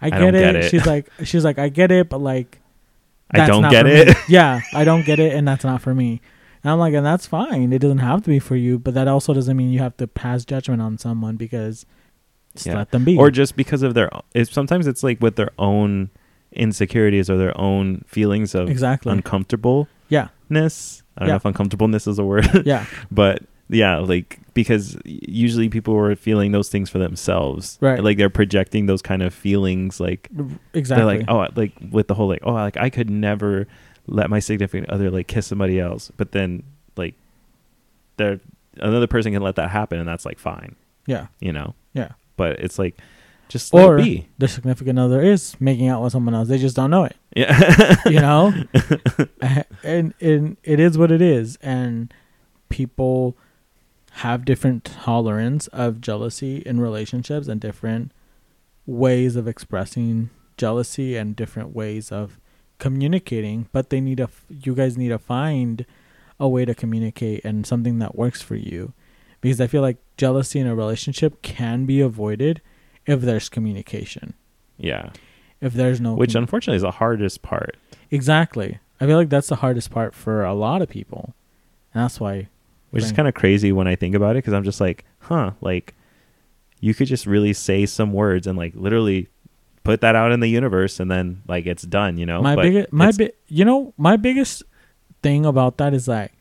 [0.00, 0.40] I get, don't it.
[0.40, 0.70] get it.
[0.70, 2.60] She's like, she's like, I get it, but like,
[3.30, 4.16] I don't get it.
[4.28, 6.20] yeah, I don't get it, and that's not for me.
[6.62, 7.72] And I'm like, and that's fine.
[7.72, 10.06] It doesn't have to be for you, but that also doesn't mean you have to
[10.06, 11.86] pass judgment on someone because
[12.54, 12.76] just Yeah.
[12.76, 13.16] let them be.
[13.16, 16.10] or just because of their it's sometimes it's like with their own
[16.52, 19.12] insecurities or their own feelings of exactly.
[19.12, 21.02] uncomfortableness yeah, ness.
[21.16, 21.32] I don't Yeah.
[21.32, 22.46] know if uncomfortableness is a word.
[22.66, 27.76] Yeah, but yeah like because usually people are feeling those things for themselves.
[27.82, 28.02] Right.
[28.02, 30.28] like they're projecting those kind of feelings like
[30.72, 31.04] exactly.
[31.18, 33.66] they're like oh like with the whole like oh like i could never
[34.06, 36.10] let my significant other like kiss somebody else.
[36.16, 36.62] But then
[36.96, 37.14] like
[38.16, 38.40] there
[38.78, 40.74] another person can let that happen and that's like fine.
[41.06, 41.74] Yeah, you know?
[41.92, 42.12] Yeah.
[42.36, 42.96] but it's like
[43.48, 46.48] just let Or it be the significant other is making out with someone else.
[46.48, 47.16] They just don't know it.
[47.34, 48.52] yeah You know,
[49.82, 52.12] and and it is what it is, and
[52.68, 53.36] people
[54.12, 58.12] have different tolerance of jealousy in relationships and different
[58.86, 62.38] ways of expressing jealousy and different ways of
[62.78, 64.28] communicating, but they need to.
[64.48, 65.86] You guys need to find
[66.40, 68.92] a way to communicate and something that works for you,
[69.40, 72.60] because I feel like jealousy in a relationship can be avoided
[73.08, 74.34] if there's communication.
[74.76, 75.10] Yeah.
[75.60, 77.76] If there's no Which commu- unfortunately is the hardest part.
[78.12, 81.34] exactly, I feel like that's the hardest part for a lot of people,
[81.92, 82.48] and that's why.
[82.90, 85.50] Which is kind of crazy when I think about it because I'm just like, huh,
[85.60, 85.94] like
[86.80, 89.28] you could just really say some words and like literally
[89.84, 92.40] put that out in the universe and then like it's done, you know?
[92.40, 94.62] my biggest my bi- you know my biggest
[95.22, 96.32] thing about that is like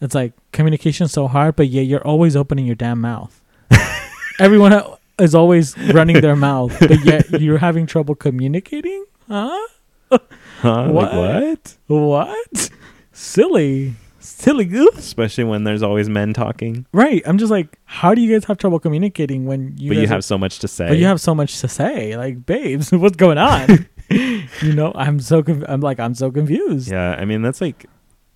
[0.00, 3.40] it's like communication's so hard but yet you're always opening your damn mouth
[4.38, 4.72] everyone
[5.20, 9.04] is always running their mouth but yet you're having trouble communicating?
[9.28, 9.68] Huh?
[10.10, 10.18] Huh?
[10.62, 11.14] Like What?
[11.14, 11.76] what?
[11.86, 12.70] what?
[13.12, 13.94] Silly.
[14.20, 17.22] Silly goof Especially when there's always men talking, right.
[17.26, 20.18] I'm just like how do you guys have trouble communicating when you but you have
[20.20, 20.88] are- so much to say.
[20.88, 22.16] but you have so much to say.
[22.16, 23.86] Like babes what's going on?
[24.10, 26.90] You know i'm so conf- i'm like i'm so confused.
[26.90, 27.86] Yeah, I mean that's like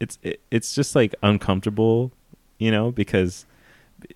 [0.01, 2.13] it's it, it's just like uncomfortable,
[2.59, 3.45] you know, because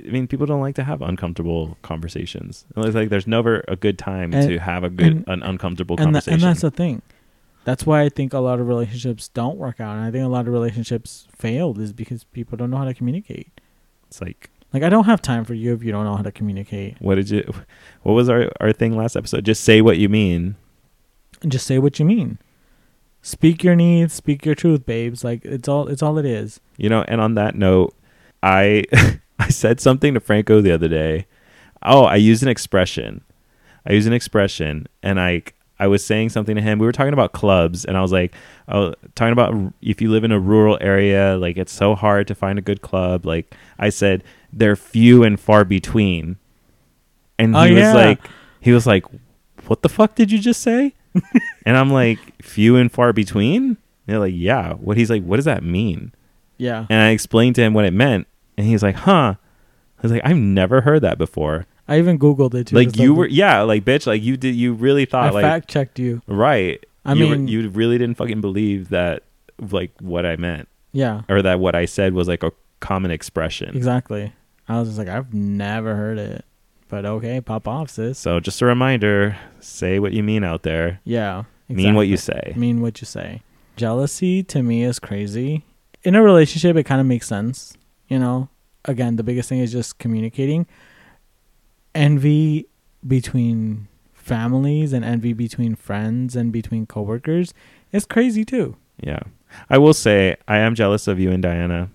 [0.07, 2.65] I mean people don't like to have uncomfortable conversations.
[2.77, 5.97] It's like there's never a good time And- to have a good and- an uncomfortable
[5.97, 6.35] and, conversation.
[6.35, 7.02] and that's the thing.
[7.65, 10.28] That's why I think a lot of relationships don't work out, and I think a
[10.28, 13.48] lot of relationships failed is because people don't know how to communicate.
[14.09, 16.32] it's like Like I don't have time for you if you don't know how to
[16.32, 16.97] communicate.
[17.01, 17.44] what did you
[18.02, 19.44] what was our our thing last episode?
[19.44, 20.57] Just say what you mean.
[21.47, 22.39] Just say what you mean.
[23.23, 25.23] Speak your needs, speak your truth, babes.
[25.24, 26.61] Like it's all it's all it is.
[26.78, 27.94] You know, and on that note,
[28.43, 28.85] I
[29.47, 31.27] I said something to Franco the other day.
[31.83, 33.23] Oh, I used an expression.
[33.87, 35.43] I used an expression and I
[35.79, 36.79] I was saying something to him.
[36.79, 38.35] We were talking about clubs and I was like,
[38.69, 42.35] oh, talking about if you live in a rural area, like it's so hard to
[42.35, 43.25] find a good club.
[43.25, 44.23] Like I said,
[44.53, 46.37] they're few and far between.
[47.39, 48.21] And oh, he Oh, was like
[48.61, 49.05] he was like,
[49.69, 50.93] "What the fuck did you just say?"
[51.65, 55.37] and I'm like, "Few and far between?" And they're like, "Yeah." What he's like, "What
[55.37, 56.12] does that mean?"
[56.59, 56.85] Yeah.
[56.91, 58.27] and I explained to him what it meant,
[58.61, 59.35] and he's like, "Huh."
[59.99, 62.77] I was like, "I've never heard that before." I even googled it too.
[62.77, 64.55] like you were, yeah, like bitch, like you did.
[64.55, 66.23] You really I thought, like, fact checked you.
[66.27, 66.85] right?
[67.05, 69.23] I you were- mean- you really didn't fucking believe that,
[69.73, 71.23] like, what I meant, Yeah.
[71.28, 73.74] or that what I said was like a common expression.
[73.77, 74.32] Exactly.
[74.69, 76.45] I was just like, I've never heard it.
[76.89, 78.19] But okay, pop off, sis.
[78.19, 81.01] So just a reminder: say what you mean out there.
[81.05, 81.45] Yeah.
[81.69, 82.53] Mean what you say.
[82.57, 83.43] mean what you say.
[83.77, 85.65] Jealousy to me is crazy.
[86.03, 87.74] In a relationship, it kind of makes sense.
[88.11, 88.49] You know,
[88.85, 90.66] again, the biggest thing is just communicating.
[91.95, 92.66] Envy
[93.07, 97.53] between families and envy between friends and between coworkers
[97.93, 98.77] is crazy too.
[99.01, 99.20] Yeah,
[99.69, 101.89] I will say I am jealous of you and Diana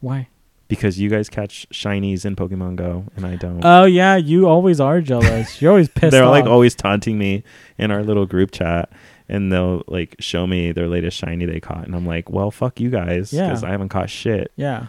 [0.00, 0.28] Why?
[0.68, 3.64] because you guys catch shinies in Pokemon Go, and I don't.
[3.64, 5.60] Oh yeah, you always are jealous.
[5.60, 6.30] You're always pissed they're off.
[6.30, 7.42] like always taunting me
[7.78, 8.90] in our little group chat
[9.28, 12.80] and they'll like show me their latest shiny they caught and i'm like well fuck
[12.80, 13.46] you guys Yeah.
[13.48, 14.86] because i haven't caught shit yeah.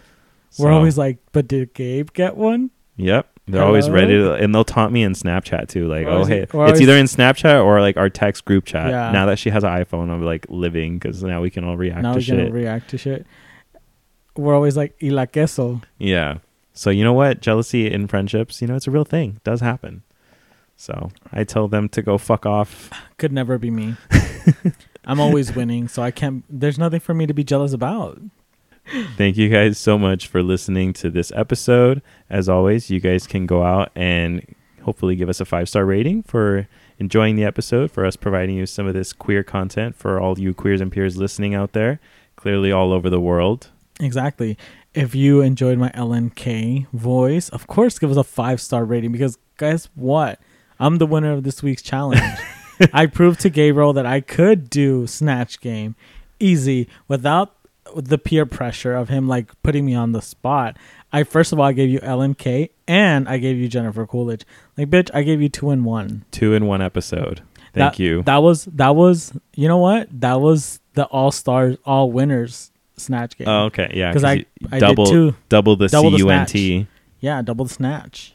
[0.54, 2.70] So, We're always like, but did Gabe get one?
[2.96, 6.42] yep they're always ready to and they'll taunt me in snapchat too like oh hey
[6.42, 9.10] it- it's is- either in snapchat or like our text group chat Yeah.
[9.10, 12.04] now that she has an iphone i'm like living because now we can all react
[12.14, 12.34] to shit.
[12.34, 13.26] now to we can react to shit.
[14.36, 15.80] We're always like, y la queso.
[15.98, 16.38] yeah
[16.72, 19.60] so you know what jealousy in friendships you know it's a real thing it does
[19.60, 20.04] happen
[20.76, 23.96] so i tell them to go fuck off Could never be me.
[25.04, 26.44] I'm always winning, so I can't.
[26.48, 28.20] There's nothing for me to be jealous about.
[29.16, 32.02] Thank you guys so much for listening to this episode.
[32.28, 36.22] As always, you guys can go out and hopefully give us a five star rating
[36.22, 40.38] for enjoying the episode, for us providing you some of this queer content for all
[40.38, 41.98] you queers and peers listening out there,
[42.36, 43.70] clearly all over the world.
[44.00, 44.58] Exactly.
[44.92, 49.38] If you enjoyed my LNK voice, of course, give us a five star rating because
[49.58, 50.38] guess what?
[50.78, 52.20] I'm the winner of this week's challenge.
[52.92, 55.94] I proved to Gabriel that I could do Snatch Game
[56.40, 57.53] easy without
[57.96, 60.76] the peer pressure of him like putting me on the spot.
[61.12, 64.44] I first of all I gave you LMK and I gave you Jennifer Coolidge.
[64.76, 66.24] Like bitch, I gave you two in one.
[66.30, 67.42] Two in one episode.
[67.72, 68.22] Thank That- you.
[68.22, 70.08] That was that was you know what?
[70.20, 73.48] That was the all stars all winners snatch game.
[73.48, 73.90] oh, okay.
[73.94, 74.12] Yeah.
[74.12, 75.34] 'Cause I- I did double, two.
[75.48, 76.86] double the Double the C-U-N-T.
[77.20, 78.34] Yeah, double the snatch.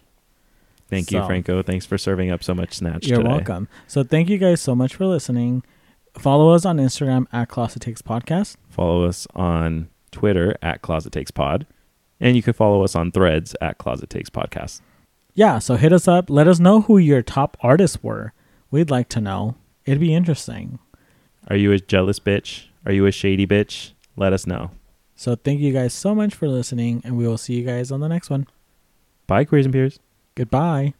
[0.89, 1.61] Thank you, Franco.
[1.61, 3.29] Thanks for serving up so much snatch You're today.
[3.29, 3.67] welcome.
[3.87, 5.63] So thank you guys so much for listening.
[6.19, 8.57] Follow us on Instagram at Closet Takes Podcast.
[8.69, 11.65] Follow us on Twitter at Closet Takes Pod.
[12.19, 14.81] And you can follow us on threads at Closet Takes Podcast.
[15.33, 16.29] Yeah, so hit us up.
[16.29, 18.33] Let us know who your top artists were.
[18.69, 19.55] We'd like to know.
[19.85, 20.79] It'd be interesting.
[21.47, 22.65] Are you a jealous bitch?
[22.85, 23.93] Are you a shady bitch?
[24.17, 24.71] Let us know.
[25.15, 28.01] So thank you guys so much for listening, and we will see you guys on
[28.01, 28.47] the next one.
[29.27, 29.99] Bye, queers and peers.
[30.35, 30.93] Goodbye.